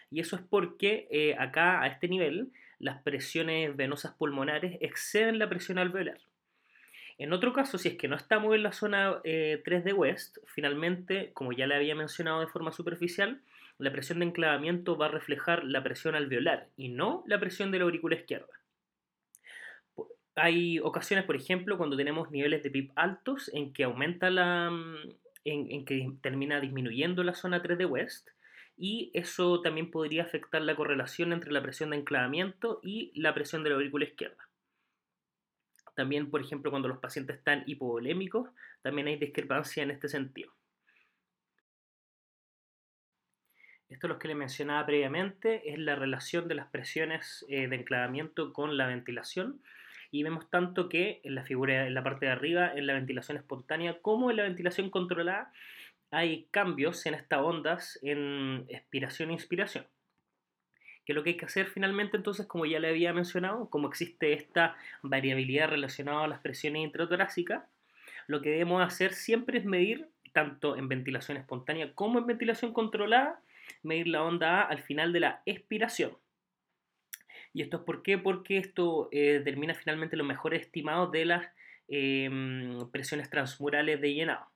Y 0.09 0.19
eso 0.19 0.35
es 0.35 0.41
porque 0.43 1.07
eh, 1.09 1.35
acá, 1.39 1.81
a 1.81 1.87
este 1.87 2.07
nivel, 2.07 2.51
las 2.79 3.01
presiones 3.01 3.75
venosas 3.75 4.13
pulmonares 4.13 4.77
exceden 4.81 5.39
la 5.39 5.49
presión 5.49 5.79
alveolar. 5.79 6.19
En 7.17 7.31
otro 7.31 7.53
caso, 7.53 7.77
si 7.77 7.89
es 7.89 7.97
que 7.97 8.07
no 8.07 8.15
estamos 8.15 8.55
en 8.55 8.63
la 8.63 8.71
zona 8.71 9.21
3 9.23 9.23
eh, 9.23 9.81
de 9.83 9.93
West, 9.93 10.37
finalmente, 10.47 11.31
como 11.33 11.51
ya 11.51 11.67
le 11.67 11.75
había 11.75 11.95
mencionado 11.95 12.39
de 12.41 12.47
forma 12.47 12.71
superficial, 12.71 13.41
la 13.77 13.91
presión 13.91 14.19
de 14.19 14.25
enclavamiento 14.25 14.97
va 14.97 15.07
a 15.07 15.11
reflejar 15.11 15.63
la 15.63 15.83
presión 15.83 16.15
alveolar 16.15 16.69
y 16.75 16.89
no 16.89 17.23
la 17.27 17.39
presión 17.39 17.71
de 17.71 17.79
la 17.79 17.85
aurícula 17.85 18.15
izquierda. 18.15 18.62
Hay 20.35 20.79
ocasiones, 20.79 21.25
por 21.25 21.35
ejemplo, 21.35 21.77
cuando 21.77 21.95
tenemos 21.95 22.31
niveles 22.31 22.63
de 22.63 22.71
PIB 22.71 22.91
altos 22.95 23.51
en 23.53 23.73
que 23.73 23.83
aumenta 23.83 24.29
la. 24.29 24.69
Mm, 24.71 25.13
en, 25.45 25.85
que 25.85 26.09
termina 26.21 26.59
disminuyendo 26.59 27.23
la 27.23 27.33
zona 27.33 27.61
3 27.61 27.77
de 27.77 27.85
West 27.85 28.29
y 28.77 29.11
eso 29.13 29.61
también 29.61 29.91
podría 29.91 30.23
afectar 30.23 30.61
la 30.61 30.75
correlación 30.75 31.33
entre 31.33 31.51
la 31.51 31.61
presión 31.61 31.91
de 31.91 31.97
enclavamiento 31.97 32.79
y 32.81 33.11
la 33.19 33.33
presión 33.33 33.63
de 33.63 33.69
la 33.69 33.75
aurícula 33.75 34.05
izquierda. 34.05 34.49
También, 35.95 36.31
por 36.31 36.41
ejemplo, 36.41 36.71
cuando 36.71 36.87
los 36.87 36.97
pacientes 36.97 37.37
están 37.37 37.63
hipovolémicos, 37.67 38.49
también 38.81 39.07
hay 39.07 39.17
discrepancia 39.17 39.83
en 39.83 39.91
este 39.91 40.09
sentido. 40.09 40.51
Esto 43.89 44.07
es 44.07 44.13
lo 44.13 44.17
que 44.17 44.27
le 44.27 44.33
mencionaba 44.33 44.83
previamente, 44.87 45.71
es 45.71 45.77
la 45.77 45.95
relación 45.95 46.47
de 46.47 46.55
las 46.55 46.67
presiones 46.71 47.45
eh, 47.47 47.67
de 47.67 47.75
enclavamiento 47.75 48.51
con 48.51 48.75
la 48.75 48.87
ventilación. 48.87 49.61
Y 50.13 50.21
vemos 50.21 50.47
tanto 50.47 50.89
que 50.89 51.21
en 51.23 51.33
la 51.33 51.43
figura, 51.43 51.87
en 51.87 51.95
la 51.95 52.03
parte 52.03 52.27
de 52.27 52.31
arriba, 52.31 52.71
en 52.71 52.85
la 52.85 52.93
ventilación 52.93 53.35
espontánea, 53.35 53.99
como 53.99 54.29
en 54.29 54.37
la 54.37 54.43
ventilación 54.43 54.91
controlada, 54.91 55.51
hay 56.11 56.45
cambios 56.51 57.03
en 57.07 57.15
estas 57.15 57.39
ondas 57.39 57.97
en 58.03 58.63
expiración 58.69 59.31
e 59.31 59.33
inspiración. 59.33 59.87
Que 61.03 61.15
lo 61.15 61.23
que 61.23 61.31
hay 61.31 61.37
que 61.37 61.45
hacer 61.45 61.65
finalmente, 61.65 62.15
entonces, 62.15 62.45
como 62.45 62.67
ya 62.67 62.79
le 62.79 62.89
había 62.89 63.11
mencionado, 63.11 63.71
como 63.71 63.87
existe 63.87 64.33
esta 64.33 64.75
variabilidad 65.01 65.69
relacionada 65.69 66.25
a 66.25 66.27
las 66.27 66.41
presiones 66.41 66.83
intratorácicas, 66.83 67.63
lo 68.27 68.43
que 68.43 68.51
debemos 68.51 68.85
hacer 68.85 69.13
siempre 69.13 69.57
es 69.57 69.65
medir, 69.65 70.09
tanto 70.31 70.77
en 70.77 70.89
ventilación 70.89 71.37
espontánea 71.37 71.91
como 71.95 72.19
en 72.19 72.27
ventilación 72.27 72.71
controlada, 72.71 73.41
medir 73.81 74.09
la 74.09 74.21
onda 74.21 74.61
A 74.61 74.65
al 74.65 74.83
final 74.83 75.11
de 75.11 75.21
la 75.21 75.41
expiración. 75.47 76.15
¿Y 77.53 77.61
esto 77.61 77.77
es 77.77 77.83
por 77.83 78.01
qué? 78.01 78.17
Porque 78.17 78.57
esto 78.57 79.09
eh, 79.11 79.33
determina 79.33 79.75
finalmente 79.75 80.17
los 80.17 80.25
mejores 80.25 80.61
estimados 80.61 81.11
de 81.11 81.25
las 81.25 81.47
em, 81.87 82.89
presiones 82.91 83.29
transmurales 83.29 84.01
de 84.01 84.13
llenado. 84.13 84.47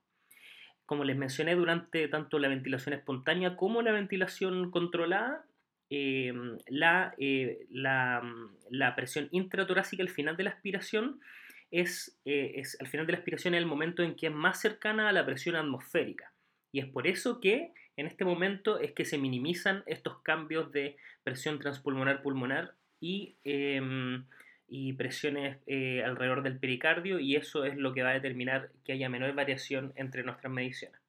Como 0.86 1.04
les 1.04 1.16
mencioné, 1.16 1.56
durante 1.56 2.08
tanto 2.08 2.40
la 2.40 2.48
ventilación 2.48 2.94
espontánea 2.94 3.56
como 3.56 3.82
la 3.84 3.92
ventilación 3.92 4.72
controlada, 4.72 5.46
em, 5.90 6.58
la, 6.68 7.14
eh, 7.20 7.68
la, 7.70 8.24
la, 8.72 8.96
presión 8.96 9.30
intratorácica 9.32 10.02
al 10.02 10.10
final 10.10 10.36
de 10.36 10.46
la 10.46 10.50
aspiración 10.50 11.22
es, 11.70 12.20
eh, 12.26 12.54
es, 12.56 12.78
al 12.82 12.88
final 12.88 13.06
de 13.06 13.14
la 13.14 13.20
aspiración 13.20 13.54
es 13.54 13.60
el 13.60 13.68
momento 13.68 14.02
en 14.02 14.16
que 14.16 14.28
es 14.28 14.34
más 14.34 14.60
cercana 14.60 15.08
a 15.08 15.14
la 15.14 15.26
presión 15.26 15.56
atmosférica. 15.56 16.34
Y 16.72 16.80
es 16.80 16.88
por 16.88 17.06
eso 17.06 17.40
que 17.40 17.74
en 17.96 18.08
este 18.08 18.26
momento 18.26 18.80
es 18.80 18.94
que 18.94 19.06
se 19.06 19.18
minimizan 19.18 19.84
estos 19.86 20.22
cambios 20.22 20.72
de 20.72 20.98
presión 21.24 21.60
transpulmonar 21.60 22.22
pulmonar 22.22 22.77
y, 23.00 23.38
em, 23.44 24.26
y 24.68 24.94
presiones 24.94 25.58
eh, 25.68 26.04
alrededor 26.04 26.44
del 26.44 26.60
pericardio 26.60 27.20
y 27.20 27.36
eso 27.36 27.66
es 27.66 27.78
lo 27.78 27.94
que 27.94 28.04
va 28.04 28.10
a 28.12 28.14
determinar 28.14 28.72
que 28.84 28.94
haya 28.94 29.10
menor 29.10 29.34
variación 29.34 29.94
entre 29.96 30.24
nuestras 30.24 30.52
mediciones. 30.52 31.00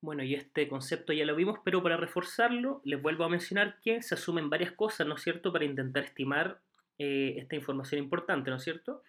Bueno, 0.00 0.24
y 0.24 0.34
este 0.34 0.66
concepto 0.68 1.12
ya 1.12 1.24
lo 1.24 1.36
vimos, 1.36 1.60
pero 1.64 1.82
para 1.82 1.96
reforzarlo 1.96 2.80
les 2.84 3.00
vuelvo 3.00 3.24
a 3.24 3.28
mencionar 3.28 3.78
que 3.80 4.02
se 4.02 4.14
asumen 4.14 4.50
varias 4.50 4.72
cosas, 4.72 5.06
¿no 5.06 5.14
es 5.14 5.22
cierto?, 5.22 5.52
para 5.52 5.64
intentar 5.64 6.04
estimar 6.04 6.58
eh, 6.98 7.34
esta 7.38 7.54
información 7.54 8.02
importante, 8.02 8.50
¿no 8.50 8.56
es 8.56 8.64
cierto? 8.64 9.02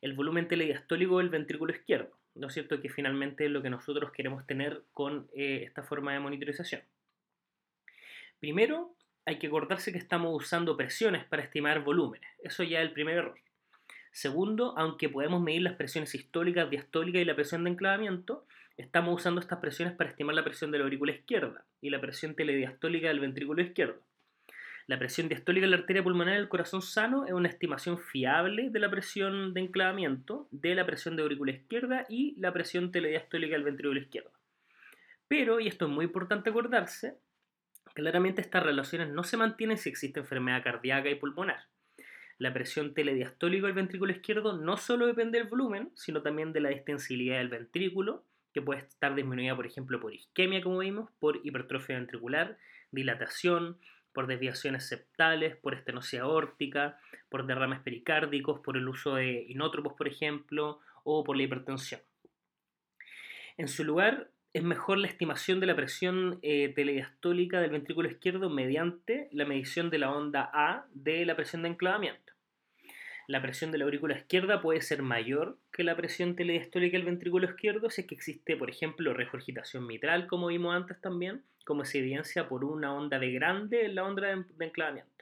El 0.00 0.14
volumen 0.14 0.48
telediastólico 0.48 1.18
del 1.18 1.28
ventrículo 1.28 1.72
izquierdo 1.72 2.20
¿no 2.34 2.46
es 2.48 2.54
cierto? 2.54 2.80
Que 2.80 2.88
finalmente 2.88 3.46
es 3.46 3.50
lo 3.50 3.62
que 3.62 3.70
nosotros 3.70 4.12
queremos 4.12 4.46
tener 4.46 4.82
con 4.92 5.28
eh, 5.34 5.64
esta 5.66 5.82
forma 5.82 6.12
de 6.12 6.20
monitorización. 6.20 6.82
Primero, 8.40 8.94
hay 9.26 9.38
que 9.38 9.48
acordarse 9.48 9.92
que 9.92 9.98
estamos 9.98 10.34
usando 10.34 10.76
presiones 10.76 11.24
para 11.24 11.42
estimar 11.42 11.84
volúmenes. 11.84 12.28
Eso 12.42 12.62
ya 12.62 12.80
es 12.80 12.88
el 12.88 12.92
primer 12.92 13.18
error. 13.18 13.38
Segundo, 14.12 14.74
aunque 14.76 15.08
podemos 15.08 15.42
medir 15.42 15.62
las 15.62 15.74
presiones 15.74 16.14
históricas, 16.14 16.68
diastólicas 16.70 17.22
y 17.22 17.26
la 17.26 17.36
presión 17.36 17.64
de 17.64 17.70
enclavamiento, 17.70 18.46
estamos 18.76 19.14
usando 19.14 19.40
estas 19.40 19.60
presiones 19.60 19.94
para 19.94 20.10
estimar 20.10 20.34
la 20.34 20.42
presión 20.42 20.70
de 20.70 20.78
la 20.78 20.84
aurícula 20.84 21.12
izquierda 21.12 21.64
y 21.80 21.90
la 21.90 22.00
presión 22.00 22.34
telediastólica 22.34 23.08
del 23.08 23.20
ventrículo 23.20 23.62
izquierdo. 23.62 24.00
La 24.86 24.98
presión 24.98 25.28
diastólica 25.28 25.66
de 25.66 25.70
la 25.70 25.76
arteria 25.76 26.02
pulmonar 26.02 26.34
del 26.34 26.48
corazón 26.48 26.82
sano 26.82 27.26
es 27.26 27.32
una 27.32 27.48
estimación 27.48 27.98
fiable 27.98 28.70
de 28.70 28.78
la 28.80 28.90
presión 28.90 29.54
de 29.54 29.60
enclavamiento, 29.60 30.48
de 30.50 30.74
la 30.74 30.84
presión 30.84 31.14
de 31.14 31.22
aurícula 31.22 31.52
izquierda 31.52 32.06
y 32.08 32.34
la 32.40 32.52
presión 32.52 32.90
telediastólica 32.90 33.52
del 33.52 33.64
ventrículo 33.64 34.00
izquierdo. 34.00 34.32
Pero, 35.28 35.60
y 35.60 35.68
esto 35.68 35.84
es 35.84 35.92
muy 35.92 36.06
importante 36.06 36.50
acordarse, 36.50 37.18
claramente 38.00 38.40
estas 38.40 38.62
relaciones 38.62 39.08
no 39.10 39.22
se 39.22 39.36
mantienen 39.36 39.78
si 39.78 39.88
existe 39.88 40.20
enfermedad 40.20 40.62
cardíaca 40.62 41.08
y 41.08 41.14
pulmonar. 41.14 41.66
La 42.38 42.52
presión 42.52 42.94
telediastólica 42.94 43.66
del 43.66 43.74
ventrículo 43.74 44.12
izquierdo 44.12 44.56
no 44.56 44.76
solo 44.78 45.06
depende 45.06 45.38
del 45.38 45.48
volumen, 45.48 45.90
sino 45.94 46.22
también 46.22 46.52
de 46.52 46.60
la 46.60 46.70
distensibilidad 46.70 47.38
del 47.38 47.48
ventrículo, 47.48 48.24
que 48.52 48.62
puede 48.62 48.80
estar 48.80 49.14
disminuida, 49.14 49.54
por 49.54 49.66
ejemplo, 49.66 50.00
por 50.00 50.14
isquemia, 50.14 50.62
como 50.62 50.78
vimos, 50.78 51.10
por 51.20 51.40
hipertrofia 51.44 51.96
ventricular, 51.96 52.58
dilatación, 52.90 53.78
por 54.12 54.26
desviaciones 54.26 54.88
septales, 54.88 55.56
por 55.56 55.74
estenosis 55.74 56.20
aórtica, 56.20 56.98
por 57.28 57.46
derrames 57.46 57.80
pericárdicos, 57.80 58.60
por 58.60 58.76
el 58.76 58.88
uso 58.88 59.16
de 59.16 59.44
inótropos, 59.48 59.92
por 59.92 60.08
ejemplo, 60.08 60.80
o 61.04 61.22
por 61.22 61.36
la 61.36 61.44
hipertensión. 61.44 62.00
En 63.56 63.68
su 63.68 63.84
lugar, 63.84 64.30
es 64.52 64.62
mejor 64.64 64.98
la 64.98 65.06
estimación 65.06 65.60
de 65.60 65.66
la 65.66 65.76
presión 65.76 66.38
eh, 66.42 66.72
telediastólica 66.74 67.60
del 67.60 67.70
ventrículo 67.70 68.08
izquierdo 68.08 68.50
mediante 68.50 69.28
la 69.32 69.44
medición 69.44 69.90
de 69.90 69.98
la 69.98 70.12
onda 70.12 70.50
A 70.52 70.86
de 70.92 71.24
la 71.24 71.36
presión 71.36 71.62
de 71.62 71.68
enclavamiento. 71.68 72.32
La 73.28 73.40
presión 73.40 73.70
de 73.70 73.78
la 73.78 73.84
aurícula 73.84 74.18
izquierda 74.18 74.60
puede 74.60 74.80
ser 74.80 75.02
mayor 75.02 75.56
que 75.72 75.84
la 75.84 75.96
presión 75.96 76.34
telediastólica 76.34 76.96
del 76.96 77.06
ventrículo 77.06 77.48
izquierdo 77.48 77.88
si 77.88 78.00
es 78.00 78.08
que 78.08 78.16
existe, 78.16 78.56
por 78.56 78.70
ejemplo, 78.70 79.14
regurgitación 79.14 79.86
mitral, 79.86 80.26
como 80.26 80.48
vimos 80.48 80.74
antes 80.74 81.00
también, 81.00 81.44
como 81.64 81.84
se 81.84 82.00
evidencia 82.00 82.48
por 82.48 82.64
una 82.64 82.92
onda 82.92 83.20
de 83.20 83.30
grande 83.30 83.84
en 83.84 83.94
la 83.94 84.02
onda 84.02 84.34
de, 84.34 84.66
enclavamiento. 84.66 85.19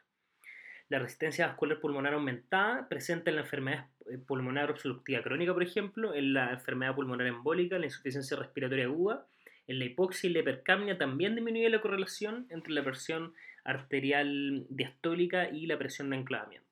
La 0.89 0.99
resistencia 0.99 1.47
vascular 1.47 1.80
pulmonar 1.80 2.14
aumentada 2.14 2.89
presente 2.89 3.30
en 3.30 3.36
la 3.36 3.43
enfermedad 3.43 3.89
eh, 4.11 4.18
pulmonar 4.18 4.70
obstructiva 4.70 5.22
crónica, 5.22 5.53
por 5.53 5.62
ejemplo, 5.62 6.14
en 6.14 6.32
la 6.32 6.53
enfermedad 6.53 6.95
pulmonar 6.95 7.26
embólica, 7.26 7.78
la 7.78 7.86
insuficiencia 7.86 8.36
respiratoria 8.36 8.84
aguda, 8.84 9.26
en 9.66 9.78
la 9.78 9.84
hipoxia 9.84 10.30
y 10.30 10.32
la 10.32 10.41
hipercapnia 10.41 10.97
también 10.97 11.34
disminuye 11.34 11.68
la 11.68 11.82
correlación 11.82 12.47
entre 12.51 12.72
la 12.72 12.82
presión 12.82 13.34
arterial 13.64 14.66
diastólica 14.70 15.51
y 15.51 15.66
la 15.66 15.78
presión 15.78 16.09
de 16.09 16.16
enclavamiento. 16.16 16.68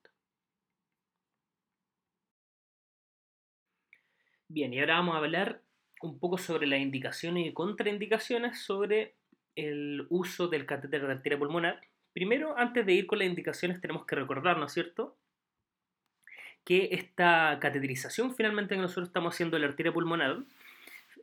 Bien, 4.49 4.73
y 4.73 4.79
ahora 4.79 4.95
vamos 4.95 5.15
a 5.15 5.19
hablar 5.19 5.61
un 6.01 6.19
poco 6.19 6.37
sobre 6.37 6.67
las 6.67 6.79
indicaciones 6.79 7.45
y 7.45 7.53
contraindicaciones 7.53 8.61
sobre 8.61 9.15
el 9.55 10.07
uso 10.09 10.47
del 10.47 10.65
catéter 10.65 11.05
de 11.05 11.13
arteria 11.13 11.37
pulmonar. 11.37 11.81
Primero, 12.13 12.57
antes 12.57 12.85
de 12.85 12.93
ir 12.93 13.07
con 13.07 13.19
las 13.19 13.27
indicaciones, 13.27 13.79
tenemos 13.81 14.05
que 14.05 14.15
recordar, 14.15 14.57
¿no 14.57 14.65
es 14.65 14.73
cierto?, 14.73 15.17
que 16.63 16.89
esta 16.91 17.59
cateterización 17.61 18.35
finalmente 18.35 18.75
que 18.75 18.81
nosotros 18.81 19.07
estamos 19.07 19.33
haciendo 19.33 19.55
de 19.55 19.61
la 19.61 19.67
arteria 19.67 19.93
pulmonar, 19.93 20.39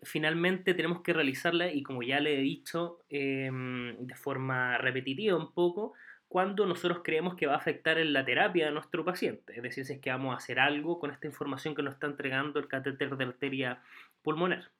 finalmente 0.02 0.72
tenemos 0.72 1.02
que 1.02 1.12
realizarla, 1.12 1.70
y 1.70 1.82
como 1.82 2.02
ya 2.02 2.20
le 2.20 2.38
he 2.38 2.40
dicho 2.40 3.00
em, 3.10 3.94
de 3.98 4.14
forma 4.14 4.78
repetitiva 4.78 5.36
un 5.36 5.52
poco, 5.52 5.92
cuando 6.28 6.66
nosotros 6.66 7.02
creemos 7.04 7.36
que 7.36 7.46
va 7.46 7.54
a 7.54 7.58
afectar 7.58 7.98
en 7.98 8.12
la 8.12 8.24
terapia 8.24 8.66
de 8.66 8.72
nuestro 8.72 9.04
paciente. 9.04 9.54
Es 9.56 9.62
decir, 9.62 9.84
si 9.84 9.92
es 9.92 10.00
que 10.00 10.10
vamos 10.10 10.34
a 10.34 10.38
hacer 10.38 10.58
algo 10.58 10.98
con 10.98 11.10
esta 11.10 11.26
información 11.26 11.74
que 11.74 11.82
nos 11.82 11.94
está 11.94 12.06
entregando 12.06 12.58
el 12.58 12.66
catéter 12.66 13.16
de 13.16 13.24
arteria 13.24 13.82
pulmonar. 14.22 14.70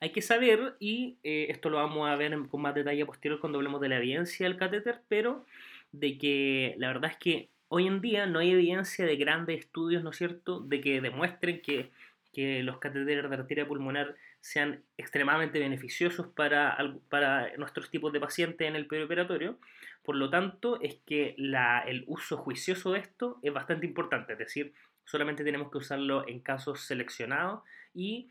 Hay 0.00 0.10
que 0.10 0.22
saber, 0.22 0.76
y 0.78 1.18
eh, 1.22 1.46
esto 1.48 1.70
lo 1.70 1.76
vamos 1.78 2.08
a 2.08 2.16
ver 2.16 2.36
con 2.48 2.62
más 2.62 2.74
detalle 2.74 3.06
posterior 3.06 3.40
cuando 3.40 3.58
hablemos 3.58 3.80
de 3.80 3.88
la 3.88 3.98
evidencia 3.98 4.46
del 4.46 4.56
catéter, 4.56 5.00
pero 5.08 5.44
de 5.92 6.18
que 6.18 6.74
la 6.78 6.88
verdad 6.88 7.10
es 7.12 7.16
que 7.16 7.48
hoy 7.68 7.86
en 7.86 8.00
día 8.00 8.26
no 8.26 8.40
hay 8.40 8.50
evidencia 8.50 9.06
de 9.06 9.16
grandes 9.16 9.60
estudios, 9.60 10.02
¿no 10.02 10.10
es 10.10 10.16
cierto?, 10.16 10.60
de 10.60 10.80
que 10.80 11.00
demuestren 11.00 11.60
que, 11.62 11.90
que 12.32 12.62
los 12.62 12.78
catéteres 12.78 13.28
de 13.28 13.36
arteria 13.36 13.66
pulmonar 13.66 14.14
sean 14.40 14.82
extremadamente 14.98 15.58
beneficiosos 15.58 16.26
para, 16.26 16.76
para 17.08 17.56
nuestros 17.56 17.90
tipos 17.90 18.12
de 18.12 18.20
pacientes 18.20 18.68
en 18.68 18.76
el 18.76 18.86
perioperatorio. 18.86 19.58
Por 20.02 20.16
lo 20.16 20.28
tanto, 20.28 20.78
es 20.82 21.00
que 21.06 21.34
el 21.38 22.04
uso 22.06 22.36
juicioso 22.36 22.92
de 22.92 22.98
esto 22.98 23.38
es 23.42 23.52
bastante 23.54 23.86
importante, 23.86 24.34
es 24.34 24.38
decir, 24.38 24.74
solamente 25.04 25.44
tenemos 25.44 25.70
que 25.70 25.78
usarlo 25.78 26.28
en 26.28 26.40
casos 26.40 26.80
seleccionados 26.80 27.62
y 27.94 28.28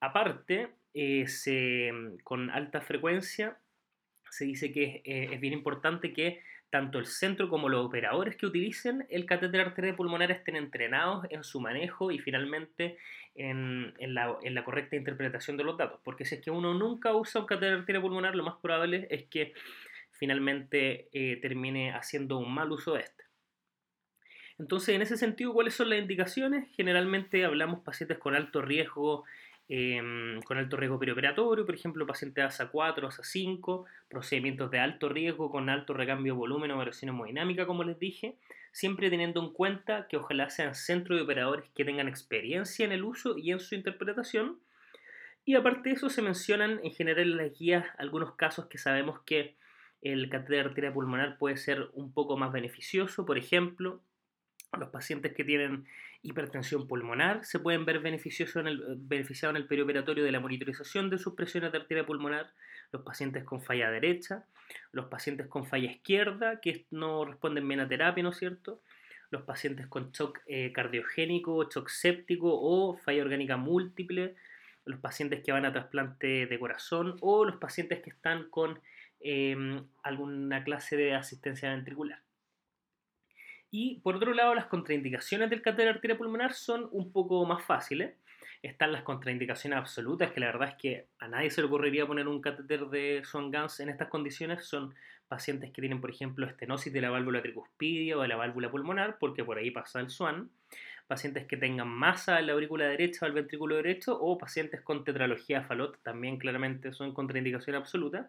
aparte, 0.00 0.68
eh, 0.94 1.26
con 2.22 2.50
alta 2.50 2.80
frecuencia, 2.80 3.58
se 4.30 4.44
dice 4.44 4.72
que 4.72 5.02
eh, 5.04 5.28
es 5.32 5.40
bien 5.40 5.52
importante 5.52 6.12
que 6.12 6.42
tanto 6.70 6.98
el 6.98 7.06
centro 7.06 7.48
como 7.48 7.68
los 7.68 7.86
operadores 7.86 8.36
que 8.36 8.46
utilicen 8.46 9.06
el 9.08 9.26
catéter 9.26 9.60
arterial 9.60 9.94
pulmonar 9.94 10.32
estén 10.32 10.56
entrenados 10.56 11.24
en 11.30 11.44
su 11.44 11.60
manejo 11.60 12.10
y 12.10 12.18
finalmente 12.18 12.98
en, 13.36 13.94
la, 14.12 14.64
correcta 14.64 14.96
interpretación 14.96 15.56
de 15.56 15.62
los 15.62 15.78
datos. 15.78 16.00
Porque 16.02 16.24
si 16.24 16.34
es 16.34 16.40
que 16.40 16.50
uno 16.50 16.74
nunca 16.74 17.14
usa 17.14 17.42
un 17.42 17.46
catéter 17.46 17.74
arterial 17.74 18.02
pulmonar, 18.02 18.34
lo 18.34 18.42
más 18.42 18.56
probable 18.60 19.06
es 19.10 19.26
que 19.26 19.52
finalmente 20.10 21.08
eh, 21.12 21.36
termine 21.40 21.92
haciendo 21.92 22.38
un 22.38 22.52
mal 22.52 22.72
uso 22.72 22.94
de 22.94 23.02
este. 23.02 23.24
Entonces, 24.58 24.94
en 24.96 25.02
ese 25.02 25.16
sentido, 25.16 25.52
¿cuáles 25.52 25.74
son 25.74 25.90
las 25.90 25.98
indicaciones? 25.98 26.68
Generalmente 26.76 27.44
hablamos 27.44 27.84
pacientes 27.84 28.18
con 28.18 28.34
alto 28.34 28.62
riesgo 28.62 29.24
em, 29.68 30.40
con 30.42 30.58
alto 30.58 30.76
riesgo 30.76 30.98
perioperatorio, 30.98 31.64
por 31.64 31.74
ejemplo, 31.74 32.06
pacientes 32.06 32.44
ASA 32.44 32.68
4, 32.70 33.08
ASA 33.08 33.22
5, 33.24 33.86
procedimientos 34.08 34.70
de 34.70 34.78
alto 34.78 35.08
riesgo 35.08 35.50
con 35.50 35.70
alto 35.70 35.94
recambio 35.94 36.34
de 36.34 36.38
volumen 36.38 36.70
o 36.70 36.76
variación 36.76 37.10
hemodinámica, 37.10 37.66
como 37.66 37.84
les 37.84 37.98
dije, 37.98 38.36
siempre 38.72 39.10
teniendo 39.10 39.42
en 39.42 39.52
cuenta 39.52 40.06
que 40.08 40.16
ojalá 40.16 40.50
sean 40.50 40.74
centros 40.74 41.18
de 41.18 41.24
operadores 41.24 41.70
que 41.74 41.84
tengan 41.84 42.08
experiencia 42.08 42.84
en 42.84 42.92
el 42.92 43.04
uso 43.04 43.38
y 43.38 43.52
en 43.52 43.60
su 43.60 43.74
interpretación. 43.74 44.58
Y 45.44 45.54
aparte 45.54 45.90
de 45.90 45.94
eso, 45.94 46.10
se 46.10 46.22
mencionan 46.22 46.80
en 46.82 46.92
general 46.92 47.30
en 47.30 47.36
las 47.36 47.58
guías 47.58 47.86
algunos 47.98 48.34
casos 48.34 48.66
que 48.66 48.78
sabemos 48.78 49.20
que 49.20 49.56
el 50.02 50.28
catéter 50.28 50.64
de 50.64 50.68
arteria 50.68 50.92
pulmonar 50.92 51.38
puede 51.38 51.56
ser 51.56 51.88
un 51.94 52.12
poco 52.12 52.36
más 52.36 52.52
beneficioso, 52.52 53.24
por 53.24 53.38
ejemplo, 53.38 54.02
los 54.78 54.90
pacientes 54.90 55.32
que 55.34 55.44
tienen 55.44 55.86
hipertensión 56.24 56.88
pulmonar 56.88 57.44
se 57.44 57.60
pueden 57.60 57.84
ver 57.84 58.00
beneficiosos 58.00 58.56
en 58.56 58.66
el, 58.66 58.82
beneficiados 58.96 59.54
en 59.54 59.62
el 59.62 59.68
perioperatorio 59.68 60.24
de 60.24 60.32
la 60.32 60.40
monitorización 60.40 61.10
de 61.10 61.18
sus 61.18 61.34
presiones 61.34 61.70
de 61.70 61.78
arteria 61.78 62.06
pulmonar, 62.06 62.50
los 62.92 63.02
pacientes 63.02 63.44
con 63.44 63.62
falla 63.62 63.90
derecha, 63.90 64.46
los 64.90 65.06
pacientes 65.06 65.46
con 65.48 65.66
falla 65.66 65.90
izquierda, 65.90 66.60
que 66.60 66.86
no 66.90 67.26
responden 67.26 67.68
bien 67.68 67.80
a 67.80 67.88
terapia, 67.88 68.22
¿no 68.22 68.30
es 68.30 68.38
cierto? 68.38 68.80
Los 69.30 69.42
pacientes 69.42 69.86
con 69.86 70.12
shock 70.12 70.40
eh, 70.46 70.72
cardiogénico, 70.72 71.68
shock 71.68 71.90
séptico 71.90 72.48
o 72.50 72.96
falla 72.96 73.22
orgánica 73.22 73.58
múltiple, 73.58 74.34
los 74.86 75.00
pacientes 75.00 75.42
que 75.44 75.52
van 75.52 75.66
a 75.66 75.72
trasplante 75.72 76.46
de 76.46 76.58
corazón 76.58 77.16
o 77.20 77.44
los 77.44 77.56
pacientes 77.56 78.02
que 78.02 78.10
están 78.10 78.48
con 78.48 78.80
em, 79.20 79.84
alguna 80.02 80.64
clase 80.64 80.96
de 80.96 81.14
asistencia 81.14 81.70
ventricular. 81.70 82.23
Y 83.76 83.98
por 84.04 84.14
otro 84.14 84.32
lado, 84.34 84.54
las 84.54 84.66
contraindicaciones 84.66 85.50
del 85.50 85.60
catéter 85.60 85.88
arteria 85.88 86.16
pulmonar 86.16 86.52
son 86.52 86.88
un 86.92 87.10
poco 87.10 87.44
más 87.44 87.64
fáciles. 87.64 88.14
Están 88.62 88.92
las 88.92 89.02
contraindicaciones 89.02 89.76
absolutas, 89.76 90.30
que 90.30 90.38
la 90.38 90.46
verdad 90.46 90.68
es 90.68 90.74
que 90.76 91.06
a 91.18 91.26
nadie 91.26 91.50
se 91.50 91.60
le 91.60 91.66
ocurriría 91.66 92.06
poner 92.06 92.28
un 92.28 92.40
catéter 92.40 92.86
de 92.86 93.22
Swan-Ganz 93.24 93.80
en 93.80 93.88
estas 93.88 94.06
condiciones. 94.06 94.64
Son 94.64 94.94
pacientes 95.26 95.72
que 95.72 95.82
tienen, 95.82 96.00
por 96.00 96.12
ejemplo, 96.12 96.46
estenosis 96.46 96.92
de 96.92 97.00
la 97.00 97.10
válvula 97.10 97.42
tricuspidia 97.42 98.16
o 98.16 98.22
de 98.22 98.28
la 98.28 98.36
válvula 98.36 98.70
pulmonar, 98.70 99.16
porque 99.18 99.42
por 99.42 99.58
ahí 99.58 99.72
pasa 99.72 99.98
el 99.98 100.08
Swan. 100.08 100.50
Pacientes 101.08 101.44
que 101.44 101.56
tengan 101.56 101.88
masa 101.88 102.38
en 102.38 102.46
la 102.46 102.52
aurícula 102.52 102.86
derecha 102.86 103.26
o 103.26 103.28
el 103.28 103.34
ventrículo 103.34 103.74
derecho, 103.74 104.16
o 104.20 104.38
pacientes 104.38 104.82
con 104.82 105.02
tetralogía 105.02 105.64
Fallot, 105.64 106.00
también 106.04 106.38
claramente 106.38 106.92
son 106.92 107.12
contraindicaciones 107.12 107.80
absolutas 107.80 108.28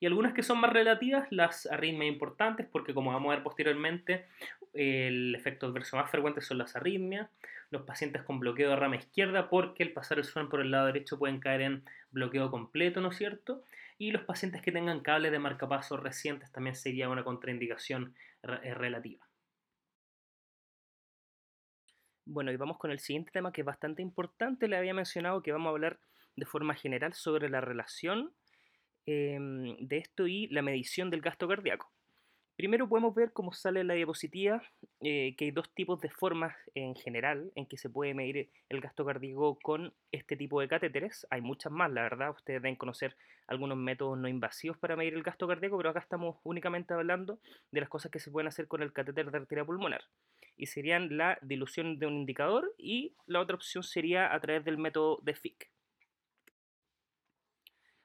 y 0.00 0.06
algunas 0.06 0.34
que 0.34 0.42
son 0.42 0.60
más 0.60 0.72
relativas, 0.72 1.26
las 1.30 1.66
arritmias 1.66 2.12
importantes, 2.12 2.66
porque 2.70 2.94
como 2.94 3.12
vamos 3.12 3.32
a 3.32 3.36
ver 3.36 3.44
posteriormente, 3.44 4.26
el 4.74 5.34
efecto 5.34 5.66
adverso 5.66 5.96
más 5.96 6.10
frecuente 6.10 6.40
son 6.40 6.58
las 6.58 6.76
arritmias, 6.76 7.30
los 7.70 7.82
pacientes 7.82 8.22
con 8.22 8.40
bloqueo 8.40 8.70
de 8.70 8.76
rama 8.76 8.96
izquierda, 8.96 9.48
porque 9.48 9.82
al 9.84 9.92
pasar 9.92 10.18
el 10.18 10.24
sueño 10.24 10.48
por 10.48 10.60
el 10.60 10.70
lado 10.70 10.86
derecho 10.86 11.18
pueden 11.18 11.40
caer 11.40 11.62
en 11.62 11.84
bloqueo 12.10 12.50
completo, 12.50 13.00
¿no 13.00 13.08
es 13.08 13.16
cierto? 13.16 13.64
Y 13.98 14.10
los 14.10 14.22
pacientes 14.22 14.62
que 14.62 14.72
tengan 14.72 15.00
cables 15.00 15.32
de 15.32 15.38
marcapasos 15.38 16.02
recientes 16.02 16.50
también 16.52 16.74
sería 16.74 17.08
una 17.08 17.24
contraindicación 17.24 18.14
eh, 18.42 18.74
relativa. 18.74 19.26
Bueno, 22.26 22.50
y 22.50 22.56
vamos 22.56 22.78
con 22.78 22.90
el 22.90 22.98
siguiente 22.98 23.30
tema 23.30 23.52
que 23.52 23.60
es 23.60 23.66
bastante 23.66 24.02
importante. 24.02 24.66
Le 24.66 24.76
había 24.76 24.94
mencionado 24.94 25.42
que 25.42 25.52
vamos 25.52 25.68
a 25.68 25.70
hablar 25.70 26.00
de 26.36 26.46
forma 26.46 26.74
general 26.74 27.12
sobre 27.12 27.48
la 27.48 27.60
relación 27.60 28.34
Em, 29.06 29.76
de 29.86 29.98
esto 29.98 30.26
y 30.26 30.46
la 30.48 30.62
medición 30.62 31.10
del 31.10 31.20
gasto 31.20 31.46
cardíaco. 31.46 31.92
Primero 32.56 32.88
podemos 32.88 33.12
ver 33.16 33.32
cómo 33.32 33.52
sale 33.52 33.82
la 33.82 33.94
diapositiva, 33.94 34.62
eh, 35.00 35.34
que 35.36 35.46
hay 35.46 35.50
dos 35.50 35.68
tipos 35.74 36.00
de 36.00 36.08
formas 36.08 36.54
en 36.76 36.94
general 36.94 37.50
en 37.56 37.66
que 37.66 37.76
se 37.76 37.90
puede 37.90 38.14
medir 38.14 38.48
el 38.68 38.80
gasto 38.80 39.04
cardíaco 39.04 39.58
con 39.60 39.92
este 40.12 40.36
tipo 40.36 40.60
de 40.60 40.68
catéteres. 40.68 41.26
Hay 41.30 41.40
muchas 41.40 41.72
más, 41.72 41.90
la 41.90 42.02
verdad, 42.02 42.30
ustedes 42.30 42.62
deben 42.62 42.76
conocer 42.76 43.16
algunos 43.48 43.76
métodos 43.76 44.18
no 44.18 44.28
invasivos 44.28 44.78
para 44.78 44.94
medir 44.94 45.14
el 45.14 45.24
gasto 45.24 45.48
cardíaco, 45.48 45.76
pero 45.78 45.90
acá 45.90 45.98
estamos 45.98 46.36
únicamente 46.44 46.94
hablando 46.94 47.40
de 47.72 47.80
las 47.80 47.88
cosas 47.88 48.12
que 48.12 48.20
se 48.20 48.30
pueden 48.30 48.46
hacer 48.46 48.68
con 48.68 48.82
el 48.82 48.92
catéter 48.92 49.32
de 49.32 49.38
arteria 49.38 49.64
pulmonar. 49.64 50.04
Y 50.56 50.66
serían 50.66 51.16
la 51.16 51.38
dilución 51.42 51.98
de 51.98 52.06
un 52.06 52.14
indicador 52.14 52.72
y 52.78 53.16
la 53.26 53.40
otra 53.40 53.56
opción 53.56 53.82
sería 53.82 54.32
a 54.32 54.38
través 54.38 54.64
del 54.64 54.78
método 54.78 55.18
de 55.24 55.34
FIC. 55.34 55.73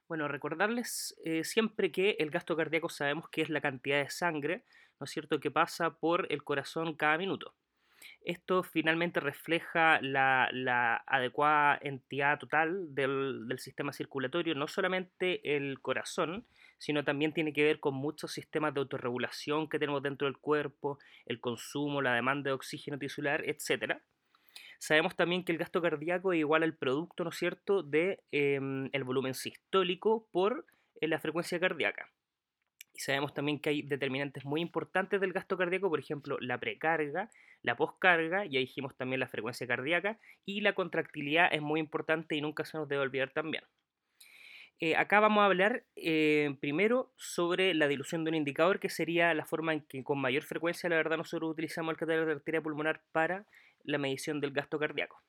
Bueno, 0.09 0.27
recordarles 0.27 1.15
eh, 1.23 1.43
siempre 1.43 1.91
que 1.91 2.15
el 2.17 2.31
gasto 2.31 2.57
cardíaco 2.57 2.89
sabemos 2.89 3.29
que 3.29 3.43
es 3.43 3.49
la 3.51 3.61
cantidad 3.61 4.03
de 4.03 4.09
sangre, 4.09 4.63
¿no 4.99 5.03
es 5.03 5.11
cierto?, 5.11 5.39
que 5.39 5.51
pasa 5.51 5.99
por 5.99 6.25
el 6.31 6.43
corazón 6.43 6.95
cada 6.95 7.19
minuto. 7.19 7.53
Esto 8.21 8.63
finalmente 8.63 9.19
refleja 9.19 10.01
la, 10.01 10.45
adecuada 11.05 11.77
entidad 11.83 12.39
total 12.39 12.95
del, 12.95 13.47
del, 13.47 13.59
sistema 13.59 13.93
circulatorio, 13.93 14.55
no 14.55 14.67
solamente 14.67 15.55
el 15.55 15.79
corazón, 15.79 16.43
sino 16.79 17.03
también 17.03 17.31
tiene 17.31 17.53
que 17.53 17.63
ver 17.63 17.79
con 17.79 17.93
muchos 17.93 18.31
sistemas 18.31 18.73
de 18.73 18.79
autorregulación 18.79 19.69
que 19.69 19.77
tenemos 19.77 20.01
dentro 20.01 20.25
del 20.25 20.39
cuerpo, 20.39 20.97
el 21.27 21.39
consumo, 21.39 22.01
la 22.01 22.15
demanda 22.15 22.49
de 22.49 22.55
oxígeno 22.55 22.97
tisular, 22.97 23.43
etc. 23.47 24.01
Sabemos 24.79 25.17
también 25.17 25.43
que 25.43 25.51
el 25.51 25.57
gasto 25.57 25.81
cardíaco 25.81 26.31
es 26.31 26.39
igual 26.39 26.63
al 26.63 26.73
producto, 26.73 27.25
¿no 27.25 27.31
es 27.31 27.35
cierto?, 27.35 27.83
de 27.83 28.23
em, 28.31 28.89
volumen 29.03 29.33
sistólico 29.33 30.29
por 30.31 30.65
eh, 31.01 31.07
la 31.09 31.19
frecuencia 31.19 31.59
cardíaca. 31.59 32.09
Y 32.93 32.99
sabemos 32.99 33.33
también 33.33 33.59
que 33.59 33.69
hay 33.69 33.81
determinantes 33.81 34.45
muy 34.45 34.61
importantes 34.61 35.19
del 35.19 35.33
gasto 35.33 35.57
cardíaco, 35.57 35.89
por 35.89 35.99
ejemplo, 35.99 36.37
la 36.39 36.57
precarga, 36.59 37.29
la 37.61 37.75
poscarga, 37.75 38.45
ya 38.45 38.59
dijimos 38.59 38.95
también 38.95 39.19
la 39.19 39.27
frecuencia 39.27 39.67
cardíaca, 39.67 40.17
y 40.45 40.61
la 40.61 40.73
contractilidad 40.73 41.53
es 41.53 41.61
muy 41.61 41.81
importante 41.81 42.35
y 42.35 42.41
nunca 42.41 42.63
se 42.63 42.77
nos 42.77 42.87
debe 42.87 43.01
olvidar 43.01 43.31
también. 43.31 43.63
Eh, 44.81 44.95
acá 44.95 45.19
vamos 45.19 45.41
a 45.41 45.45
hablar 45.45 45.83
eh, 45.97 46.55
primero 46.61 47.11
sobre 47.17 47.73
la 47.73 47.89
dilución 47.89 48.23
de 48.23 48.29
un 48.29 48.35
indicador, 48.35 48.79
que 48.79 48.87
sería 48.87 49.33
la 49.33 49.45
forma 49.45 49.73
en 49.73 49.81
que 49.81 50.05
con 50.05 50.19
mayor 50.19 50.43
frecuencia, 50.43 50.89
la 50.89 50.95
verdad, 50.95 51.17
nosotros 51.17 51.51
utilizamos 51.51 51.91
el 51.91 51.97
catéter 51.97 52.25
de 52.25 52.31
arteria 52.31 52.61
pulmonar 52.61 53.01
para 53.11 53.45
la 53.83 53.97
medición 53.97 54.39
del 54.41 54.51
gasto 54.51 54.79
cardíaco. 54.79 55.21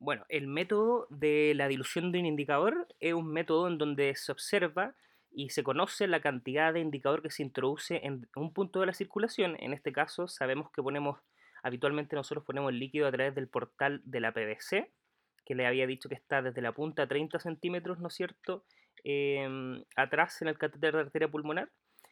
Bueno, 0.00 0.24
el 0.30 0.46
método 0.46 1.06
de 1.10 1.52
la 1.54 1.68
dilución 1.68 2.10
de 2.10 2.20
un 2.20 2.26
indicador 2.26 2.88
es 3.00 3.12
un 3.12 3.30
método 3.30 3.68
en 3.68 3.76
donde 3.76 4.14
se 4.14 4.32
observa 4.32 4.94
y 5.30 5.50
se 5.50 5.62
conoce 5.62 6.06
la 6.06 6.20
cantidad 6.20 6.72
de 6.72 6.80
indicador 6.80 7.22
que 7.22 7.30
se 7.30 7.42
introduce 7.42 8.00
en 8.04 8.26
un 8.34 8.52
punto 8.54 8.80
de 8.80 8.86
la 8.86 8.94
circulación. 8.94 9.56
En 9.60 9.74
este 9.74 9.92
caso 9.92 10.26
sabemos 10.26 10.70
que 10.72 10.82
ponemos, 10.82 11.20
habitualmente 11.62 12.16
nosotros 12.16 12.44
ponemos 12.46 12.72
el 12.72 12.78
líquido 12.78 13.06
a 13.06 13.12
través 13.12 13.34
del 13.34 13.48
portal 13.48 14.00
de 14.04 14.20
la 14.20 14.32
PVC, 14.32 14.90
que 15.44 15.54
le 15.54 15.66
había 15.66 15.86
dicho 15.86 16.08
que 16.08 16.14
está 16.14 16.40
desde 16.40 16.62
la 16.62 16.72
punta 16.72 17.02
a 17.02 17.06
30 17.06 17.38
centímetros, 17.38 17.98
¿no 17.98 18.08
es 18.08 18.14
cierto?, 18.14 18.64
em, 19.04 19.84
atrás 19.96 20.40
en 20.40 20.48
el 20.48 20.58
catéter 20.58 20.94
de 20.94 21.00
arteria 21.00 21.28
pulmonar 21.30 21.70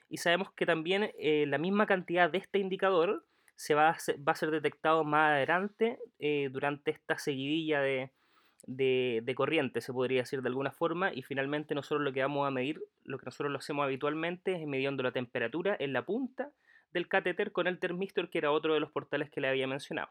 y 0.09 0.19
sabemos 0.19 0.53
que 0.53 0.67
también 0.67 1.11
eh, 1.19 1.45
la 1.47 1.59
misma 1.59 1.87
cantidad 1.87 2.31
de 2.31 2.39
este 2.39 2.59
indicador 2.59 3.25
se 3.57 3.75
va 3.75 3.91
a 3.91 3.99
ser, 3.99 4.51
detectado 4.51 5.05
más 5.05 5.33
adelante 5.33 5.99
eh, 6.19 6.49
durante 6.53 6.93
esta 6.93 7.19
seguidilla 7.19 7.81
de, 7.81 8.13
de, 8.67 9.35
corriente, 9.35 9.81
se 9.81 9.93
podría 9.93 10.21
decir 10.21 10.43
de 10.43 10.49
alguna 10.49 10.71
forma, 10.71 11.13
y 11.13 11.23
finalmente 11.23 11.75
nosotros 11.75 12.03
lo 12.03 12.13
que 12.13 12.23
vamos 12.23 12.47
a 12.47 12.51
medir, 12.51 12.81
lo 13.05 13.19
que 13.19 13.27
nosotros 13.27 13.51
lo 13.51 13.59
hacemos 13.59 13.85
habitualmente 13.85 14.55
es 14.55 14.67
midiendo 14.67 15.03
la 15.03 15.13
temperatura 15.13 15.77
en 15.79 15.93
la 15.93 16.05
punta 16.05 16.53
del 16.93 17.09
catéter 17.09 17.53
con 17.53 17.67
el 17.67 17.79
termistor, 17.79 18.31
que 18.31 18.39
era 18.39 18.53
otro 18.53 18.75
de 18.75 18.81
los 18.81 18.93
portales 18.93 19.31
que 19.31 19.41
le 19.41 19.49
había 19.49 19.67
mencionado. 19.67 20.09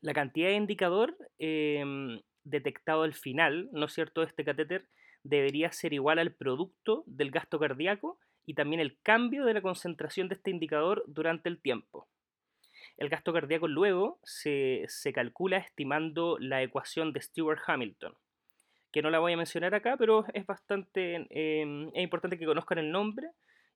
La 0.00 0.14
cantidad 0.14 0.48
de 0.48 0.54
indicador 0.54 1.16
em, 1.38 2.20
detectado 2.44 3.02
al 3.02 3.14
final, 3.14 3.68
¿no 3.72 3.86
es 3.86 3.92
cierto?, 3.92 4.20
de 4.20 4.26
este 4.26 4.44
catéter 4.44 4.88
debería 5.22 5.70
ser 5.72 5.92
igual 5.92 6.18
al 6.18 6.34
producto 6.34 7.04
del 7.06 7.30
gasto 7.30 7.58
cardíaco 7.58 8.18
y 8.46 8.54
también 8.54 8.80
el 8.80 8.98
cambio 9.02 9.44
de 9.44 9.54
la 9.54 9.62
concentración 9.62 10.28
de 10.28 10.34
este 10.34 10.50
indicador 10.50 11.04
durante 11.06 11.48
el 11.48 11.60
tiempo. 11.60 12.08
El 12.96 13.08
gasto 13.08 13.32
cardíaco 13.32 13.68
luego 13.68 14.18
se, 14.22 14.86
calcula 15.14 15.56
estimando 15.56 16.36
la 16.38 16.62
ecuación 16.62 17.12
de 17.12 17.20
Stewart-Hamilton, 17.20 18.14
que 18.92 19.02
no 19.02 19.10
la 19.10 19.18
voy 19.18 19.32
a 19.32 19.36
mencionar 19.36 19.74
acá, 19.74 19.96
pero 19.96 20.26
es 20.34 20.46
bastante 20.46 21.26
em, 21.30 21.88
es 21.94 22.02
importante 22.02 22.38
que 22.38 22.46
conozcan 22.46 22.78
el 22.78 22.92
nombre 22.92 23.28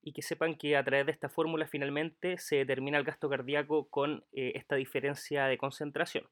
y 0.03 0.13
que 0.13 0.23
sepan 0.23 0.55
que 0.55 0.77
a 0.77 0.85
través 0.85 1.07
de 1.07 1.13
esta 1.13 1.29
fórmula 1.29 1.67
finalmente 1.67 2.39
se 2.39 2.57
determina 2.57 2.99
el 2.99 3.05
gasto 3.05 3.29
cardíaco 3.29 3.89
con 3.89 4.25
eh, 4.33 4.53
esta 4.55 4.77
diferencia 4.77 5.47
de 5.47 5.59
concentración. 5.59 6.29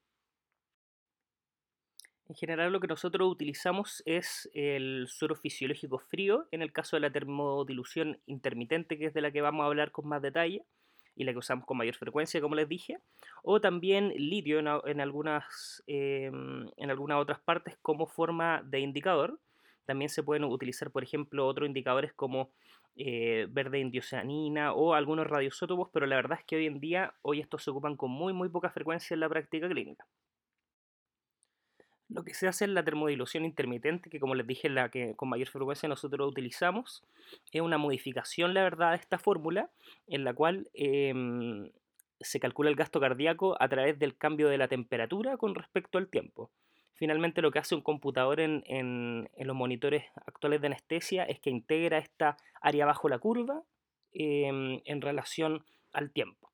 En 2.26 2.34
general 2.34 2.72
lo 2.72 2.80
que 2.80 2.86
nosotros 2.86 3.30
utilizamos 3.30 4.02
es 4.06 4.50
el 4.54 5.06
suero 5.08 5.36
fisiológico 5.36 5.98
frío, 5.98 6.46
en 6.52 6.62
el 6.62 6.72
caso 6.72 6.96
de 6.96 7.00
la 7.00 7.12
termodilución 7.12 8.18
intermitente, 8.24 8.96
que 8.96 9.06
es 9.06 9.14
de 9.14 9.20
la 9.20 9.30
que 9.30 9.42
vamos 9.42 9.64
a 9.64 9.66
hablar 9.66 9.90
con 9.90 10.08
más 10.08 10.22
detalle 10.22 10.64
y 11.16 11.24
la 11.24 11.32
que 11.32 11.38
usamos 11.38 11.66
con 11.66 11.76
mayor 11.76 11.94
frecuencia, 11.96 12.40
como 12.40 12.54
les 12.54 12.68
dije, 12.68 12.98
o 13.42 13.60
también 13.60 14.12
litio 14.16 14.58
en, 14.58 15.00
algunas, 15.00 15.82
em, 15.86 16.66
en 16.76 16.90
algunas 16.90 17.18
otras 17.20 17.40
partes 17.40 17.76
como 17.82 18.06
forma 18.06 18.62
de 18.64 18.80
indicador. 18.80 19.38
También 19.84 20.08
se 20.08 20.22
pueden 20.22 20.44
utilizar, 20.44 20.90
por 20.90 21.02
ejemplo, 21.04 21.46
otros 21.46 21.68
indicadores 21.68 22.14
como 22.14 22.50
eh, 22.96 23.46
verde 23.50 23.80
indioceanina 23.80 24.72
o 24.72 24.94
algunos 24.94 25.26
radiosótopos, 25.26 25.90
pero 25.92 26.06
la 26.06 26.16
verdad 26.16 26.38
es 26.40 26.46
que 26.46 26.56
hoy 26.56 26.66
en 26.66 26.80
día, 26.80 27.14
hoy 27.22 27.40
estos 27.40 27.62
se 27.62 27.70
ocupan 27.70 27.96
con 27.96 28.10
muy, 28.10 28.32
muy 28.32 28.48
poca 28.48 28.70
frecuencia 28.70 29.14
en 29.14 29.20
la 29.20 29.28
práctica 29.28 29.68
clínica. 29.68 30.06
Lo 32.08 32.22
que 32.22 32.34
se 32.34 32.46
hace 32.46 32.64
en 32.64 32.74
la 32.74 32.84
termodilución 32.84 33.44
intermitente, 33.44 34.10
que 34.10 34.20
como 34.20 34.34
les 34.34 34.46
dije 34.46 34.68
la 34.68 34.90
que 34.90 35.14
con 35.14 35.28
mayor 35.28 35.48
frecuencia 35.48 35.88
nosotros 35.88 36.28
utilizamos, 36.30 37.02
es 37.50 37.60
una 37.60 37.78
modificación, 37.78 38.52
la 38.52 38.62
verdad, 38.62 38.90
de 38.90 38.96
esta 38.96 39.18
fórmula, 39.18 39.70
en 40.06 40.24
la 40.24 40.34
cual 40.34 40.68
em, 40.74 41.70
se 42.20 42.40
calcula 42.40 42.70
el 42.70 42.76
gasto 42.76 43.00
cardíaco 43.00 43.56
a 43.58 43.68
través 43.68 43.98
del 43.98 44.16
cambio 44.16 44.48
de 44.48 44.58
la 44.58 44.68
temperatura 44.68 45.36
con 45.36 45.54
respecto 45.54 45.98
al 45.98 46.08
tiempo. 46.08 46.50
Finalmente 46.94 47.42
lo 47.42 47.50
que 47.50 47.58
hace 47.58 47.74
un 47.74 47.80
computador 47.80 48.38
en, 48.38 49.28
los 49.36 49.56
monitores 49.56 50.04
actuales 50.26 50.60
de 50.60 50.68
anestesia 50.68 51.24
es 51.24 51.40
que 51.40 51.50
integra 51.50 51.98
esta 51.98 52.36
área 52.60 52.86
bajo 52.86 53.08
la 53.08 53.18
curva 53.18 53.62
em, 54.12 54.80
en 54.84 55.00
relación 55.00 55.64
al 55.92 56.12
tiempo. 56.12 56.53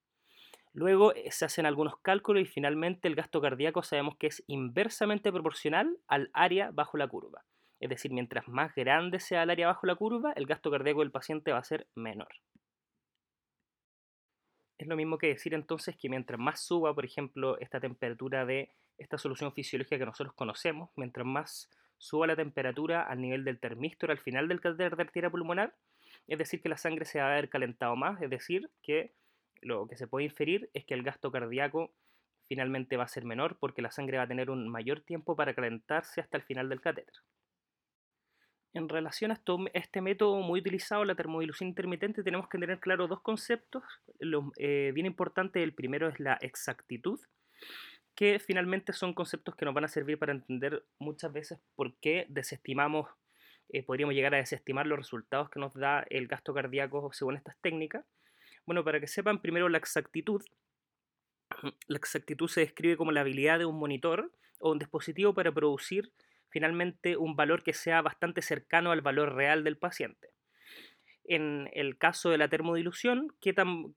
Luego 0.72 1.14
eh, 1.14 1.30
se 1.30 1.44
hacen 1.44 1.66
algunos 1.66 1.98
cálculos 1.98 2.42
y 2.42 2.46
finalmente 2.46 3.08
el 3.08 3.16
gasto 3.16 3.40
cardíaco 3.40 3.82
sabemos 3.82 4.16
que 4.16 4.28
es 4.28 4.44
inversamente 4.46 5.32
proporcional 5.32 5.98
al 6.06 6.30
área 6.32 6.70
bajo 6.70 6.96
la 6.96 7.08
curva. 7.08 7.44
Es 7.80 7.88
decir, 7.88 8.12
mientras 8.12 8.46
más 8.46 8.74
grande 8.74 9.20
sea 9.20 9.42
el 9.42 9.50
área 9.50 9.68
bajo 9.68 9.86
la 9.86 9.94
curva, 9.94 10.32
el 10.36 10.46
gasto 10.46 10.70
cardíaco 10.70 11.00
del 11.00 11.10
paciente 11.10 11.52
va 11.52 11.58
a 11.58 11.64
ser 11.64 11.88
menor. 11.94 12.28
Es 14.78 14.86
lo 14.86 14.96
mismo 14.96 15.18
que 15.18 15.28
decir 15.28 15.54
entonces 15.54 15.96
que 15.96 16.08
mientras 16.08 16.38
más 16.38 16.60
suba, 16.60 16.94
por 16.94 17.04
ejemplo, 17.04 17.58
esta 17.58 17.80
temperatura 17.80 18.46
de 18.46 18.70
esta 18.96 19.18
solución 19.18 19.52
fisiológica 19.52 19.98
que 19.98 20.06
nosotros 20.06 20.34
conocemos, 20.34 20.90
mientras 20.96 21.26
más 21.26 21.70
suba 21.98 22.26
la 22.26 22.36
temperatura 22.36 23.02
al 23.02 23.20
nivel 23.20 23.44
del 23.44 23.58
termistor 23.58 24.10
al 24.10 24.18
final 24.18 24.48
del 24.48 24.60
catéter 24.60 24.96
de 24.96 25.02
arteria 25.02 25.30
pulmonar, 25.30 25.74
es 26.26 26.38
decir, 26.38 26.62
que 26.62 26.68
la 26.68 26.76
sangre 26.76 27.04
se 27.04 27.18
va 27.18 27.26
a 27.26 27.32
haber 27.32 27.48
calentado 27.48 27.96
más, 27.96 28.22
es 28.22 28.30
decir, 28.30 28.70
que 28.82 29.12
lo 29.62 29.86
que 29.86 29.96
se 29.96 30.06
puede 30.06 30.24
inferir 30.24 30.70
es 30.74 30.84
que 30.84 30.94
el 30.94 31.02
gasto 31.02 31.30
cardíaco 31.30 31.94
finalmente 32.48 32.96
va 32.96 33.04
a 33.04 33.08
ser 33.08 33.24
menor 33.24 33.58
porque 33.60 33.82
la 33.82 33.90
sangre 33.90 34.16
va 34.18 34.24
a 34.24 34.28
tener 34.28 34.50
un 34.50 34.68
mayor 34.68 35.00
tiempo 35.00 35.36
para 35.36 35.54
calentarse 35.54 36.20
hasta 36.20 36.36
el 36.36 36.42
final 36.42 36.68
del 36.68 36.80
catéter. 36.80 37.14
En 38.72 38.88
relación 38.88 39.32
a 39.32 39.40
este 39.72 40.00
método 40.00 40.40
muy 40.40 40.60
utilizado, 40.60 41.04
la 41.04 41.16
termodilución 41.16 41.68
intermitente, 41.68 42.22
tenemos 42.22 42.48
que 42.48 42.58
tener 42.58 42.78
claro 42.78 43.08
dos 43.08 43.20
conceptos. 43.20 43.82
Eh, 44.58 44.92
bien 44.94 45.06
importante, 45.06 45.62
el 45.62 45.74
primero 45.74 46.08
es 46.08 46.20
la 46.20 46.34
exactitud, 46.40 47.20
que 48.14 48.38
finalmente 48.38 48.92
son 48.92 49.12
conceptos 49.12 49.56
que 49.56 49.64
nos 49.64 49.74
van 49.74 49.84
a 49.84 49.88
servir 49.88 50.18
para 50.18 50.32
entender 50.32 50.84
muchas 51.00 51.32
veces 51.32 51.58
por 51.74 51.96
qué 52.00 52.26
desestimamos, 52.28 53.08
eh, 53.70 53.82
podríamos 53.82 54.14
llegar 54.14 54.34
a 54.34 54.38
desestimar 54.38 54.86
los 54.86 54.98
resultados 54.98 55.50
que 55.50 55.58
nos 55.58 55.74
da 55.74 56.04
el 56.08 56.28
gasto 56.28 56.54
cardíaco 56.54 57.12
según 57.12 57.36
estas 57.36 57.56
técnicas. 57.60 58.04
Bueno, 58.66 58.84
para 58.84 59.00
que 59.00 59.06
sepan 59.06 59.40
primero 59.40 59.68
la 59.68 59.78
exactitud. 59.78 60.42
La 61.88 61.96
exactitud 61.96 62.48
se 62.48 62.60
describe 62.60 62.96
como 62.96 63.10
la 63.10 63.22
habilidad 63.22 63.58
de 63.58 63.64
un 63.64 63.78
monitor 63.78 64.32
o 64.60 64.70
un 64.70 64.78
dispositivo 64.78 65.34
para 65.34 65.52
producir 65.52 66.12
finalmente 66.48 67.16
un 67.16 67.34
valor 67.36 67.62
que 67.62 67.72
sea 67.72 68.02
bastante 68.02 68.42
cercano 68.42 68.92
al 68.92 69.00
valor 69.00 69.34
real 69.34 69.64
del 69.64 69.76
paciente. 69.76 70.32
En 71.32 71.70
el 71.74 71.96
caso 71.96 72.30
de 72.30 72.38
la 72.38 72.48
termodilución, 72.48 73.32
¿qué 73.40 73.52
tan, 73.52 73.94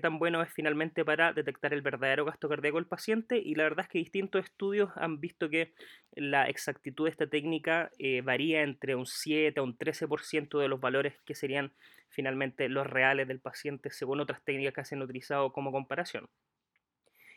tan 0.00 0.18
bueno 0.20 0.40
es 0.42 0.52
finalmente 0.52 1.04
para 1.04 1.32
detectar 1.32 1.74
el 1.74 1.82
verdadero 1.82 2.24
gasto 2.24 2.48
cardíaco 2.48 2.76
del 2.76 2.86
paciente? 2.86 3.36
Y 3.36 3.56
la 3.56 3.64
verdad 3.64 3.86
es 3.86 3.88
que 3.88 3.98
distintos 3.98 4.44
estudios 4.44 4.90
han 4.94 5.18
visto 5.18 5.50
que 5.50 5.72
la 6.12 6.48
exactitud 6.48 7.06
de 7.06 7.10
esta 7.10 7.26
técnica 7.26 7.90
eh, 7.98 8.20
varía 8.20 8.62
entre 8.62 8.94
un 8.94 9.06
7 9.06 9.58
a 9.58 9.64
un 9.64 9.76
13% 9.76 10.60
de 10.60 10.68
los 10.68 10.80
valores 10.80 11.18
que 11.24 11.34
serían 11.34 11.72
finalmente 12.10 12.68
los 12.68 12.86
reales 12.86 13.26
del 13.26 13.40
paciente 13.40 13.90
según 13.90 14.20
otras 14.20 14.40
técnicas 14.44 14.74
que 14.74 14.84
se 14.84 14.94
han 14.94 15.02
utilizado 15.02 15.52
como 15.52 15.72
comparación. 15.72 16.28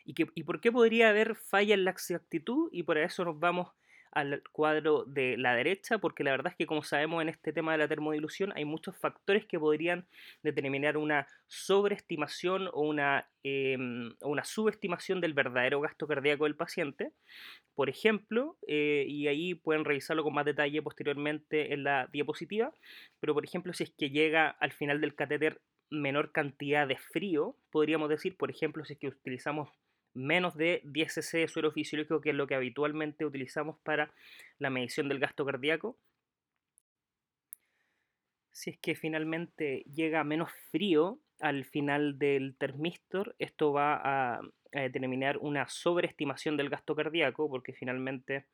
¿Y, 0.04 0.14
¿Y 0.36 0.44
por 0.44 0.60
qué 0.60 0.70
podría 0.70 1.08
haber 1.08 1.34
falla 1.34 1.74
en 1.74 1.84
la 1.84 1.90
exactitud? 1.90 2.68
Y 2.70 2.84
por 2.84 2.96
eso 2.96 3.24
nos 3.24 3.40
vamos 3.40 3.72
al 4.12 4.42
cuadro 4.52 5.04
de 5.04 5.36
la 5.36 5.54
derecha, 5.54 5.98
porque 5.98 6.24
la 6.24 6.30
verdad 6.30 6.52
es 6.52 6.56
que 6.56 6.66
como 6.66 6.82
sabemos 6.82 7.22
en 7.22 7.28
este 7.28 7.52
tema 7.52 7.72
de 7.72 7.78
la 7.78 7.88
termodilución 7.88 8.52
hay 8.54 8.64
muchos 8.64 8.96
factores 8.96 9.46
que 9.46 9.58
podrían 9.58 10.06
determinar 10.42 10.96
una 10.96 11.26
sobreestimación 11.46 12.68
o 12.72 12.82
una, 12.82 13.28
em, 13.42 14.14
una 14.20 14.44
subestimación 14.44 15.20
del 15.20 15.34
verdadero 15.34 15.80
gasto 15.80 16.06
cardíaco 16.06 16.44
del 16.44 16.56
paciente. 16.56 17.12
Por 17.74 17.88
ejemplo, 17.88 18.58
eh, 18.68 19.06
y 19.08 19.28
ahí 19.28 19.54
pueden 19.54 19.84
revisarlo 19.84 20.22
con 20.22 20.34
más 20.34 20.44
detalle 20.44 20.82
posteriormente 20.82 21.72
en 21.72 21.84
la 21.84 22.08
diapositiva, 22.12 22.72
pero 23.20 23.34
por 23.34 23.44
ejemplo 23.44 23.72
si 23.72 23.84
es 23.84 23.90
que 23.90 24.10
llega 24.10 24.48
al 24.48 24.72
final 24.72 25.00
del 25.00 25.14
catéter 25.14 25.60
menor 25.92 26.32
cantidad 26.32 26.88
de 26.88 26.96
frío, 26.96 27.56
podríamos 27.70 28.08
decir, 28.08 28.36
por 28.36 28.50
ejemplo, 28.50 28.84
si 28.84 28.94
es 28.94 28.98
que 28.98 29.08
utilizamos 29.08 29.68
menos 30.14 30.56
de 30.56 30.80
10 30.84 31.12
cc 31.14 31.38
de 31.38 31.48
suero 31.48 31.72
fisiológico, 31.72 32.20
que 32.20 32.30
es 32.30 32.36
lo 32.36 32.46
que 32.46 32.54
habitualmente 32.54 33.24
utilizamos 33.24 33.78
para 33.82 34.12
la 34.58 34.70
medición 34.70 35.08
del 35.08 35.18
gasto 35.18 35.44
cardíaco. 35.44 35.96
Si 38.50 38.70
es 38.70 38.78
que 38.78 38.94
finalmente 38.94 39.84
llega 39.92 40.24
menos 40.24 40.50
frío 40.70 41.18
al 41.40 41.64
final 41.64 42.18
del 42.18 42.54
termistor, 42.56 43.34
esto 43.38 43.72
va 43.72 44.00
a, 44.02 44.40
determinar 44.72 45.36
una 45.36 45.68
sobreestimación 45.68 46.56
del 46.56 46.70
gasto 46.70 46.96
cardíaco, 46.96 47.46
porque 47.50 47.74
finalmente 47.74 48.46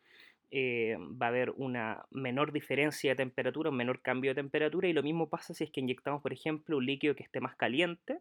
eh, 0.51 0.97
va 0.99 1.27
a 1.27 1.29
haber 1.29 1.51
una 1.51 2.07
menor 2.11 2.51
diferencia 2.51 3.13
de 3.13 3.17
temperatura, 3.17 3.71
un 3.71 3.77
menor 3.77 4.03
cambio 4.03 4.33
de 4.33 4.43
temperatura, 4.43 4.89
y 4.89 4.93
lo 4.93 5.05
mismo 5.05 5.29
pasa 5.29 5.55
si 5.55 5.63
es 5.63 5.71
que 5.71 5.81
inyectamos, 5.81 6.21
por 6.21 6.33
ejemplo, 6.33 6.79
un 6.79 6.87
líquido 6.87 7.15
que 7.15 7.23
esté 7.23 7.41
más 7.41 7.55
caliente, 7.55 8.19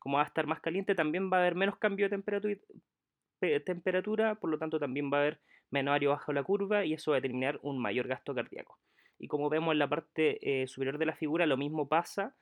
como 0.00 0.16
va 0.16 0.24
a 0.24 0.26
estar 0.26 0.46
más 0.46 0.60
caliente, 0.60 0.96
también 0.96 1.30
va 1.30 1.36
a 1.36 1.40
haber 1.40 1.54
menos 1.54 1.76
cambio 1.76 2.08
de 2.08 3.60
temperatura, 3.60 4.34
por 4.34 4.50
lo 4.50 4.58
tanto 4.58 4.80
también 4.80 5.10
va 5.12 5.18
a 5.18 5.20
haber 5.20 5.40
menos 5.70 5.94
área 5.94 6.08
bajo 6.08 6.32
la 6.32 6.42
curva 6.42 6.84
y 6.84 6.94
eso 6.94 7.12
va 7.12 7.18
a 7.18 7.20
determinar 7.20 7.60
un 7.62 7.78
mayor 7.78 8.08
gasto 8.08 8.34
cardíaco. 8.34 8.78
Y 9.18 9.28
como 9.28 9.50
vemos 9.50 9.72
en 9.72 9.78
la 9.78 9.88
parte 9.88 10.62
eh, 10.62 10.66
superior 10.66 10.98
de 10.98 11.06
la 11.06 11.14
figura, 11.14 11.46
lo 11.46 11.58
mismo 11.58 11.86
pasa 11.86 12.34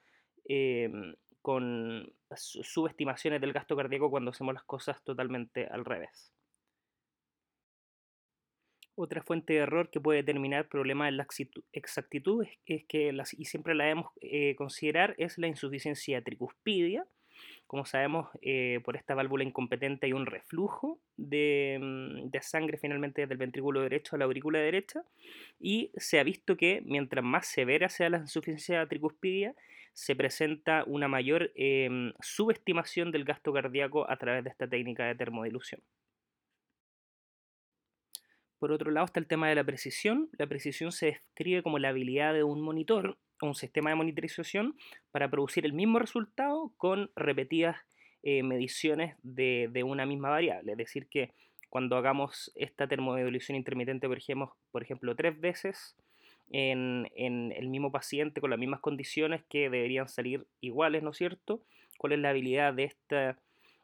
em, 0.45 1.15
con 1.43 2.13
subestimaciones 2.37 3.41
del 3.41 3.53
gasto 3.53 3.77
cardíaco 3.77 4.11
cuando 4.11 4.31
hacemos 4.31 4.55
las 4.55 4.65
cosas 4.65 5.03
totalmente 5.03 5.67
al 5.67 5.85
revés. 5.85 6.33
Otra 8.95 9.23
fuente 9.23 9.53
de 9.53 9.61
error 9.61 9.91
que 9.91 10.01
puede 10.01 10.19
determinar 10.23 10.69
problemas 10.69 11.09
en 11.09 11.17
la 11.17 11.27
exactitud 11.73 12.45
es, 12.67 12.85
que, 12.87 13.13
y 13.37 13.45
siempre 13.45 13.75
la 13.75 13.85
debemos 13.85 14.11
eh, 14.21 14.55
considerar, 14.57 15.15
es 15.19 15.39
la 15.39 15.47
insuficiencia 15.47 16.23
tricuspidia, 16.23 17.07
como 17.69 17.85
sabemos, 17.85 18.29
eh, 18.41 18.81
por 18.83 18.97
esta 18.97 19.15
válvula 19.15 19.45
incompetente 19.45 20.07
hay 20.07 20.15
un 20.15 20.25
reflujo 20.25 20.99
de, 21.19 21.79
mm, 21.79 22.31
de, 22.31 22.43
sangre 22.43 22.79
finalmente 22.79 23.21
desde 23.21 23.35
el 23.35 23.39
ventrículo 23.39 23.83
derecho 23.83 24.17
a 24.17 24.19
la 24.19 24.25
aurícula 24.25 24.59
derecha 24.59 25.03
y 25.61 25.93
se 25.97 26.19
ha 26.19 26.23
visto 26.23 26.57
que 26.57 26.83
mientras 26.87 27.23
más 27.23 27.47
severa 27.47 27.91
sea 27.91 28.09
la 28.09 28.19
insuficiencia 28.19 28.87
tricuspidia, 28.89 29.55
se 29.93 30.17
presenta 30.17 30.83
una 30.87 31.09
mayor 31.09 31.53
em, 31.57 32.15
subestimación 32.21 33.13
del 33.13 33.25
gasto 33.25 33.53
cardíaco 33.53 34.11
a 34.11 34.17
través 34.17 34.45
de 34.45 34.51
esta 34.51 34.67
técnica 34.67 35.05
de 35.05 35.15
termodilución. 35.15 35.83
Por 38.59 38.73
otro 38.73 38.91
lado 38.91 39.05
está 39.05 39.21
el 39.21 39.27
tema 39.27 39.49
de 39.49 39.55
la 39.55 39.65
precisión. 39.65 40.31
La 40.39 40.47
precisión 40.47 40.91
se 40.91 41.07
describe 41.07 41.63
como 41.63 41.79
la 41.79 41.91
habilidad 41.91 42.33
de 42.33 42.45
un 42.45 42.63
monitor 42.63 43.19
un 43.47 43.55
sistema 43.55 43.91
de 43.91 43.97
monitorización 43.97 44.77
para 45.11 45.31
producir 45.31 45.65
el 45.65 45.73
mismo 45.73 45.99
resultado 45.99 46.73
con 46.77 47.11
repetidas 47.15 47.77
eh, 48.23 48.43
mediciones 48.43 49.17
de, 49.23 49.83
una 49.85 50.07
misma 50.07 50.31
variable. 50.31 50.73
Es 50.73 50.79
decir, 50.79 51.09
que 51.09 51.33
cuando 51.71 51.97
hagamos 51.97 52.51
esta 52.57 52.89
termodilución 52.89 53.57
intermitente, 53.57 54.09
por 54.09 54.19
por 54.73 54.83
ejemplo 54.83 55.15
tres 55.15 55.39
veces 55.39 55.97
en, 56.51 57.07
el 57.15 57.69
mismo 57.69 57.93
paciente 57.93 58.41
con 58.41 58.51
las 58.51 58.59
mismas 58.59 58.81
condiciones 58.81 59.43
que 59.49 59.71
deberían 59.71 60.09
salir 60.09 60.47
iguales, 60.61 61.03
¿no 61.03 61.11
es 61.11 61.19
cierto? 61.19 61.63
¿Cuál 61.99 62.15
es 62.15 62.19
la 62.19 62.31
habilidad 62.31 62.75
de 62.75 62.85
esta, 62.85 63.39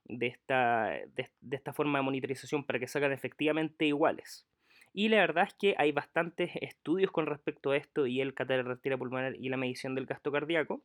de 0.04 0.26
esta, 0.26 0.90
de 1.14 1.56
esta 1.56 1.72
forma 1.72 1.98
de 1.98 2.04
monitorización 2.04 2.64
para 2.64 2.78
que 2.78 2.88
salgan 2.88 3.12
efectivamente 3.12 3.86
iguales? 3.86 4.46
Y 4.94 5.08
la 5.08 5.18
verdad 5.18 5.48
es 5.48 5.54
que 5.54 5.74
hay 5.76 5.90
bastantes 5.90 6.52
estudios 6.60 7.10
con 7.10 7.26
respecto 7.26 7.72
a 7.72 7.76
esto 7.76 8.06
y 8.06 8.20
el 8.20 8.32
catéter 8.32 8.78
pulmonar 8.96 9.34
y 9.34 9.48
la 9.48 9.56
medición 9.56 9.96
del 9.96 10.06
gasto 10.06 10.30
cardíaco. 10.30 10.82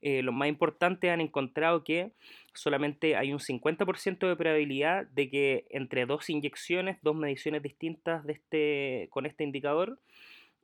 Eh, 0.00 0.22
los 0.22 0.34
más 0.34 0.48
importantes 0.48 1.08
han 1.10 1.20
encontrado 1.20 1.84
que 1.84 2.10
solamente 2.54 3.14
hay 3.14 3.32
un 3.32 3.38
50% 3.38 4.28
de 4.28 4.36
probabilidad 4.36 5.06
de 5.06 5.30
que 5.30 5.66
entre 5.70 6.06
dos 6.06 6.28
inyecciones, 6.28 6.98
dos 7.02 7.14
mediciones 7.14 7.62
distintas 7.62 8.24
de 8.26 8.32
este, 8.32 9.06
con 9.10 9.26
este 9.26 9.44
indicador, 9.44 10.00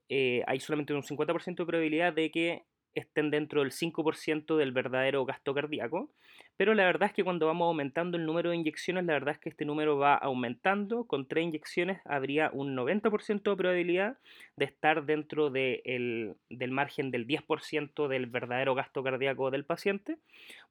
eh, 0.08 0.42
hay 0.48 0.58
solamente 0.58 0.94
un 0.94 1.04
50% 1.04 1.62
de 1.62 1.66
probabilidad 1.66 2.12
de 2.12 2.32
que 2.32 2.64
estén 2.96 3.30
dentro 3.30 3.60
del 3.60 3.70
5% 3.70 4.56
del 4.56 4.72
verdadero 4.72 5.24
gasto 5.24 5.54
cardíaco. 5.54 6.10
Pero 6.58 6.74
la 6.74 6.84
verdad 6.86 7.06
es 7.06 7.14
que 7.14 7.22
cuando 7.22 7.46
vamos 7.46 7.66
aumentando 7.66 8.18
el 8.18 8.26
número 8.26 8.50
de 8.50 8.56
inyecciones, 8.56 9.04
la 9.04 9.12
verdad 9.12 9.34
es 9.34 9.38
que 9.38 9.48
este 9.48 9.64
número 9.64 9.96
va 9.96 10.16
aumentando. 10.16 11.04
Con 11.04 11.28
tres 11.28 11.44
inyecciones 11.44 12.00
habría 12.04 12.50
un 12.52 12.74
90% 12.74 13.48
de 13.48 13.56
probabilidad 13.56 14.18
de 14.56 14.64
estar 14.64 15.06
dentro 15.06 15.50
del 15.50 16.34
margen 16.50 17.12
del 17.12 17.28
10% 17.28 18.08
del 18.08 18.26
verdadero 18.26 18.74
gasto 18.74 19.04
cardíaco 19.04 19.52
del 19.52 19.64
paciente. 19.64 20.18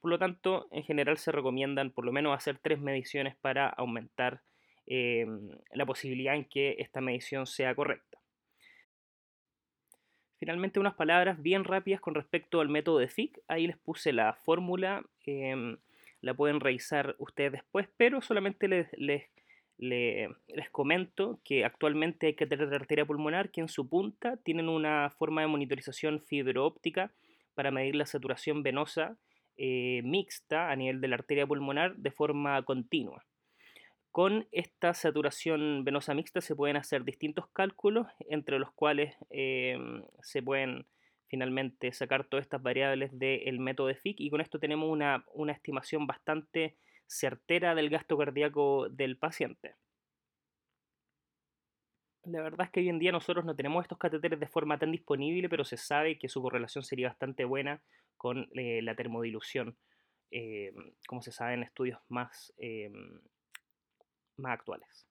Por 0.01 0.11
lo 0.11 0.19
tanto, 0.19 0.67
en 0.71 0.83
general 0.83 1.17
se 1.17 1.31
recomiendan 1.31 1.91
por 1.91 2.03
lo 2.03 2.11
menos 2.11 2.35
hacer 2.35 2.59
tres 2.61 2.81
mediciones 2.81 3.37
para 3.37 3.69
aumentar 3.69 4.41
em, 4.87 5.51
la 5.71 5.85
posibilidad 5.85 6.35
en 6.35 6.43
que 6.43 6.75
esta 6.79 6.99
medición 6.99 7.45
sea 7.45 7.73
correcta. 7.75 8.06
Finalmente, 10.39 10.79
unas 10.79 10.93
palabras 10.93 11.41
bien 11.41 11.63
rápidas 11.63 11.99
con 11.99 12.13
respecto 12.13 12.61
al 12.61 12.69
método 12.69 12.99
de 12.99 13.07
FIC. 13.07 13.39
Ahí 13.47 13.65
les 13.67 13.77
puse 13.77 14.13
la 14.13 14.33
fórmula, 14.33 15.03
em, 15.25 15.77
la 16.21 16.33
pueden 16.33 16.59
revisar 16.59 17.15
ustedes 17.17 17.53
después, 17.53 17.87
pero 17.97 18.21
solamente 18.21 18.67
les, 18.67 18.87
les, 18.97 19.23
les, 19.77 20.29
comento 20.71 21.39
que 21.43 21.65
actualmente 21.65 22.27
hay 22.27 22.33
catedral 22.35 22.69
de 22.69 22.75
arteria 22.75 23.05
pulmonar 23.05 23.49
que 23.49 23.61
en 23.61 23.67
su 23.67 23.87
punta 23.87 24.37
tienen 24.37 24.69
una 24.69 25.09
forma 25.17 25.41
de 25.41 25.47
monitorización 25.47 26.21
fibroóptica 26.21 27.11
para 27.55 27.71
medir 27.71 27.95
la 27.95 28.05
saturación 28.05 28.63
venosa 28.63 29.17
eh, 29.57 30.01
mixta 30.03 30.69
a 30.69 30.75
nivel 30.75 31.01
de 31.01 31.07
la 31.07 31.15
arteria 31.15 31.47
pulmonar 31.47 31.95
de 31.95 32.11
forma 32.11 32.61
continua. 32.63 33.25
Con 34.17 34.47
esta 34.51 34.95
saturación 34.95 35.83
venosa 35.83 36.15
mixta 36.15 36.41
se 36.41 36.55
pueden 36.55 36.75
hacer 36.75 37.03
distintos 37.03 37.45
cálculos, 37.49 38.07
entre 38.27 38.57
los 38.57 38.71
cuales 38.71 39.15
em, 39.29 40.03
se 40.23 40.41
pueden 40.41 40.87
finalmente 41.27 41.93
sacar 41.93 42.25
todas 42.25 42.41
estas 42.43 42.63
variables 42.63 43.11
del 43.13 43.59
método 43.59 43.89
de 43.89 43.93
FIC 43.93 44.19
y 44.19 44.31
con 44.31 44.41
esto 44.41 44.57
tenemos 44.57 44.89
una, 44.89 45.23
estimación 45.51 46.07
bastante 46.07 46.77
certera 47.05 47.75
del 47.75 47.91
gasto 47.91 48.17
cardíaco 48.17 48.89
del 48.89 49.17
paciente. 49.17 49.75
La 52.23 52.41
verdad 52.41 52.65
es 52.65 52.71
que 52.71 52.79
hoy 52.79 52.89
en 52.89 52.97
día 52.97 53.11
nosotros 53.11 53.45
no 53.45 53.55
tenemos 53.55 53.83
estos 53.83 53.99
catéteres 53.99 54.39
de 54.39 54.47
forma 54.47 54.79
tan 54.79 54.91
disponible, 54.91 55.47
pero 55.47 55.63
se 55.63 55.77
sabe 55.77 56.17
que 56.17 56.27
su 56.27 56.41
correlación 56.41 56.83
sería 56.83 57.09
bastante 57.09 57.45
buena 57.45 57.83
con 58.17 58.49
eh, 58.55 58.81
la 58.81 58.95
termodilución, 58.95 59.77
eh, 60.31 60.73
como 61.07 61.21
se 61.21 61.31
sabe 61.31 61.53
en 61.53 61.61
estudios 61.61 61.99
más, 62.07 62.51
eh, 62.57 62.89
más 64.37 64.53
actuales. 64.53 65.07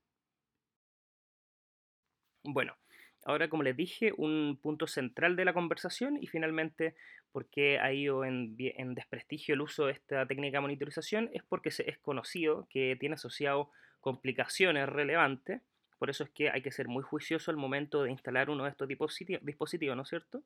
Bueno, 2.44 2.76
ahora 3.24 3.48
como 3.48 3.62
les 3.62 3.76
dije, 3.76 4.12
un 4.16 4.58
punto 4.62 4.86
central 4.86 5.36
de 5.36 5.44
la 5.44 5.52
conversación 5.52 6.16
y 6.20 6.28
finalmente 6.28 6.94
por 7.32 7.46
qué 7.50 7.78
ha 7.78 7.92
ido 7.92 8.24
en, 8.24 8.56
desprestigio 8.94 9.54
el 9.54 9.60
uso 9.60 9.86
de 9.86 9.92
esta 9.92 10.26
técnica 10.26 10.58
de 10.58 10.62
monitorización 10.62 11.30
es 11.32 11.42
porque 11.42 11.68
es 11.68 11.98
conocido 11.98 12.66
que 12.70 12.96
tiene 12.98 13.16
asociado 13.16 13.70
complicaciones 14.00 14.88
relevantes, 14.88 15.60
por 15.98 16.10
eso 16.10 16.24
es 16.24 16.30
que 16.30 16.50
hay 16.50 16.62
que 16.62 16.70
ser 16.70 16.88
muy 16.88 17.02
juicioso 17.02 17.50
al 17.50 17.56
momento 17.56 18.04
de 18.04 18.10
instalar 18.10 18.50
uno 18.50 18.64
de 18.64 18.70
estos 18.70 18.86
dispositivos, 18.88 19.96
¿no 19.96 20.02
es 20.02 20.08
cierto? 20.08 20.42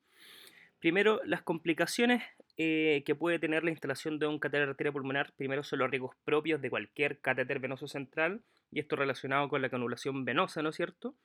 Primero, 0.79 1.21
las 1.25 1.43
complicaciones 1.43 2.23
eh, 2.57 3.03
que 3.05 3.13
puede 3.13 3.37
tener 3.37 3.63
la 3.63 3.69
instalación 3.69 4.17
de 4.17 4.25
un 4.25 4.39
catéter 4.39 4.69
arteria 4.69 4.91
pulmonar, 4.91 5.31
primero 5.37 5.63
son 5.63 5.79
los 5.79 5.91
riesgos 5.91 6.15
propios 6.23 6.59
de 6.59 6.71
cualquier 6.71 7.19
catéter 7.19 7.59
venoso 7.59 7.87
central, 7.87 8.41
y 8.71 8.79
esto 8.79 8.95
relacionado 8.95 9.49
con 9.49 9.61
la 9.61 9.69
canulación 9.69 10.23
venosa, 10.25 10.61
¿no 10.61 10.69
es 10.69 10.75
cierto? 10.75 11.15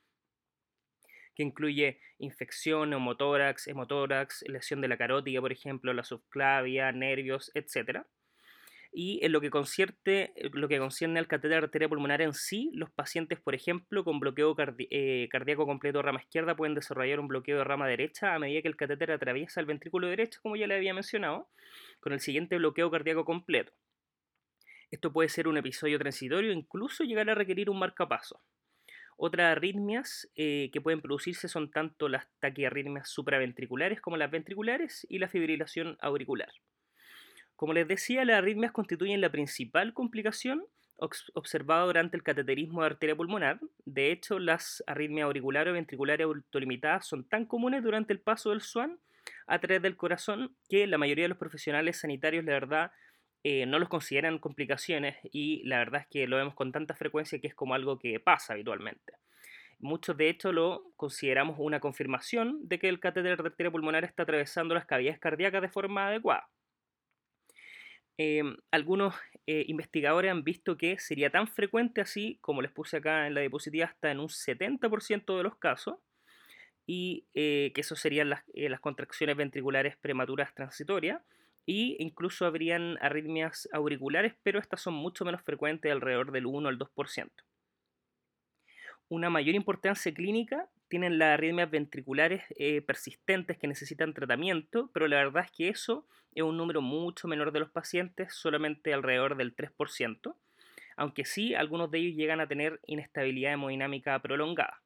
Que 1.33 1.43
incluye 1.43 1.99
infección, 2.19 2.89
neumotórax, 2.89 3.67
hemotórax, 3.67 4.43
lesión 4.47 4.81
de 4.81 4.89
la 4.89 4.97
carótida, 4.97 5.39
por 5.39 5.51
ejemplo, 5.51 5.93
la 5.93 6.03
subclavia, 6.03 6.91
nervios, 6.91 7.51
etc. 7.53 8.01
Y 8.91 9.23
en 9.23 9.31
lo 9.31 9.39
que, 9.39 9.49
concierne, 9.49 10.33
lo 10.53 10.67
que 10.67 10.79
concierne 10.79 11.19
al 11.19 11.27
catéter 11.27 11.63
arteria 11.63 11.87
pulmonar 11.87 12.21
en 12.21 12.33
sí, 12.33 12.71
los 12.73 12.89
pacientes, 12.89 13.39
por 13.39 13.55
ejemplo, 13.55 14.03
con 14.03 14.19
bloqueo 14.19 14.55
eh, 14.89 15.29
cardíaco 15.31 15.65
completo 15.65 15.99
de 15.99 16.03
rama 16.03 16.21
izquierda 16.21 16.55
pueden 16.55 16.75
desarrollar 16.75 17.19
un 17.19 17.27
bloqueo 17.27 17.59
de 17.59 17.63
rama 17.63 17.87
derecha 17.87 18.33
a 18.33 18.39
medida 18.39 18.61
que 18.61 18.67
el 18.67 18.75
catéter 18.75 19.11
atraviesa 19.11 19.59
el 19.59 19.67
ventrículo 19.67 20.07
derecho, 20.07 20.39
como 20.41 20.55
ya 20.55 20.67
le 20.67 20.75
había 20.75 20.93
mencionado, 20.93 21.47
con 21.99 22.11
el 22.11 22.19
siguiente 22.19 22.57
bloqueo 22.57 22.89
cardíaco 22.89 23.23
completo. 23.23 23.71
Esto 24.89 25.11
puede 25.11 25.29
ser 25.29 25.47
un 25.47 25.57
episodio 25.57 25.99
transitorio 25.99 26.51
incluso 26.51 27.03
llegar 27.03 27.29
a 27.29 27.35
requerir 27.35 27.69
un 27.69 27.79
marcapaso. 27.79 28.41
Otras 29.17 29.51
arritmias 29.51 30.29
eh, 30.35 30.69
que 30.71 30.79
pueden 30.79 31.01
producirse 31.01 31.47
son 31.47 31.71
tanto 31.71 32.07
las 32.07 32.27
taquiarritmias 32.39 33.09
supraventriculares 33.09 33.99
como 33.99 34.15
las 34.15 34.29
ventriculares 34.29 35.05
y 35.09 35.17
la 35.17 35.27
fibrilación 35.27 35.97
auricular. 36.01 36.51
Como 37.55 37.73
les 37.73 37.87
decía, 37.87 38.23
las 38.23 38.37
arritmias 38.37 38.71
constituyen 38.71 39.19
la 39.19 39.31
principal 39.31 39.93
complicación 39.93 40.63
observada 41.33 41.85
durante 41.85 42.17
el 42.17 42.23
cateterismo 42.23 42.81
de 42.81 42.87
arteria 42.87 43.15
pulmonar. 43.15 43.59
De 43.85 44.11
hecho, 44.11 44.39
las 44.39 44.83
arritmias 44.87 45.25
auriculares 45.25 45.71
o 45.71 45.73
ventriculares 45.73 46.25
autolimitadas 46.25 47.07
son 47.07 47.27
tan 47.27 47.45
comunes 47.45 47.83
durante 47.83 48.13
el 48.13 48.19
paso 48.19 48.51
del 48.51 48.61
SWAN 48.61 48.99
a 49.47 49.59
través 49.59 49.81
del 49.81 49.97
corazón 49.97 50.55
que 50.69 50.87
la 50.87 50.97
mayoría 50.97 51.25
de 51.25 51.29
los 51.29 51.37
profesionales 51.37 51.97
sanitarios, 51.97 52.45
la 52.45 52.53
verdad, 52.53 52.91
eh, 53.49 53.65
no 53.65 53.79
los 53.79 53.87
consideran 53.87 54.39
complicaciones 54.39 55.15
y 55.31 55.63
la 55.63 55.77
verdad 55.77 56.01
es 56.01 56.07
que 56.07 56.27
lo 56.27 56.35
vemos 56.35 56.53
con 56.53 56.73
tanta 56.73 56.95
frecuencia 56.95 57.39
que 57.39 57.47
es 57.47 57.55
como 57.55 57.75
algo 57.75 57.97
que 57.97 58.19
pasa 58.19 58.51
habitualmente. 58.51 59.13
Muchos 59.79 60.17
de 60.17 60.27
hecho 60.27 60.51
lo 60.51 60.91
consideramos 60.97 61.55
una 61.57 61.79
confirmación 61.79 62.67
de 62.67 62.77
que 62.77 62.89
el 62.89 62.99
catéter 62.99 63.37
de 63.37 63.47
arteria 63.47 63.71
pulmonar 63.71 64.03
está 64.03 64.23
atravesando 64.23 64.75
las 64.75 64.85
cavidades 64.85 65.17
cardíacas 65.17 65.61
de 65.61 65.69
forma 65.69 66.07
adecuada. 66.09 66.49
Em, 68.17 68.57
algunos 68.69 69.15
eh, 69.45 69.63
investigadores 69.69 70.29
han 70.29 70.43
visto 70.43 70.75
que 70.75 70.99
sería 70.99 71.29
tan 71.29 71.47
frecuente 71.47 72.01
así, 72.01 72.39
como 72.41 72.61
les 72.61 72.71
puse 72.73 72.97
acá 72.97 73.27
en 73.27 73.33
la 73.33 73.39
diapositiva, 73.39 73.85
hasta 73.85 74.11
en 74.11 74.19
un 74.19 74.27
70% 74.27 75.37
de 75.37 75.43
los 75.43 75.55
casos, 75.55 75.95
y 76.85 77.27
eh, 77.33 77.71
que 77.73 77.79
eso 77.79 77.95
serían 77.95 78.29
las, 78.29 78.43
las, 78.53 78.81
contracciones 78.81 79.37
ventriculares 79.37 79.95
prematuras 79.95 80.53
transitorias, 80.53 81.21
y 81.67 81.97
incluso 81.99 82.47
habrían 82.47 82.97
arritmias 83.01 83.69
auriculares, 83.71 84.33
pero 84.41 84.57
estas 84.57 84.81
son 84.81 84.95
mucho 84.95 85.23
menos 85.23 85.43
frecuentes, 85.43 85.91
alrededor 85.91 86.31
del 86.31 86.47
1 86.47 86.69
al 86.69 86.79
2% 86.79 87.29
una 89.09 89.29
mayor 89.29 89.55
importancia 89.55 90.13
clínica 90.13 90.67
tienen 90.89 91.17
las 91.19 91.33
arritmias 91.33 91.69
ventriculares 91.69 92.43
eh, 92.57 92.81
persistentes 92.81 93.57
que 93.57 93.67
necesitan 93.67 94.13
tratamiento, 94.13 94.89
pero 94.93 95.07
la 95.07 95.17
verdad 95.17 95.45
es 95.45 95.51
que 95.51 95.69
eso 95.69 96.07
es 96.33 96.43
un 96.43 96.57
número 96.57 96.81
mucho 96.81 97.27
menor 97.27 97.51
de 97.51 97.59
los 97.59 97.69
pacientes, 97.69 98.33
solamente 98.33 98.93
alrededor 98.93 99.35
del 99.35 99.55
3%, 99.55 100.35
aunque 100.95 101.25
sí 101.25 101.55
algunos 101.55 101.91
de 101.91 101.99
ellos 101.99 102.15
llegan 102.15 102.39
a 102.39 102.47
tener 102.47 102.79
inestabilidad 102.85 103.53
hemodinámica 103.53 104.19
prolongada 104.19 104.81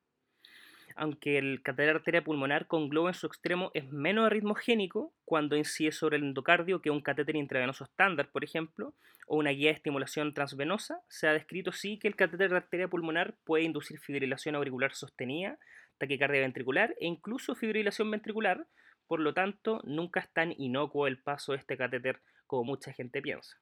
aunque 0.96 1.38
el 1.38 1.62
catéter 1.62 1.96
arteria 1.96 2.24
pulmonar 2.24 2.68
con 2.68 2.90
globo 2.90 3.08
en 3.08 3.14
su 3.14 3.28
extremo 3.28 3.72
es 3.74 3.90
menos 3.92 4.26
arritmogénico 4.26 5.14
cuando 5.26 5.56
incide 5.56 5.92
sobre 5.92 6.18
el 6.18 6.24
endocardio 6.24 6.82
que 6.82 6.90
un 6.90 7.02
catéter 7.02 7.36
intravenoso 7.36 7.84
estándar, 7.84 8.30
por 8.32 8.44
ejemplo, 8.44 8.94
o 9.28 9.38
una 9.38 9.52
guía 9.52 9.70
de 9.70 9.76
estimulación 9.76 10.34
transvenosa, 10.34 11.02
se 11.08 11.28
ha 11.28 11.34
descrito 11.34 11.72
sí 11.72 11.98
que 12.00 12.08
el 12.08 12.16
catéter 12.16 12.54
arteria 12.54 12.88
pulmonar 12.88 13.36
puede 13.44 13.64
inducir 13.64 14.00
fibrilación 14.00 14.56
auricular 14.56 14.94
sostenida, 14.94 15.58
taquicardia 15.98 16.42
ventricular 16.42 16.96
e 17.00 17.08
incluso 17.08 17.56
fibrilación 17.56 18.10
ventricular, 18.10 18.68
por 19.08 19.20
lo 19.20 19.34
tanto, 19.34 19.82
nunca 19.84 20.20
es 20.22 20.30
tan 20.34 20.54
inocuo 20.58 21.08
el 21.08 21.22
paso 21.22 21.52
de 21.52 21.60
este 21.60 21.78
catéter 21.78 22.22
como 22.48 22.64
mucha 22.64 22.92
gente 22.94 23.22
piensa. 23.22 23.58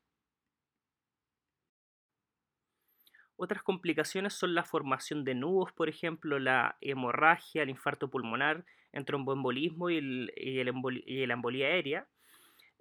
Otras 3.42 3.64
complicaciones 3.64 4.34
son 4.34 4.54
la 4.54 4.66
formación 4.66 5.24
de 5.24 5.34
nudos, 5.34 5.72
por 5.72 5.88
ejemplo, 5.88 6.40
la 6.40 6.76
hemorragia, 6.82 7.64
el 7.64 7.70
infarto 7.70 8.10
pulmonar, 8.10 8.66
el 8.92 9.06
tromboembolismo 9.06 9.90
y, 9.90 9.96
el, 9.96 10.34
y, 10.36 11.26
la 11.26 11.34
embolía 11.34 11.68
aérea, 11.68 12.06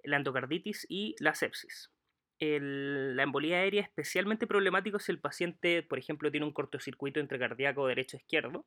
la 0.03 0.17
endocarditis 0.17 0.85
y 0.89 1.15
la 1.19 1.33
sepsis. 1.33 1.89
la 2.41 3.23
embolía 3.23 3.59
aérea 3.59 3.83
es 3.83 3.87
especialmente 3.87 4.47
problemático 4.47 4.99
si 4.99 5.13
el 5.13 5.19
paciente, 5.19 5.81
por 5.81 5.97
ejemplo, 5.97 6.29
tiene 6.29 6.45
un 6.45 6.51
cortocircuito 6.51 7.21
entre 7.21 7.39
cardíaco 7.39 7.87
derecho-izquierdo. 7.87 8.65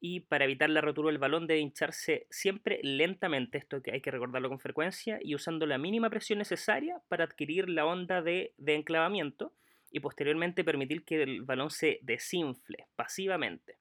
Y 0.00 0.20
para 0.20 0.44
evitar 0.44 0.68
la 0.68 0.82
rotura 0.82 1.08
del 1.08 1.16
balón 1.16 1.46
debe 1.46 1.60
hincharse 1.60 2.26
siempre 2.28 2.80
lentamente, 2.82 3.56
esto 3.56 3.80
que 3.80 3.92
hay 3.92 4.02
que 4.02 4.10
recordarlo 4.10 4.50
con 4.50 4.60
frecuencia, 4.60 5.18
y 5.22 5.34
usando 5.34 5.64
la 5.64 5.78
mínima 5.78 6.10
presión 6.10 6.38
necesaria 6.38 7.00
para 7.08 7.24
adquirir 7.24 7.70
la 7.70 7.86
onda 7.86 8.20
de 8.20 8.52
enclavamiento 8.58 9.54
y 9.90 10.00
posteriormente 10.00 10.64
permitir 10.64 11.04
que 11.04 11.22
el 11.22 11.42
balón 11.42 11.70
se 11.70 11.98
desinfle 12.02 12.86
pasivamente. 12.96 13.78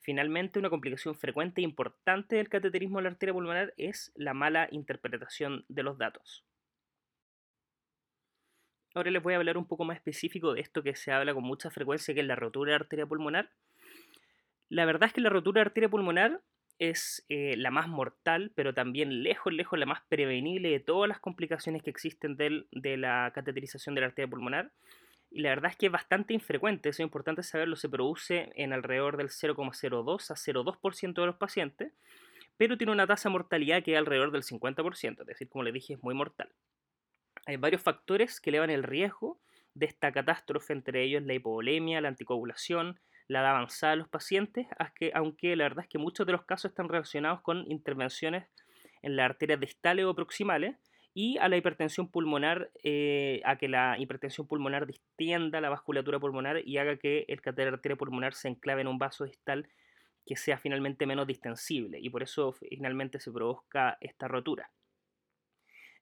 Finalmente, 0.00 0.58
una 0.58 0.70
complicación 0.70 1.16
frecuente 1.16 1.60
e 1.60 1.64
importante 1.64 2.36
del 2.36 2.48
cateterismo 2.48 2.98
de 2.98 3.04
la 3.04 3.10
arteria 3.10 3.32
pulmonar 3.32 3.74
es 3.76 4.12
la 4.14 4.34
mala 4.34 4.68
interpretación 4.70 5.64
de 5.68 5.82
los 5.82 5.98
datos. 5.98 6.44
Ahora 8.94 9.10
les 9.10 9.22
voy 9.22 9.34
a 9.34 9.36
hablar 9.36 9.58
un 9.58 9.66
poco 9.66 9.84
más 9.84 9.96
específico 9.96 10.54
de 10.54 10.60
esto 10.60 10.82
que 10.82 10.94
se 10.94 11.12
habla 11.12 11.34
con 11.34 11.44
mucha 11.44 11.70
frecuencia, 11.70 12.14
que 12.14 12.20
es 12.20 12.26
la 12.26 12.36
rotura 12.36 12.70
de 12.70 12.76
arteria 12.76 13.04
pulmonar. 13.04 13.50
La 14.68 14.86
verdad 14.86 15.08
es 15.08 15.12
que 15.12 15.20
la 15.20 15.28
rotura 15.28 15.60
de 15.60 15.66
arteria 15.66 15.88
pulmonar 15.88 16.40
es 16.78 17.24
eh, 17.28 17.56
la 17.56 17.70
más 17.70 17.88
mortal, 17.88 18.52
pero 18.54 18.74
también 18.74 19.22
lejos, 19.22 19.52
lejos 19.52 19.78
la 19.78 19.86
más 19.86 20.02
prevenible 20.08 20.70
de 20.70 20.80
todas 20.80 21.08
las 21.08 21.18
complicaciones 21.18 21.82
que 21.82 21.90
existen 21.90 22.36
de 22.36 22.96
la 22.96 23.32
cateterización 23.34 23.94
de 23.94 24.02
la 24.02 24.06
arteria 24.06 24.30
pulmonar 24.30 24.70
y 25.30 25.40
la 25.40 25.50
verdad 25.50 25.70
es 25.70 25.76
que 25.76 25.86
es 25.86 25.92
bastante 25.92 26.34
infrecuente, 26.34 26.88
eso 26.88 27.02
es 27.02 27.06
importante 27.06 27.42
saberlo, 27.42 27.76
se 27.76 27.88
produce 27.88 28.52
en 28.54 28.72
alrededor 28.72 29.16
del 29.16 29.28
0,02 29.28 30.30
a 30.30 30.34
0,2% 30.34 31.14
de 31.14 31.26
los 31.26 31.36
pacientes, 31.36 31.92
pero 32.56 32.78
tiene 32.78 32.92
una 32.92 33.06
tasa 33.06 33.28
de 33.28 33.34
mortalidad 33.34 33.82
que 33.82 33.92
es 33.92 33.98
alrededor 33.98 34.30
del 34.30 34.42
50%, 34.42 35.20
es 35.20 35.26
decir, 35.26 35.48
como 35.48 35.64
les 35.64 35.74
dije, 35.74 35.94
es 35.94 36.02
muy 36.02 36.14
mortal. 36.14 36.50
Hay 37.46 37.56
varios 37.56 37.82
factores 37.82 38.40
que 38.40 38.50
elevan 38.50 38.70
el 38.70 38.82
riesgo 38.82 39.40
de 39.74 39.86
esta 39.86 40.10
catástrofe, 40.10 40.72
entre 40.72 41.02
ellos 41.02 41.22
la 41.22 41.34
hipovolemia, 41.34 42.00
la 42.00 42.08
anticoagulación, 42.08 42.98
la 43.28 43.40
edad 43.40 43.50
avanzada 43.50 43.92
de 43.92 43.96
los 43.98 44.08
pacientes, 44.08 44.66
aunque 45.12 45.56
la 45.56 45.64
verdad 45.64 45.84
es 45.84 45.88
que 45.88 45.98
muchos 45.98 46.26
de 46.26 46.32
los 46.32 46.44
casos 46.44 46.70
están 46.70 46.88
relacionados 46.88 47.42
con 47.42 47.70
intervenciones 47.70 48.46
en 49.02 49.16
las 49.16 49.26
arterias 49.30 49.60
distales 49.60 50.06
o 50.06 50.14
proximales 50.14 50.76
y 51.18 51.38
a 51.38 51.48
la 51.48 51.56
hipertensión 51.56 52.08
pulmonar, 52.08 52.70
eh, 52.82 53.40
a 53.46 53.56
que 53.56 53.68
la 53.68 53.96
hipertensión 53.98 54.46
pulmonar 54.46 54.86
distienda 54.86 55.62
la 55.62 55.70
vasculatura 55.70 56.20
pulmonar 56.20 56.60
y 56.68 56.76
haga 56.76 56.98
que 56.98 57.24
el 57.28 57.40
catéter 57.40 57.72
arteria 57.72 57.96
pulmonar 57.96 58.34
se 58.34 58.48
enclave 58.48 58.82
en 58.82 58.88
un 58.88 58.98
vaso 58.98 59.24
distal 59.24 59.66
que 60.26 60.36
sea 60.36 60.58
finalmente 60.58 61.06
menos 61.06 61.26
distensible 61.26 61.98
y 62.02 62.10
por 62.10 62.22
eso 62.22 62.52
finalmente 62.52 63.18
se 63.18 63.32
produzca 63.32 63.96
esta 64.02 64.28
rotura. 64.28 64.70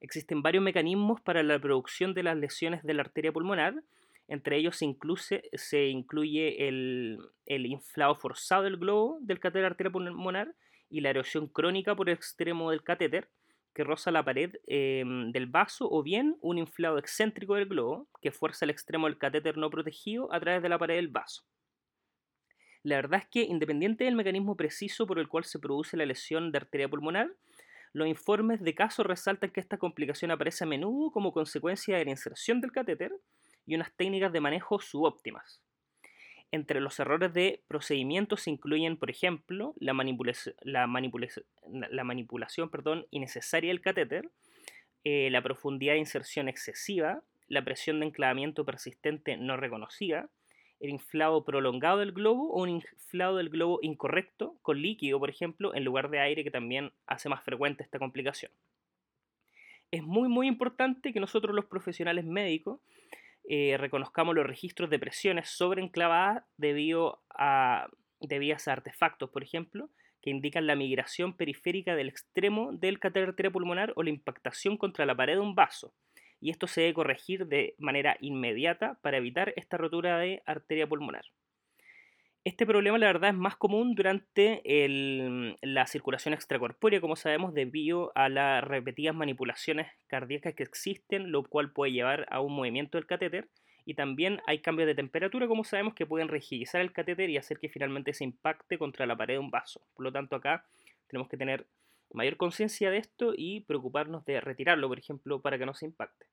Existen 0.00 0.42
varios 0.42 0.64
mecanismos 0.64 1.20
para 1.20 1.44
la 1.44 1.60
producción 1.60 2.12
de 2.12 2.24
las 2.24 2.36
lesiones 2.36 2.82
de 2.82 2.94
la 2.94 3.02
arteria 3.02 3.30
pulmonar, 3.30 3.84
entre 4.26 4.56
ellos 4.56 4.76
se, 4.76 5.86
incluye 5.86 6.66
el, 6.66 7.20
el, 7.46 7.66
inflado 7.66 8.16
forzado 8.16 8.64
del 8.64 8.78
globo 8.78 9.18
del 9.20 9.38
catéter 9.38 9.66
arteria 9.66 9.92
pulmonar 9.92 10.56
y 10.90 11.02
la 11.02 11.10
erosión 11.10 11.46
crónica 11.46 11.94
por 11.94 12.08
el 12.08 12.16
extremo 12.16 12.72
del 12.72 12.82
catéter 12.82 13.28
que 13.74 13.84
roza 13.84 14.10
la 14.10 14.24
pared 14.24 14.54
em, 14.66 15.32
del 15.32 15.46
vaso 15.46 15.88
o 15.90 16.02
bien 16.02 16.36
un 16.40 16.58
inflado 16.58 16.98
excéntrico 16.98 17.56
del 17.56 17.66
globo 17.66 18.08
que 18.22 18.30
fuerza 18.30 18.64
el 18.64 18.70
extremo 18.70 19.06
del 19.06 19.18
catéter 19.18 19.56
no 19.56 19.70
protegido 19.70 20.32
a 20.32 20.40
través 20.40 20.62
de 20.62 20.68
la 20.68 20.78
pared 20.78 20.96
del 20.96 21.08
vaso. 21.08 21.42
La 22.82 22.96
verdad 22.96 23.20
es 23.20 23.28
que 23.28 23.42
independiente 23.42 24.04
del 24.04 24.14
mecanismo 24.14 24.56
preciso 24.56 25.06
por 25.06 25.18
el 25.18 25.28
cual 25.28 25.44
se 25.44 25.58
produce 25.58 25.96
la 25.96 26.06
lesión 26.06 26.52
de 26.52 26.58
arteria 26.58 26.88
pulmonar, 26.88 27.30
los 27.92 28.08
informes 28.08 28.60
de 28.60 28.74
caso 28.74 29.02
resaltan 29.02 29.50
que 29.50 29.60
esta 29.60 29.78
complicación 29.78 30.30
aparece 30.30 30.64
a 30.64 30.66
menudo 30.66 31.10
como 31.10 31.32
consecuencia 31.32 31.96
de 31.96 32.04
la 32.04 32.10
inserción 32.10 32.60
del 32.60 32.72
catéter 32.72 33.12
y 33.66 33.74
unas 33.74 33.94
técnicas 33.96 34.32
de 34.32 34.40
manejo 34.40 34.80
subóptimas. 34.80 35.62
Entre 36.54 36.80
los 36.80 37.00
errores 37.00 37.34
de 37.34 37.64
procedimiento 37.66 38.36
se 38.36 38.48
incluyen, 38.48 38.96
por 38.96 39.10
ejemplo, 39.10 39.74
la, 39.80 39.92
la, 40.62 40.86
la 41.90 42.04
manipulación 42.04 42.70
innecesaria 43.10 43.70
del 43.70 43.80
catéter, 43.80 44.30
eh, 45.02 45.30
la 45.32 45.42
profundidad 45.42 45.94
de 45.94 45.98
inserción 45.98 46.48
excesiva, 46.48 47.24
la 47.48 47.64
presión 47.64 47.98
de 47.98 48.06
enclavamiento 48.06 48.64
persistente 48.64 49.36
no 49.36 49.56
reconocida, 49.56 50.28
el 50.78 50.90
inflado 50.90 51.44
prolongado 51.44 51.98
del 51.98 52.12
globo 52.12 52.52
o 52.52 52.62
un 52.62 52.68
inflado 52.68 53.38
del 53.38 53.48
globo 53.48 53.80
incorrecto 53.82 54.54
con 54.62 54.80
líquido, 54.80 55.18
por 55.18 55.30
ejemplo, 55.30 55.74
en 55.74 55.82
lugar 55.82 56.08
de 56.08 56.20
aire, 56.20 56.44
que 56.44 56.52
también 56.52 56.92
hace 57.08 57.28
más 57.28 57.42
frecuente 57.42 57.82
esta 57.82 57.98
complicación. 57.98 58.52
Es 59.90 60.04
muy, 60.04 60.28
muy 60.28 60.46
importante 60.46 61.12
que 61.12 61.18
nosotros 61.18 61.52
los 61.52 61.64
profesionales 61.64 62.24
médicos 62.24 62.78
eh, 63.48 63.76
reconozcamos 63.78 64.34
los 64.34 64.46
registros 64.46 64.90
de 64.90 64.98
presiones 64.98 65.50
sobreenclavadas 65.50 66.44
debido 66.56 67.22
a, 67.30 67.88
debido 68.20 68.56
a 68.56 68.72
artefactos, 68.72 69.30
por 69.30 69.42
ejemplo, 69.42 69.90
que 70.22 70.30
indican 70.30 70.66
la 70.66 70.76
migración 70.76 71.36
periférica 71.36 71.94
del 71.94 72.08
extremo 72.08 72.72
del 72.72 72.98
catéter 72.98 73.52
pulmonar 73.52 73.92
o 73.96 74.02
la 74.02 74.10
impactación 74.10 74.78
contra 74.78 75.04
la 75.04 75.14
pared 75.14 75.34
de 75.34 75.40
un 75.40 75.54
vaso. 75.54 75.94
Y 76.40 76.50
esto 76.50 76.66
se 76.66 76.80
debe 76.80 76.94
corregir 76.94 77.46
de 77.46 77.74
manera 77.78 78.16
inmediata 78.20 78.98
para 79.02 79.18
evitar 79.18 79.52
esta 79.56 79.76
rotura 79.76 80.18
de 80.18 80.42
arteria 80.46 80.86
pulmonar. 80.86 81.24
Este 82.44 82.66
problema, 82.66 82.98
la 82.98 83.06
verdad, 83.06 83.30
es 83.30 83.36
más 83.36 83.56
común 83.56 83.94
durante 83.94 84.60
la 85.62 85.86
circulación 85.86 86.34
extracorpórea, 86.34 87.00
como 87.00 87.16
sabemos, 87.16 87.54
debido 87.54 88.12
a 88.14 88.28
las 88.28 88.62
repetidas 88.62 89.14
manipulaciones 89.14 89.86
cardíacas 90.08 90.52
que 90.52 90.62
existen, 90.62 91.32
lo 91.32 91.42
cual 91.44 91.72
puede 91.72 91.92
llevar 91.92 92.26
a 92.30 92.40
un 92.40 92.54
movimiento 92.54 92.98
del 92.98 93.06
catéter. 93.06 93.48
Y 93.86 93.94
también 93.94 94.42
hay 94.46 94.58
cambios 94.58 94.86
de 94.86 94.94
temperatura, 94.94 95.48
como 95.48 95.64
sabemos, 95.64 95.94
que 95.94 96.04
pueden 96.04 96.28
rigidizar 96.28 96.82
el 96.82 96.92
catéter 96.92 97.30
y 97.30 97.38
hacer 97.38 97.58
que 97.58 97.70
finalmente 97.70 98.12
se 98.12 98.24
impacte 98.24 98.76
contra 98.76 99.06
la 99.06 99.16
pared 99.16 99.34
de 99.34 99.38
un 99.38 99.50
vaso. 99.50 99.80
Por 99.94 100.04
lo 100.04 100.12
tanto, 100.12 100.36
acá 100.36 100.66
tenemos 101.08 101.30
que 101.30 101.38
tener 101.38 101.66
mayor 102.12 102.36
conciencia 102.36 102.90
de 102.90 102.98
esto 102.98 103.32
y 103.34 103.60
preocuparnos 103.60 104.22
de 104.26 104.42
retirarlo, 104.42 104.88
por 104.88 104.98
ejemplo, 104.98 105.40
para 105.40 105.58
que 105.58 105.64
no 105.64 105.72
se 105.72 105.86
impacte. 105.86 106.26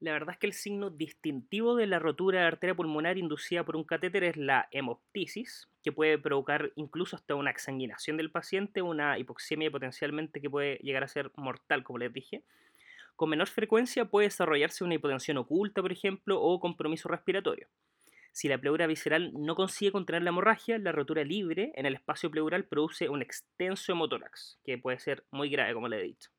La 0.00 0.12
verdad 0.12 0.32
es 0.32 0.38
que 0.38 0.46
el 0.46 0.54
signo 0.54 0.88
distintivo 0.88 1.76
de 1.76 1.86
la 1.86 1.98
rotura 1.98 2.40
de 2.40 2.46
arteria 2.46 2.74
pulmonar 2.74 3.18
inducida 3.18 3.64
por 3.64 3.76
un 3.76 3.84
catéter 3.84 4.24
es 4.24 4.36
la 4.38 4.66
hemoptisis, 4.70 5.68
que 5.82 5.92
puede 5.92 6.16
provocar 6.16 6.72
incluso 6.74 7.16
hasta 7.16 7.34
una 7.34 7.50
exsanguinación 7.50 8.16
del 8.16 8.30
paciente, 8.30 8.80
una 8.80 9.18
hipoxemia 9.18 9.70
potencialmente 9.70 10.40
que 10.40 10.48
puede 10.48 10.76
llegar 10.76 11.04
a 11.04 11.08
ser 11.08 11.30
mortal, 11.36 11.84
como 11.84 11.98
les 11.98 12.14
dije. 12.14 12.42
Con 13.14 13.28
menor 13.28 13.48
frecuencia 13.48 14.06
puede 14.06 14.28
desarrollarse 14.28 14.84
una 14.84 14.94
hipotensión 14.94 15.36
oculta, 15.36 15.82
por 15.82 15.92
ejemplo, 15.92 16.40
o 16.40 16.58
compromiso 16.60 17.10
respiratorio. 17.10 17.68
Si 18.32 18.48
la 18.48 18.56
pleura 18.56 18.86
visceral 18.86 19.32
no 19.34 19.54
consigue 19.54 19.92
contener 19.92 20.22
la 20.22 20.30
hemorragia, 20.30 20.78
la 20.78 20.92
rotura 20.92 21.24
libre 21.24 21.72
en 21.74 21.84
el 21.84 21.94
espacio 21.94 22.30
pleural 22.30 22.64
produce 22.64 23.10
un 23.10 23.20
extenso 23.20 23.92
hemotórax, 23.92 24.58
que 24.64 24.78
puede 24.78 24.98
ser 24.98 25.24
muy 25.30 25.50
grave, 25.50 25.74
como 25.74 25.88
le 25.88 26.00
he 26.00 26.04
dicho. 26.04 26.30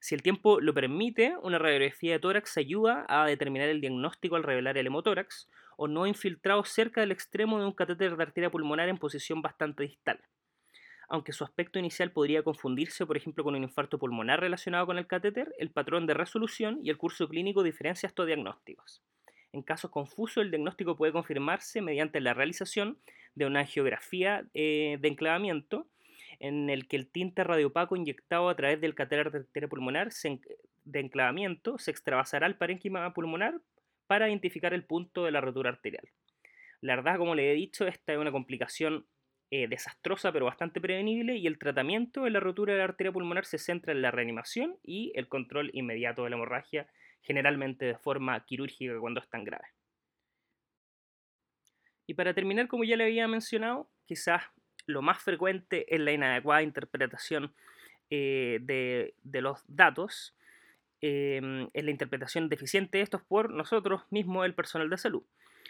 Si 0.00 0.14
el 0.14 0.22
tiempo 0.22 0.60
lo 0.60 0.72
permite, 0.72 1.36
una 1.42 1.58
radiografía 1.58 2.12
de 2.12 2.18
tórax 2.18 2.56
ayuda 2.56 3.04
a 3.08 3.26
determinar 3.26 3.68
el 3.68 3.82
diagnóstico 3.82 4.34
al 4.34 4.42
revelar 4.42 4.78
el 4.78 4.86
hemotórax 4.86 5.46
o 5.76 5.88
no 5.88 6.06
infiltrado 6.06 6.64
cerca 6.64 7.02
del 7.02 7.12
extremo 7.12 7.58
de 7.58 7.66
un 7.66 7.72
catéter 7.72 8.16
de 8.16 8.22
arteria 8.22 8.50
pulmonar 8.50 8.88
en 8.88 8.96
posición 8.96 9.42
bastante 9.42 9.82
distal. 9.82 10.18
Aunque 11.08 11.32
su 11.32 11.44
aspecto 11.44 11.78
inicial 11.78 12.12
podría 12.12 12.42
confundirse, 12.42 13.04
por 13.04 13.18
ejemplo, 13.18 13.44
con 13.44 13.54
un 13.54 13.62
infarto 13.62 13.98
pulmonar 13.98 14.40
relacionado 14.40 14.86
con 14.86 14.96
el 14.96 15.06
catéter, 15.06 15.54
el 15.58 15.70
patrón 15.70 16.06
de 16.06 16.14
resolución 16.14 16.80
y 16.82 16.88
el 16.88 16.96
curso 16.96 17.28
clínico 17.28 17.62
diferencia 17.62 18.06
estos 18.06 18.26
diagnósticos. 18.26 19.02
En 19.52 19.62
casos 19.62 19.90
confusos, 19.90 20.42
el 20.42 20.50
diagnóstico 20.50 20.96
puede 20.96 21.12
confirmarse 21.12 21.82
mediante 21.82 22.20
la 22.20 22.32
realización 22.32 22.98
de 23.34 23.44
una 23.44 23.60
angiografía 23.60 24.46
eh, 24.54 24.96
de 24.98 25.08
enclavamiento 25.08 25.88
en 26.40 26.70
el 26.70 26.88
que 26.88 26.96
el 26.96 27.06
tinte 27.06 27.44
radiopaco 27.44 27.94
inyectado 27.94 28.48
a 28.48 28.56
través 28.56 28.80
del 28.80 28.94
catéter 28.94 29.28
arteria 29.28 29.68
pulmonar 29.68 30.08
de 30.84 31.00
enclavamiento 31.00 31.78
se 31.78 31.90
extravasará 31.90 32.46
al 32.46 32.56
parénquima 32.56 33.12
pulmonar 33.12 33.60
para 34.06 34.28
identificar 34.28 34.74
el 34.74 34.84
punto 34.84 35.24
de 35.24 35.30
la 35.30 35.40
rotura 35.40 35.70
arterial. 35.70 36.08
La 36.80 36.96
verdad, 36.96 37.18
como 37.18 37.34
le 37.34 37.52
he 37.52 37.54
dicho, 37.54 37.86
esta 37.86 38.14
es 38.14 38.18
una 38.18 38.32
complicación 38.32 39.06
eh, 39.50 39.68
desastrosa 39.68 40.32
pero 40.32 40.46
bastante 40.46 40.80
prevenible 40.80 41.36
y 41.36 41.46
el 41.46 41.58
tratamiento 41.58 42.22
de 42.24 42.30
la 42.30 42.40
rotura 42.40 42.72
de 42.72 42.78
la 42.78 42.84
arteria 42.84 43.12
pulmonar 43.12 43.44
se 43.44 43.58
centra 43.58 43.92
en 43.92 44.00
la 44.00 44.10
reanimación 44.10 44.78
y 44.82 45.12
el 45.16 45.28
control 45.28 45.70
inmediato 45.74 46.24
de 46.24 46.30
la 46.30 46.36
hemorragia, 46.36 46.88
generalmente 47.20 47.84
de 47.84 47.98
forma 47.98 48.44
quirúrgica 48.46 48.98
cuando 48.98 49.20
es 49.20 49.28
tan 49.28 49.44
grave. 49.44 49.66
Y 52.06 52.14
para 52.14 52.32
terminar, 52.32 52.66
como 52.66 52.84
ya 52.84 52.96
le 52.96 53.04
había 53.04 53.28
mencionado, 53.28 53.90
quizás 54.06 54.42
lo 54.86 55.02
más 55.02 55.18
frecuente 55.18 55.92
es 55.94 56.00
la 56.00 56.12
inadecuada 56.12 56.62
interpretación 56.62 57.52
eh, 58.10 58.58
de, 58.62 59.40
los 59.40 59.62
datos, 59.68 60.34
em, 61.00 61.68
es 61.72 61.84
la 61.84 61.90
interpretación 61.90 62.48
deficiente 62.48 62.98
de 62.98 63.04
estos 63.04 63.22
por 63.22 63.50
nosotros 63.50 64.02
mismos, 64.10 64.44
el 64.44 64.54
personal 64.54 64.90
de 64.90 64.98
salud. 64.98 65.22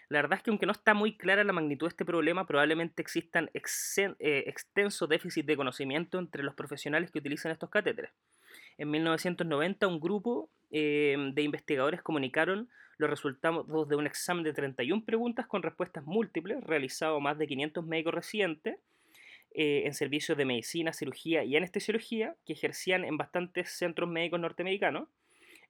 La 0.08 0.22
verdad 0.22 0.38
es 0.38 0.42
que 0.42 0.50
aunque 0.50 0.66
no 0.66 0.72
está 0.72 0.92
muy 0.92 1.16
clara 1.16 1.44
la 1.44 1.52
magnitud 1.52 1.86
de 1.86 1.90
este 1.90 2.04
problema, 2.04 2.46
probablemente 2.46 3.00
existan 3.00 3.48
eh, 3.54 4.44
extensos 4.46 5.08
déficits 5.08 5.46
de 5.46 5.56
conocimiento 5.56 6.18
entre 6.18 6.42
los 6.42 6.54
profesionales 6.54 7.10
que 7.10 7.18
utilizan 7.18 7.52
estos 7.52 7.70
catéteres. 7.70 8.10
En 8.76 8.90
1990 8.90 9.86
un 9.86 10.00
grupo 10.00 10.50
em, 10.70 11.32
de 11.34 11.42
investigadores 11.42 12.02
comunicaron 12.02 12.68
los 12.96 13.08
resultados 13.08 13.88
de 13.88 13.96
un 13.96 14.06
examen 14.06 14.44
de 14.44 14.52
31 14.52 15.04
preguntas 15.04 15.46
con 15.46 15.62
respuestas 15.62 16.04
múltiples 16.04 16.62
realizado 16.64 17.16
a 17.16 17.20
más 17.20 17.38
de 17.38 17.46
500 17.46 17.86
médicos 17.86 18.14
residentes 18.14 18.78
eh, 19.52 19.82
en 19.84 19.94
servicios 19.94 20.38
de 20.38 20.44
medicina, 20.44 20.92
cirugía 20.92 21.42
y 21.44 21.56
anestesiología 21.56 22.36
que 22.46 22.52
ejercían 22.52 23.04
en 23.04 23.16
bastantes 23.16 23.70
centros 23.70 24.08
médicos 24.08 24.38
norteamericanos. 24.38 25.08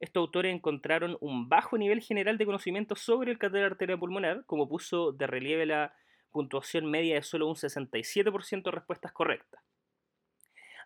Estos 0.01 0.21
autores 0.21 0.55
encontraron 0.55 1.17
un 1.21 1.49
bajo 1.49 1.79
nivel 1.79 2.01
general 2.03 2.39
de 2.39 2.47
conocimiento 2.47 2.95
sobre 2.95 3.31
el 3.31 3.39
catéter 3.39 3.65
arterial 3.65 3.99
pulmonar, 3.99 4.45
como 4.47 4.69
puso 4.69 5.13
de 5.13 5.27
relieve 5.27 5.67
la 5.67 5.95
puntuación 6.31 6.91
media 6.91 7.15
de 7.15 7.23
solo 7.23 7.49
un 7.49 7.55
67% 7.55 8.63
de 8.63 8.71
respuestas 8.71 9.13
correctas. 9.13 9.63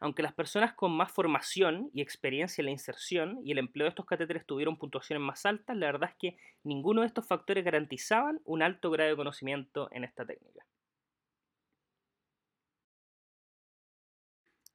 Aunque 0.01 0.23
las 0.23 0.35
personas 0.35 0.75
con 0.75 0.93
más 0.93 1.11
formación 1.11 1.91
y 1.95 2.03
experiencia 2.03 2.63
en 2.63 2.67
la 2.67 2.73
inserción 2.73 3.41
y 3.43 3.53
el 3.53 3.59
empleo 3.59 3.87
de 3.87 3.91
estos 3.91 4.07
catéteres 4.07 4.45
tuvieron 4.45 4.77
puntuaciones 4.77 5.25
más 5.25 5.47
altas, 5.47 5.77
la 5.77 5.87
verdad 5.87 6.11
es 6.11 6.17
que 6.19 6.37
ninguno 6.63 7.01
de 7.01 7.07
estos 7.07 7.27
factores 7.27 7.65
garantizaban 7.65 8.41
un 8.45 8.63
alto 8.63 8.91
grado 8.91 9.11
de 9.11 9.17
conocimiento 9.17 9.89
en 9.93 10.05
esta 10.05 10.27
técnica. 10.27 10.65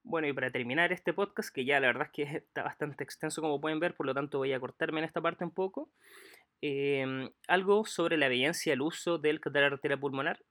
Bueno, 0.10 0.28
y 0.28 0.34
para 0.34 0.50
terminar 0.50 0.92
este 0.92 1.14
podcast, 1.14 1.54
que 1.54 1.66
ya 1.66 1.80
la 1.80 1.86
verdad 1.86 2.08
es 2.08 2.12
que 2.12 2.24
está 2.38 2.64
bastante 2.64 3.04
extenso 3.04 3.44
como 3.44 3.62
pueden 3.62 3.80
ver, 3.80 3.96
por 3.96 4.08
lo 4.08 4.16
tanto 4.16 4.40
voy 4.40 4.52
a 4.54 4.60
cortarme 4.60 5.02
en 5.02 5.06
esta 5.06 5.22
parte 5.22 5.44
un 5.44 5.52
poco, 5.52 5.92
em, 6.62 7.30
algo 7.48 7.86
sobre 7.86 8.18
la 8.18 8.26
evidencia 8.26 8.72
del 8.72 8.82
uso 8.82 9.20
del 9.20 9.40
catéter 9.40 9.74
arterial 9.74 10.00
pulmonar. 10.00 10.44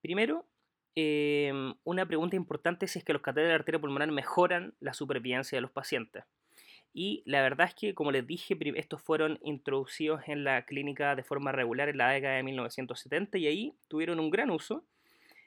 Primero, 0.00 0.46
em, 0.94 1.74
una 1.82 2.06
pregunta 2.06 2.36
importante 2.36 2.84
es 2.84 2.92
si 2.92 3.00
es 3.00 3.04
que 3.04 3.12
los 3.12 3.22
catéteres 3.22 3.56
arterial 3.56 3.80
pulmonar 3.80 4.12
mejoran 4.12 4.74
la 4.78 4.94
supervivencia 4.94 5.56
de 5.56 5.62
los 5.62 5.72
pacientes. 5.72 6.22
Y 6.92 7.24
la 7.26 7.42
verdad 7.42 7.66
es 7.66 7.74
que, 7.74 7.94
como 7.96 8.12
les 8.12 8.24
dije, 8.24 8.56
estos 8.76 9.02
fueron 9.02 9.40
introducidos 9.42 10.20
en 10.28 10.44
la 10.44 10.66
clínica 10.66 11.16
de 11.16 11.24
forma 11.24 11.50
regular 11.50 11.88
en 11.88 11.98
la 11.98 12.10
década 12.10 12.36
de 12.36 12.44
1970 12.44 13.38
y 13.38 13.48
ahí 13.48 13.74
tuvieron 13.88 14.20
un 14.20 14.30
gran 14.30 14.50
uso 14.50 14.84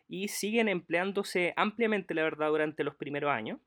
y 0.08 0.30
siguen 0.30 0.70
empleándose 0.70 1.54
ampliamente, 1.56 2.14
la 2.14 2.24
verdad, 2.24 2.50
durante 2.50 2.84
los 2.84 2.96
primeros 2.96 3.32
años. 3.32 3.60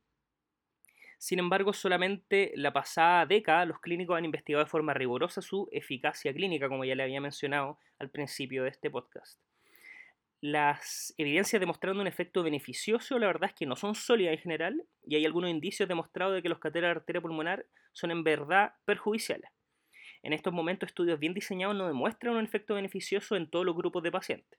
Sin 1.19 1.39
embargo, 1.39 1.75
solamente 1.75 2.53
la 2.55 2.73
pasada 2.73 3.27
década 3.27 3.67
los 3.67 3.79
clínicos 3.81 4.17
han 4.17 4.25
investigado 4.25 4.65
de 4.65 4.71
forma 4.71 4.95
rigurosa 4.95 5.43
su 5.43 5.69
eficacia 5.71 6.33
clínica, 6.33 6.69
como 6.69 6.85
ya 6.85 6.95
le 6.95 7.03
había 7.03 7.21
mencionado 7.21 7.79
al 7.99 8.11
principio 8.11 8.63
de 8.63 8.71
este 8.71 8.91
podcast. 8.91 9.39
Las 10.41 11.13
evidencias 11.19 11.61
demostrando 11.61 12.01
un 12.01 12.07
efecto 12.07 12.43
beneficioso, 12.43 13.19
la 13.19 13.27
verdad 13.27 13.51
es 13.51 13.55
que 13.55 13.67
no 13.67 13.77
son 13.77 13.95
sólidas 13.95 14.33
en 14.33 14.41
general, 14.41 14.87
y 15.07 15.17
hay 15.17 15.27
algunos 15.27 15.51
indicios 15.51 15.87
demostrados 15.87 16.35
de 16.35 16.43
que 16.43 16.49
los 16.49 16.59
catheters 16.59 16.87
de 16.87 17.01
arteria 17.01 17.21
pulmonar 17.21 17.67
son 17.93 18.11
en 18.11 18.25
verdad 18.25 18.73
perjudiciales. 18.87 19.51
En 20.23 20.33
estos 20.33 20.55
momentos, 20.55 20.89
estudios 20.89 21.19
bien 21.19 21.35
diseñados 21.35 21.77
no 21.77 21.87
demuestran 21.87 22.37
un 22.37 22.45
efecto 22.45 22.75
beneficioso 22.75 23.37
en 23.37 23.51
todos 23.51 23.67
los 23.67 23.77
grupos 23.77 24.03
de 24.03 24.13
pacientes. 24.13 24.59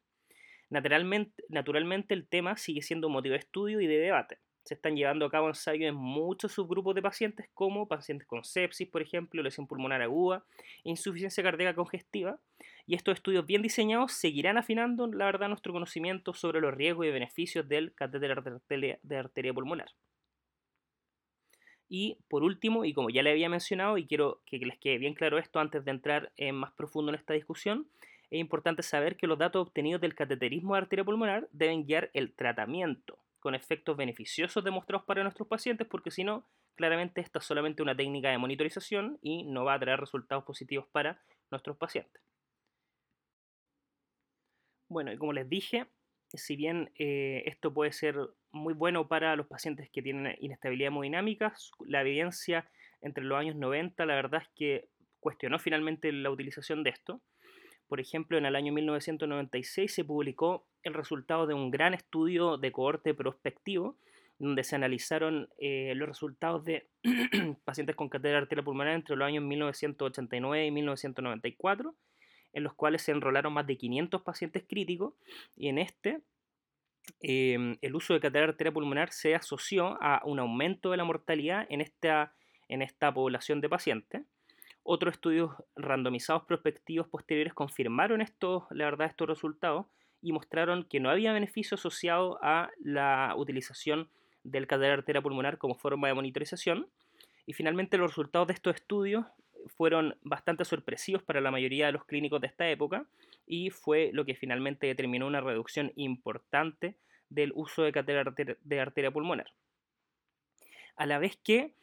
Naturalmente, 0.71 1.43
naturalmente 1.49 2.13
el 2.13 2.25
tema 2.25 2.55
sigue 2.55 2.81
siendo 2.81 3.09
motivo 3.09 3.33
de 3.33 3.39
estudio 3.39 3.81
y 3.81 3.87
de 3.87 3.97
debate. 3.97 4.39
Se 4.63 4.75
están 4.75 4.95
llevando 4.95 5.25
a 5.25 5.29
cabo 5.29 5.49
ensayos 5.49 5.89
en 5.89 5.95
muchos 5.95 6.53
subgrupos 6.53 6.95
de 6.95 7.01
pacientes 7.01 7.49
como 7.53 7.89
pacientes 7.89 8.25
con 8.25 8.45
sepsis, 8.45 8.87
por 8.87 9.01
ejemplo, 9.01 9.43
lesión 9.43 9.67
pulmonar 9.67 10.01
aguda, 10.01 10.45
insuficiencia 10.83 11.43
cardíaca 11.43 11.75
congestiva, 11.75 12.39
y 12.85 12.95
estos 12.95 13.15
estudios 13.15 13.45
bien 13.45 13.61
diseñados 13.61 14.13
seguirán 14.13 14.57
afinando, 14.57 15.07
la 15.07 15.25
verdad, 15.25 15.49
nuestro 15.49 15.73
conocimiento 15.73 16.33
sobre 16.33 16.61
los 16.61 16.73
riesgos 16.73 17.05
y 17.05 17.11
beneficios 17.11 17.67
del 17.67 17.93
catéter 17.93 18.41
de 19.01 19.17
arteria 19.17 19.53
pulmonar. 19.53 19.89
Y 21.89 22.17
por 22.29 22.43
último, 22.43 22.85
y 22.85 22.93
como 22.93 23.09
ya 23.09 23.23
le 23.23 23.31
había 23.31 23.49
mencionado, 23.49 23.97
y 23.97 24.07
quiero 24.07 24.41
que 24.45 24.57
les 24.59 24.79
quede 24.79 24.99
bien 24.99 25.15
claro 25.15 25.37
esto 25.37 25.59
antes 25.59 25.83
de 25.83 25.91
entrar 25.91 26.31
en 26.37 26.55
más 26.55 26.71
profundo 26.71 27.11
en 27.11 27.19
esta 27.19 27.33
discusión, 27.33 27.89
es 28.31 28.39
importante 28.39 28.81
saber 28.81 29.17
que 29.17 29.27
los 29.27 29.37
datos 29.37 29.67
obtenidos 29.67 29.99
del 29.99 30.15
cateterismo 30.15 30.73
de 30.73 30.79
arteria 30.79 31.03
pulmonar 31.03 31.49
deben 31.51 31.85
guiar 31.85 32.09
el 32.13 32.33
tratamiento 32.33 33.19
con 33.41 33.55
efectos 33.55 33.97
beneficiosos 33.97 34.63
demostrados 34.63 35.05
para 35.05 35.23
nuestros 35.23 35.49
pacientes, 35.49 35.85
porque 35.85 36.11
si 36.11 36.23
no, 36.23 36.47
claramente 36.75 37.19
esta 37.19 37.39
es 37.39 37.45
solamente 37.45 37.81
una 37.81 37.95
técnica 37.95 38.29
de 38.29 38.37
monitorización 38.37 39.19
y 39.21 39.43
no 39.43 39.65
va 39.65 39.73
a 39.73 39.79
traer 39.79 39.99
resultados 39.99 40.45
positivos 40.45 40.87
para 40.93 41.21
nuestros 41.49 41.75
pacientes. 41.75 42.21
Bueno, 44.87 45.11
y 45.11 45.17
como 45.17 45.33
les 45.33 45.49
dije, 45.49 45.87
si 46.29 46.55
bien 46.55 46.89
eh, 46.97 47.43
esto 47.47 47.73
puede 47.73 47.91
ser 47.91 48.15
muy 48.51 48.73
bueno 48.73 49.09
para 49.09 49.35
los 49.35 49.47
pacientes 49.47 49.89
que 49.89 50.01
tienen 50.01 50.37
inestabilidad 50.39 50.87
hemodinámica, 50.87 51.53
la 51.85 52.01
evidencia 52.01 52.69
entre 53.01 53.25
los 53.25 53.37
años 53.37 53.57
90, 53.57 54.05
la 54.05 54.15
verdad 54.15 54.43
es 54.43 54.49
que 54.55 54.89
cuestionó 55.19 55.59
finalmente 55.59 56.13
la 56.13 56.29
utilización 56.29 56.83
de 56.83 56.91
esto 56.91 57.21
por 57.91 57.99
ejemplo, 57.99 58.37
en 58.37 58.45
el 58.45 58.55
año 58.55 58.71
1996 58.71 59.93
se 59.93 60.05
publicó 60.05 60.65
el 60.83 60.93
resultado 60.93 61.45
de 61.45 61.53
un 61.53 61.71
gran 61.71 61.93
estudio 61.93 62.55
de 62.55 62.71
cohorte 62.71 63.13
prospectivo, 63.13 63.97
donde 64.39 64.63
se 64.63 64.77
analizaron 64.77 65.49
eh, 65.57 65.91
los 65.97 66.07
resultados 66.07 66.63
de 66.63 66.87
pacientes 67.65 67.97
con 67.97 68.07
cátedra 68.07 68.37
arterial 68.37 68.63
pulmonar 68.63 68.93
entre 68.95 69.17
los 69.17 69.27
años 69.27 69.43
1989 69.43 70.67
y 70.67 70.71
1994, 70.71 71.93
en 72.53 72.63
los 72.63 72.73
cuales 72.75 73.01
se 73.01 73.11
enrolaron 73.11 73.51
más 73.51 73.67
de 73.67 73.75
500 73.75 74.21
pacientes 74.21 74.63
críticos, 74.65 75.13
y 75.57 75.67
en 75.67 75.77
este 75.77 76.21
em, 77.19 77.75
el 77.81 77.93
uso 77.93 78.13
de 78.13 78.21
cátedra 78.21 78.47
arterial 78.47 78.73
pulmonar 78.73 79.11
se 79.11 79.35
asoció 79.35 80.01
a 80.01 80.21
un 80.23 80.39
aumento 80.39 80.91
de 80.91 80.97
la 80.97 81.03
mortalidad 81.03 81.67
en 81.69 81.81
esta, 81.81 82.33
en 82.69 82.83
esta 82.83 83.13
población 83.13 83.59
de 83.59 83.67
pacientes. 83.67 84.21
Otros 84.83 85.13
estudios 85.13 85.51
randomizados 85.75 86.43
prospectivos 86.43 87.07
posteriores 87.07 87.53
confirmaron 87.53 88.21
estos, 88.21 88.63
la 88.71 88.85
verdad, 88.85 89.07
estos 89.07 89.27
resultados 89.27 89.85
y 90.21 90.31
mostraron 90.31 90.83
que 90.83 90.99
no 90.99 91.09
había 91.09 91.33
beneficio 91.33 91.75
asociado 91.75 92.39
a 92.41 92.69
la 92.79 93.33
utilización 93.37 94.09
del 94.43 94.67
catéter 94.67 94.91
arteria 94.91 95.21
pulmonar 95.21 95.57
como 95.57 95.75
forma 95.75 96.07
de 96.07 96.13
monitorización. 96.13 96.87
Y 97.45 97.53
finalmente 97.53 97.97
los 97.97 98.11
resultados 98.11 98.47
de 98.47 98.53
estos 98.53 98.75
estudios 98.75 99.25
fueron 99.67 100.17
bastante 100.23 100.65
sorpresivos 100.65 101.23
para 101.23 101.41
la 101.41 101.51
mayoría 101.51 101.87
de 101.87 101.91
los 101.91 102.05
clínicos 102.05 102.41
de 102.41 102.47
esta 102.47 102.69
época 102.69 103.05
y 103.45 103.69
fue 103.69 104.09
lo 104.13 104.25
que 104.25 104.35
finalmente 104.35 104.87
determinó 104.87 105.27
una 105.27 105.41
reducción 105.41 105.91
importante 105.95 106.95
del 107.29 107.51
uso 107.55 107.83
de 107.83 107.91
catéter 107.91 108.57
de 108.63 108.79
arteria 108.79 109.11
pulmonar. 109.11 109.51
A 110.95 111.05
la 111.05 111.19
vez 111.19 111.37
que 111.37 111.73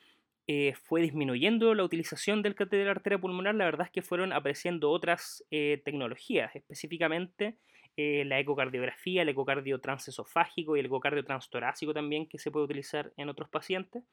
eh, 0.51 0.73
fue 0.75 1.03
disminuyendo 1.03 1.75
la 1.75 1.85
utilización 1.85 2.41
del 2.41 2.55
catéter 2.55 2.89
arteria 2.89 3.19
pulmonar, 3.19 3.55
la 3.55 3.67
verdad 3.67 3.87
es 3.87 3.93
que 3.93 4.01
fueron 4.01 4.33
apareciendo 4.33 4.91
otras 4.91 5.45
eh, 5.51 5.83
tecnologías, 5.85 6.57
específicamente 6.57 7.59
eh, 7.99 8.25
la 8.25 8.41
ecocardiografía, 8.41 9.21
el 9.21 9.29
ecocardio 9.29 9.79
transesofágico 9.79 10.75
y 10.75 10.81
el 10.81 10.87
ecocardio 10.87 11.23
transtorácico 11.23 11.93
también, 11.93 12.27
que 12.27 12.39
se 12.39 12.51
puede 12.51 12.65
utilizar 12.65 13.13
en 13.19 13.29
otros 13.29 13.51
pacientes, 13.51 14.05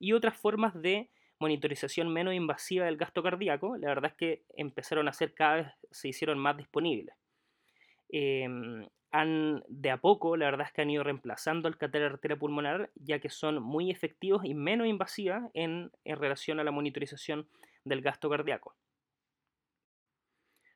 y 0.00 0.14
otras 0.14 0.36
formas 0.36 0.74
de 0.74 1.10
monitorización 1.38 2.12
menos 2.12 2.34
invasiva 2.34 2.86
del 2.86 2.96
gasto 2.96 3.22
cardíaco, 3.22 3.76
la 3.76 3.86
verdad 3.86 4.10
es 4.10 4.16
que 4.16 4.42
empezaron 4.56 5.06
a 5.06 5.12
ser 5.12 5.32
cada 5.32 5.54
vez, 5.54 5.66
se 5.92 6.08
hicieron 6.08 6.40
más 6.40 6.56
disponibles. 6.56 7.14
Han 9.16 9.62
de 9.68 9.92
a 9.92 9.98
poco, 9.98 10.36
la 10.36 10.46
verdad 10.46 10.66
es 10.66 10.72
que 10.72 10.82
han 10.82 10.90
ido 10.90 11.04
reemplazando 11.04 11.68
el 11.68 11.76
catéter 11.76 12.10
arteria 12.10 12.36
pulmonar, 12.36 12.90
ya 12.96 13.20
que 13.20 13.30
son 13.30 13.62
muy 13.62 13.92
efectivos 13.92 14.44
y 14.44 14.54
menos 14.54 14.88
invasivas 14.88 15.48
en, 15.54 15.92
relación 16.04 16.58
a 16.58 16.64
la 16.64 16.72
monitorización 16.72 17.46
del 17.84 18.00
gasto 18.00 18.28
cardíaco. 18.28 18.74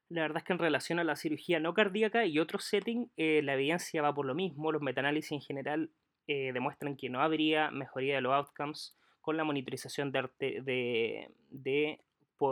La 0.08 0.22
verdad 0.22 0.38
es 0.38 0.44
que 0.44 0.52
en 0.52 0.60
relación 0.60 1.00
a 1.00 1.04
la 1.04 1.16
cirugía 1.16 1.58
no 1.58 1.74
cardíaca 1.74 2.26
y 2.26 2.38
otros 2.38 2.62
settings, 2.62 3.10
eh, 3.16 3.42
la 3.42 3.54
evidencia 3.54 4.02
va 4.02 4.14
por 4.14 4.24
lo 4.24 4.36
mismo. 4.36 4.70
Los 4.70 4.82
metaanálisis 4.82 5.32
en 5.32 5.40
general 5.40 5.90
eh, 6.28 6.52
demuestran 6.52 6.96
que 6.96 7.10
no 7.10 7.20
habría 7.20 7.72
mejoría 7.72 8.14
de 8.14 8.20
los 8.20 8.34
outcomes 8.34 8.94
con 9.20 9.36
la 9.36 9.42
monitorización 9.42 10.12
de, 10.12 11.28
de, 11.50 12.00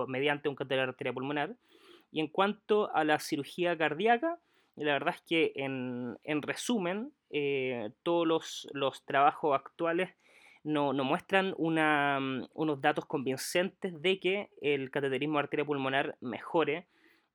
mediante 0.09 0.49
un 0.49 0.57
catéter 0.57 0.89
arteria 0.89 1.13
pulmonar. 1.13 1.55
Y 2.11 2.19
en 2.19 2.27
cuanto 2.27 2.93
a 2.93 3.05
la 3.05 3.21
cirugía 3.21 3.79
cardíaca, 3.79 4.41
la 4.85 4.93
verdad 4.93 5.15
es 5.15 5.23
que 5.23 5.53
en, 5.57 6.43
resumen, 6.43 7.13
eh, 7.31 7.91
todos 8.03 8.69
los, 8.73 9.05
trabajos 9.07 9.55
actuales 9.55 10.11
no, 10.65 10.93
muestran 10.93 11.55
mm, 11.57 12.49
unos 12.53 12.81
datos 12.81 13.07
convincentes 13.07 14.01
de 14.03 14.21
que 14.21 14.51
el 14.61 14.91
cateterismo 14.91 15.39
de 15.39 15.45
arteria 15.45 15.65
pulmonar 15.65 16.17
mejore 16.21 16.87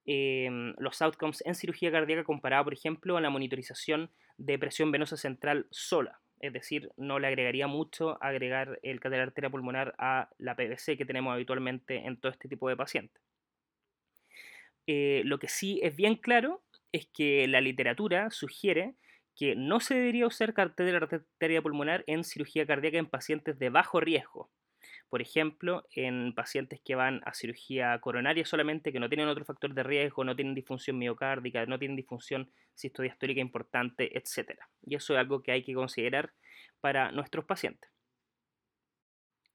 em, 0.06 0.74
los 0.78 1.02
outcomes 1.02 1.44
en 1.46 1.56
cirugía 1.56 1.92
cardíaca 1.92 2.24
comparado, 2.24 2.66
por 2.66 2.74
ejemplo, 2.74 3.18
a 3.18 3.22
la 3.22 3.30
monitorización 3.30 4.12
de 4.38 4.60
presión 4.60 4.92
venosa 4.92 5.18
central 5.18 5.68
sola. 5.72 6.20
Es 6.39 6.54
decir, 6.54 6.89
no 6.98 7.20
le 7.20 7.28
agregaría 7.28 7.68
mucho 7.68 8.18
agregar 8.22 8.80
el 8.82 9.00
cateter 9.00 9.22
arteria 9.22 9.50
pulmonar 9.50 9.94
a 9.98 10.30
la 10.39 10.56
PVC 10.56 10.98
que 10.98 11.06
tenemos 11.06 11.34
habitualmente 11.34 12.08
en 12.08 12.18
todo 12.18 12.32
este 12.32 12.50
tipo 12.50 12.68
de 12.68 12.76
pacientes. 12.76 13.22
Eh, 14.88 15.22
lo 15.26 15.38
que 15.38 15.48
sí 15.48 15.80
es 15.84 15.96
bien 15.96 16.16
claro 16.16 16.64
es 16.92 17.08
que 17.14 17.48
la 17.48 17.62
literatura 17.62 18.30
sugiere 18.32 18.96
que 19.36 19.56
no 19.56 19.80
se 19.80 19.96
debería 19.96 20.28
usar 20.28 20.54
catéter 20.54 20.96
arteria 20.96 21.62
pulmonar 21.62 22.04
en 22.08 22.24
cirugía 22.24 22.66
cardíaca 22.66 22.98
en 22.98 23.08
pacientes 23.08 23.58
de 23.60 23.70
bajo 23.70 24.00
riesgo. 24.00 24.52
Por 25.10 25.22
ejemplo, 25.22 25.86
en 25.94 26.34
pacientes 26.34 26.80
que 26.84 26.96
van 26.96 27.22
a 27.26 27.34
cirugía 27.34 28.00
coronaria 28.00 28.46
solamente, 28.46 28.94
que 28.94 29.00
no 29.00 29.10
tienen 29.10 29.28
otro 29.28 29.44
factor 29.46 29.74
de 29.74 29.84
riesgo, 29.84 30.24
no 30.24 30.36
tienen 30.36 30.56
disfunción 30.56 30.98
miocárdica, 30.98 31.66
no 31.66 31.78
tienen 31.78 31.98
disfunción 31.98 32.50
sistodiastólica 32.76 33.42
importante, 33.42 34.18
etc. 34.18 34.58
Y 34.86 34.96
eso 34.96 35.14
es 35.14 35.20
algo 35.20 35.44
que 35.44 35.52
hay 35.52 35.64
que 35.64 35.74
considerar 35.74 36.32
para 36.80 37.12
nuestros 37.12 37.46
pacientes. 37.46 37.91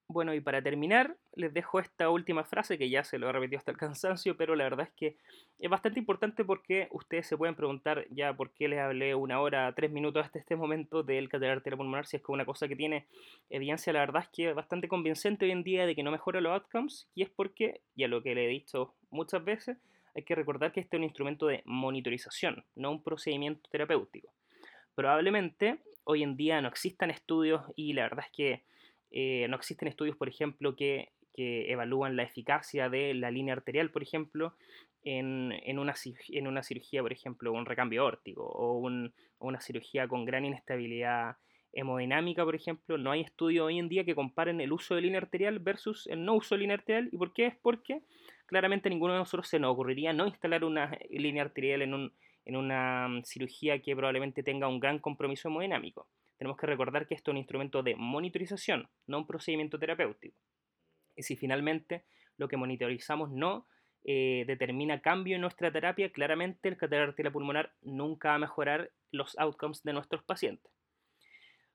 Bueno, 0.09 0.32
y 0.34 0.40
para 0.40 0.62
terminar, 0.62 1.16
les 1.34 1.52
dejo 1.52 1.80
esta 1.80 2.11
última 2.11 2.44
frase 2.44 2.78
que 2.78 2.88
ya 2.88 3.02
se 3.02 3.18
lo 3.18 3.28
he 3.28 3.32
repetido 3.32 3.59
hasta 3.59 3.72
el 3.72 3.76
cansancio, 3.76 4.36
pero 4.36 4.54
la 4.54 4.62
verdad 4.62 4.86
es 4.86 4.92
que 4.94 5.16
es 5.59 5.68
bastante 5.68 5.98
importante 5.98 6.44
porque 6.44 6.86
ustedes 6.92 7.26
se 7.26 7.36
pueden 7.36 7.57
preguntar 7.57 8.07
ya 8.11 8.32
por 8.32 8.52
qué 8.52 8.68
les 8.68 8.78
hablé 8.78 9.16
una 9.16 9.40
hora, 9.40 9.74
tres 9.74 9.90
minutos 9.90 10.24
hasta 10.24 10.38
este 10.38 10.54
momento 10.54 11.02
del 11.02 11.28
cateter 11.28 11.76
pulmonar, 11.76 12.07
si 12.07 12.18
es 12.18 12.22
que 12.22 12.30
una 12.30 12.44
cosa 12.44 12.68
que 12.68 12.76
tiene 12.76 13.07
evidencia, 13.50 13.92
la 13.92 13.98
verdad 13.98 14.22
es 14.22 14.28
que 14.28 14.50
es 14.50 14.54
bastante 14.54 14.86
convincente 14.86 15.44
hoy 15.44 15.50
en 15.50 15.64
día 15.64 15.86
de 15.86 15.96
que 15.96 16.04
no 16.04 16.12
mejora 16.12 16.40
los 16.40 16.52
outcomes, 16.52 17.09
y 17.16 17.22
es 17.22 17.30
porque, 17.30 17.80
ya 17.96 18.07
lo 18.07 18.22
que 18.22 18.36
le 18.36 18.44
he 18.44 18.48
dicho 18.48 18.94
muchas 19.11 19.44
veces, 19.44 19.76
hay 20.14 20.22
que 20.22 20.36
recordar 20.36 20.70
que 20.70 20.80
este 20.80 20.96
es 20.96 20.98
un 20.98 21.04
instrumento 21.04 21.48
de 21.48 21.62
monitorización, 21.64 22.64
no 22.76 22.92
un 22.92 23.02
procedimiento 23.02 23.68
terapéutico. 23.70 24.32
Probablemente 24.94 25.80
hoy 26.04 26.22
en 26.22 26.36
día 26.36 26.62
no 26.62 26.68
existan 26.68 27.11
estudios 27.11 27.62
y 27.74 27.92
la 27.92 28.02
verdad 28.02 28.24
es 28.24 28.32
que 28.32 28.75
eh, 29.11 29.46
no 29.48 29.57
existen 29.57 29.88
estudios, 29.88 30.16
por 30.16 30.28
ejemplo, 30.28 30.76
que, 30.76 31.12
evalúan 31.38 32.16
la 32.16 32.22
eficacia 32.22 32.88
de 32.88 33.12
la 33.12 33.30
línea 33.30 33.52
arterial, 33.52 33.90
por 33.90 34.02
ejemplo, 34.02 34.54
en, 35.04 35.78
una, 35.78 35.94
cirugía, 35.94 37.02
por 37.02 37.12
ejemplo, 37.12 37.52
un 37.52 37.66
recambio 37.66 38.07
órtico 38.07 38.42
o 38.42 38.78
una 38.78 39.61
cirugía 39.61 40.09
con 40.09 40.24
gran 40.24 40.46
inestabilidad 40.46 41.36
hemodinámica, 41.76 42.44
por 42.44 42.54
ejemplo, 42.54 42.96
no 42.96 43.11
hay 43.11 43.20
estudios 43.20 43.66
hoy 43.66 43.78
en 43.78 43.88
día 43.88 44.04
que 44.04 44.14
comparen 44.14 44.61
el 44.61 44.72
uso 44.72 44.94
de 44.94 45.02
línea 45.02 45.20
arterial 45.20 45.59
versus 45.59 46.07
el 46.07 46.24
no 46.24 46.34
uso 46.34 46.54
de 46.54 46.62
línea 46.62 46.76
arterial. 46.76 47.09
¿Y 47.12 47.18
por 47.18 47.32
qué? 47.34 47.46
Es 47.46 47.57
porque 47.57 48.00
claramente 48.46 48.88
ninguno 48.88 49.12
de 49.12 49.18
nosotros 49.18 49.46
se 49.46 49.59
nos 49.59 49.72
ocurriría 49.72 50.12
no 50.12 50.26
instalar 50.26 50.64
una 50.64 50.98
línea 51.11 51.42
arterial 51.42 51.82
en, 51.82 51.94
un, 51.94 52.12
en 52.46 52.57
una 52.57 53.09
mm, 53.09 53.24
cirugía 53.24 53.80
que 53.82 53.94
probablemente 53.94 54.42
tenga 54.42 54.68
un 54.68 54.80
gran 54.80 54.98
compromiso 54.98 55.48
hemodinámico. 55.48 56.09
Tenemos 56.39 56.59
que 56.59 56.66
recordar 56.66 57.07
que 57.07 57.14
esto 57.14 57.30
es 57.30 57.32
un 57.32 57.39
instrumento 57.39 57.82
de 57.82 57.97
monitorización, 57.97 58.89
no 59.07 59.18
un 59.18 59.26
procedimiento 59.26 59.78
terapéutico. 59.78 60.37
Y 61.16 61.22
si 61.22 61.37
finalmente 61.37 62.05
lo 62.37 62.49
que 62.49 62.57
monitorizamos 62.57 63.30
no 63.30 63.66
eh, 64.05 64.45
determina 64.47 65.01
cambio 65.01 65.34
en 65.34 65.41
nuestra 65.41 65.72
terapia, 65.72 66.12
claramente 66.12 66.68
el 66.68 66.76
cateter 66.76 67.09
arterial 67.09 67.32
pulmonar 67.32 67.72
nunca 67.82 68.28
va 68.30 68.34
a 68.34 68.39
mejorar 68.39 68.91
los 69.11 69.37
outcomes 69.39 69.82
de 69.82 69.93
nuestros 69.93 70.22
pacientes. 70.22 70.70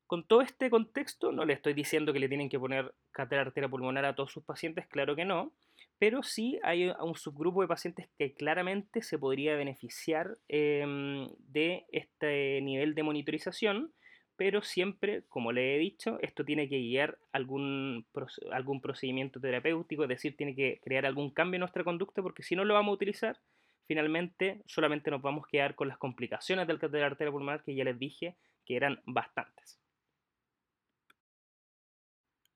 Con 0.05 0.27
todo 0.27 0.41
este 0.41 0.69
contexto, 0.69 1.31
no 1.31 1.45
le 1.45 1.53
estoy 1.53 1.73
diciendo 1.73 2.13
que 2.13 2.19
le 2.19 2.27
tienen 2.27 2.49
que 2.49 2.59
poner 2.59 2.93
cateter 3.11 3.39
arterial 3.39 3.71
pulmonar 3.71 4.05
a 4.05 4.15
todos 4.15 4.31
sus 4.31 4.43
pacientes, 4.43 4.87
claro 4.87 5.15
que 5.15 5.25
no, 5.25 5.53
pero 5.99 6.23
sí 6.23 6.59
hay 6.63 6.91
un 6.99 7.15
subgrupo 7.15 7.61
de 7.61 7.67
pacientes 7.67 8.09
que 8.17 8.33
claramente 8.33 9.01
se 9.01 9.17
podría 9.17 9.55
beneficiar 9.55 10.37
em, 10.47 11.29
de 11.37 11.85
este 11.91 12.59
nivel 12.61 12.95
de 12.95 13.03
monitorización 13.03 13.93
pero 14.41 14.63
siempre, 14.63 15.21
como 15.29 15.51
le 15.51 15.75
he 15.75 15.77
dicho, 15.77 16.17
esto 16.19 16.43
tiene 16.43 16.67
que 16.67 16.79
guiar 16.79 17.19
algún, 17.31 18.07
algún 18.51 18.81
procedimiento 18.81 19.39
terapéutico, 19.39 20.01
es 20.01 20.09
decir, 20.09 20.35
tiene 20.35 20.55
que 20.55 20.81
crear 20.83 21.05
algún 21.05 21.29
cambio 21.29 21.57
en 21.57 21.59
nuestra 21.59 21.83
conducta, 21.83 22.23
porque 22.23 22.41
si 22.41 22.55
no 22.55 22.65
lo 22.65 22.73
vamos 22.73 22.93
a 22.93 22.95
utilizar, 22.95 23.39
finalmente 23.85 24.63
solamente 24.65 25.11
nos 25.11 25.21
vamos 25.21 25.45
a 25.45 25.47
quedar 25.47 25.75
con 25.75 25.89
las 25.89 25.99
complicaciones 25.99 26.65
del 26.65 26.79
catéter 26.79 27.03
arterial 27.03 27.33
pulmonar 27.33 27.63
que 27.63 27.75
ya 27.75 27.83
les 27.83 27.99
dije 27.99 28.35
que 28.65 28.75
eran 28.75 28.99
bastantes. 29.05 29.79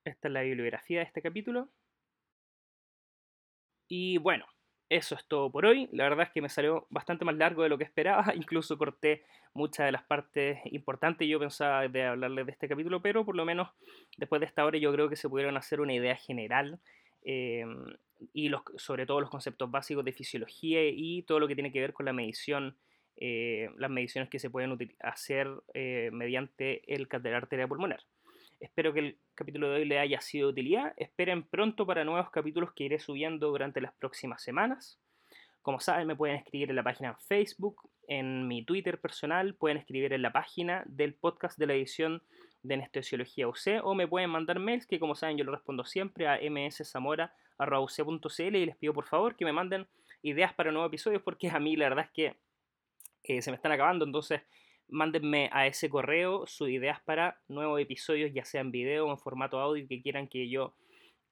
Esta 0.04 0.26
es 0.26 0.34
la 0.34 0.42
bibliografía 0.42 0.98
de 0.98 1.04
este 1.04 1.22
capítulo. 1.22 1.70
Y 3.86 4.18
bueno, 4.18 4.44
eso 4.88 5.14
es 5.16 5.26
todo 5.26 5.50
por 5.50 5.66
hoy. 5.66 5.88
La 5.92 6.04
verdad 6.04 6.26
es 6.26 6.32
que 6.32 6.40
me 6.40 6.48
salió 6.48 6.86
bastante 6.90 7.24
más 7.24 7.36
largo 7.36 7.62
de 7.62 7.68
lo 7.68 7.78
que 7.78 7.84
esperaba. 7.84 8.24
Incluso 8.34 8.78
corté 8.78 9.24
muchas 9.54 9.86
de 9.86 9.92
las 9.92 10.04
partes 10.04 10.58
importantes. 10.66 11.28
Yo 11.28 11.38
pensaba 11.38 11.88
de 11.88 12.04
hablarles 12.04 12.46
de 12.46 12.52
este 12.52 12.68
capítulo, 12.68 13.02
pero 13.02 13.24
por 13.24 13.36
lo 13.36 13.44
menos 13.44 13.68
después 14.16 14.40
de 14.40 14.46
esta 14.46 14.64
hora 14.64 14.78
yo 14.78 14.92
creo 14.92 15.08
que 15.08 15.16
se 15.16 15.28
pudieron 15.28 15.56
hacer 15.56 15.80
una 15.80 15.94
idea 15.94 16.16
general 16.16 16.78
em, 17.22 17.84
y 18.32 18.48
los, 18.48 18.62
sobre 18.76 19.06
todo 19.06 19.20
los 19.20 19.30
conceptos 19.30 19.70
básicos 19.70 20.04
de 20.04 20.12
fisiología 20.12 20.88
y 20.88 21.22
todo 21.22 21.40
lo 21.40 21.48
que 21.48 21.54
tiene 21.54 21.72
que 21.72 21.80
ver 21.80 21.92
con 21.92 22.06
la 22.06 22.12
medición, 22.12 22.76
eh, 23.16 23.70
las 23.76 23.90
mediciones 23.90 24.30
que 24.30 24.38
se 24.38 24.50
pueden 24.50 24.78
hacer 25.00 25.48
eh, 25.74 26.10
mediante 26.12 26.94
el 26.94 27.08
cateter 27.08 27.34
arterial 27.34 27.68
pulmonar. 27.68 28.00
Espero 28.60 28.92
que 28.92 29.00
el 29.00 29.18
capítulo 29.34 29.70
de 29.70 29.76
hoy 29.76 29.84
le 29.84 29.98
haya 29.98 30.20
sido 30.20 30.48
de 30.48 30.52
utilidad. 30.52 30.94
Esperen 30.96 31.42
pronto 31.42 31.86
para 31.86 32.04
nuevos 32.04 32.30
capítulos 32.30 32.72
que 32.72 32.84
iré 32.84 32.98
subiendo 32.98 33.48
durante 33.48 33.80
las 33.80 33.92
próximas 33.94 34.42
semanas. 34.42 35.00
Como 35.62 35.80
saben, 35.80 36.06
me 36.06 36.16
pueden 36.16 36.36
escribir 36.36 36.70
en 36.70 36.76
la 36.76 36.84
página 36.84 37.16
Facebook, 37.28 37.90
en 38.06 38.46
mi 38.46 38.64
Twitter 38.64 39.00
personal, 39.00 39.54
pueden 39.54 39.78
escribir 39.78 40.12
en 40.12 40.22
la 40.22 40.32
página 40.32 40.84
del 40.86 41.14
podcast 41.14 41.58
de 41.58 41.66
la 41.66 41.74
edición 41.74 42.22
de 42.62 42.74
Anestesiología 42.74 43.48
UC 43.48 43.82
o 43.82 43.94
me 43.94 44.08
pueden 44.08 44.30
mandar 44.30 44.58
mails 44.58 44.86
que 44.86 44.98
como 44.98 45.14
saben 45.14 45.36
yo 45.36 45.44
lo 45.44 45.52
respondo 45.52 45.84
siempre 45.84 46.26
a 46.28 46.38
mszamora.uc.cl 46.50 48.56
y 48.56 48.66
les 48.66 48.76
pido 48.76 48.92
por 48.92 49.06
favor 49.06 49.36
que 49.36 49.44
me 49.44 49.52
manden 49.52 49.86
ideas 50.22 50.52
para 50.54 50.72
nuevos 50.72 50.88
episodios 50.88 51.22
porque 51.22 51.48
a 51.48 51.60
mí 51.60 51.76
la 51.76 51.88
verdad 51.88 52.06
es 52.06 52.10
que 52.10 52.36
eh, 53.22 53.42
se 53.42 53.50
me 53.50 53.56
están 53.56 53.72
acabando, 53.72 54.04
entonces 54.04 54.42
mándenme 54.88 55.50
a 55.52 55.66
ese 55.66 55.88
correo 55.88 56.46
sus 56.46 56.68
ideas 56.68 57.00
para 57.02 57.40
nuevos 57.48 57.80
episodios, 57.80 58.32
ya 58.32 58.44
sea 58.44 58.60
en 58.60 58.70
video 58.70 59.06
o 59.06 59.10
en 59.10 59.18
formato 59.18 59.58
audio, 59.60 59.86
que 59.88 60.02
quieran 60.02 60.28
que 60.28 60.48
yo 60.48 60.74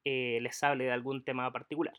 eh, 0.05 0.39
les 0.43 0.63
hable 0.63 0.85
de 0.85 0.93
algún 0.93 1.25
tema 1.25 1.51
particular. 1.53 1.95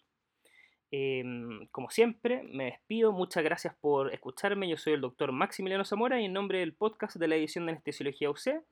Em, 0.91 1.67
como 1.71 1.89
siempre, 1.89 2.43
me 2.43 2.65
despido. 2.65 3.11
Muchas 3.11 3.43
gracias 3.43 3.75
por 3.81 4.13
escucharme. 4.13 4.69
Yo 4.69 4.77
soy 4.77 4.93
el 4.93 5.01
doctor 5.01 5.31
Maximiliano 5.31 5.83
Zamora 5.83 6.21
y 6.21 6.25
en 6.25 6.33
nombre 6.33 6.59
del 6.59 6.73
podcast 6.73 7.17
de 7.17 7.27
la 7.27 7.35
edición 7.35 7.65
de 7.65 7.73
Anestesiología 7.73 8.29
UC, 8.29 8.63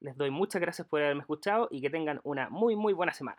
les 0.00 0.16
doy 0.16 0.30
muchas 0.30 0.60
gracias 0.60 0.86
por 0.88 1.02
haberme 1.02 1.22
escuchado 1.22 1.68
y 1.70 1.80
que 1.80 1.90
tengan 1.90 2.20
una 2.22 2.48
muy, 2.50 2.76
muy 2.76 2.92
buena 2.92 3.12
semana. 3.12 3.38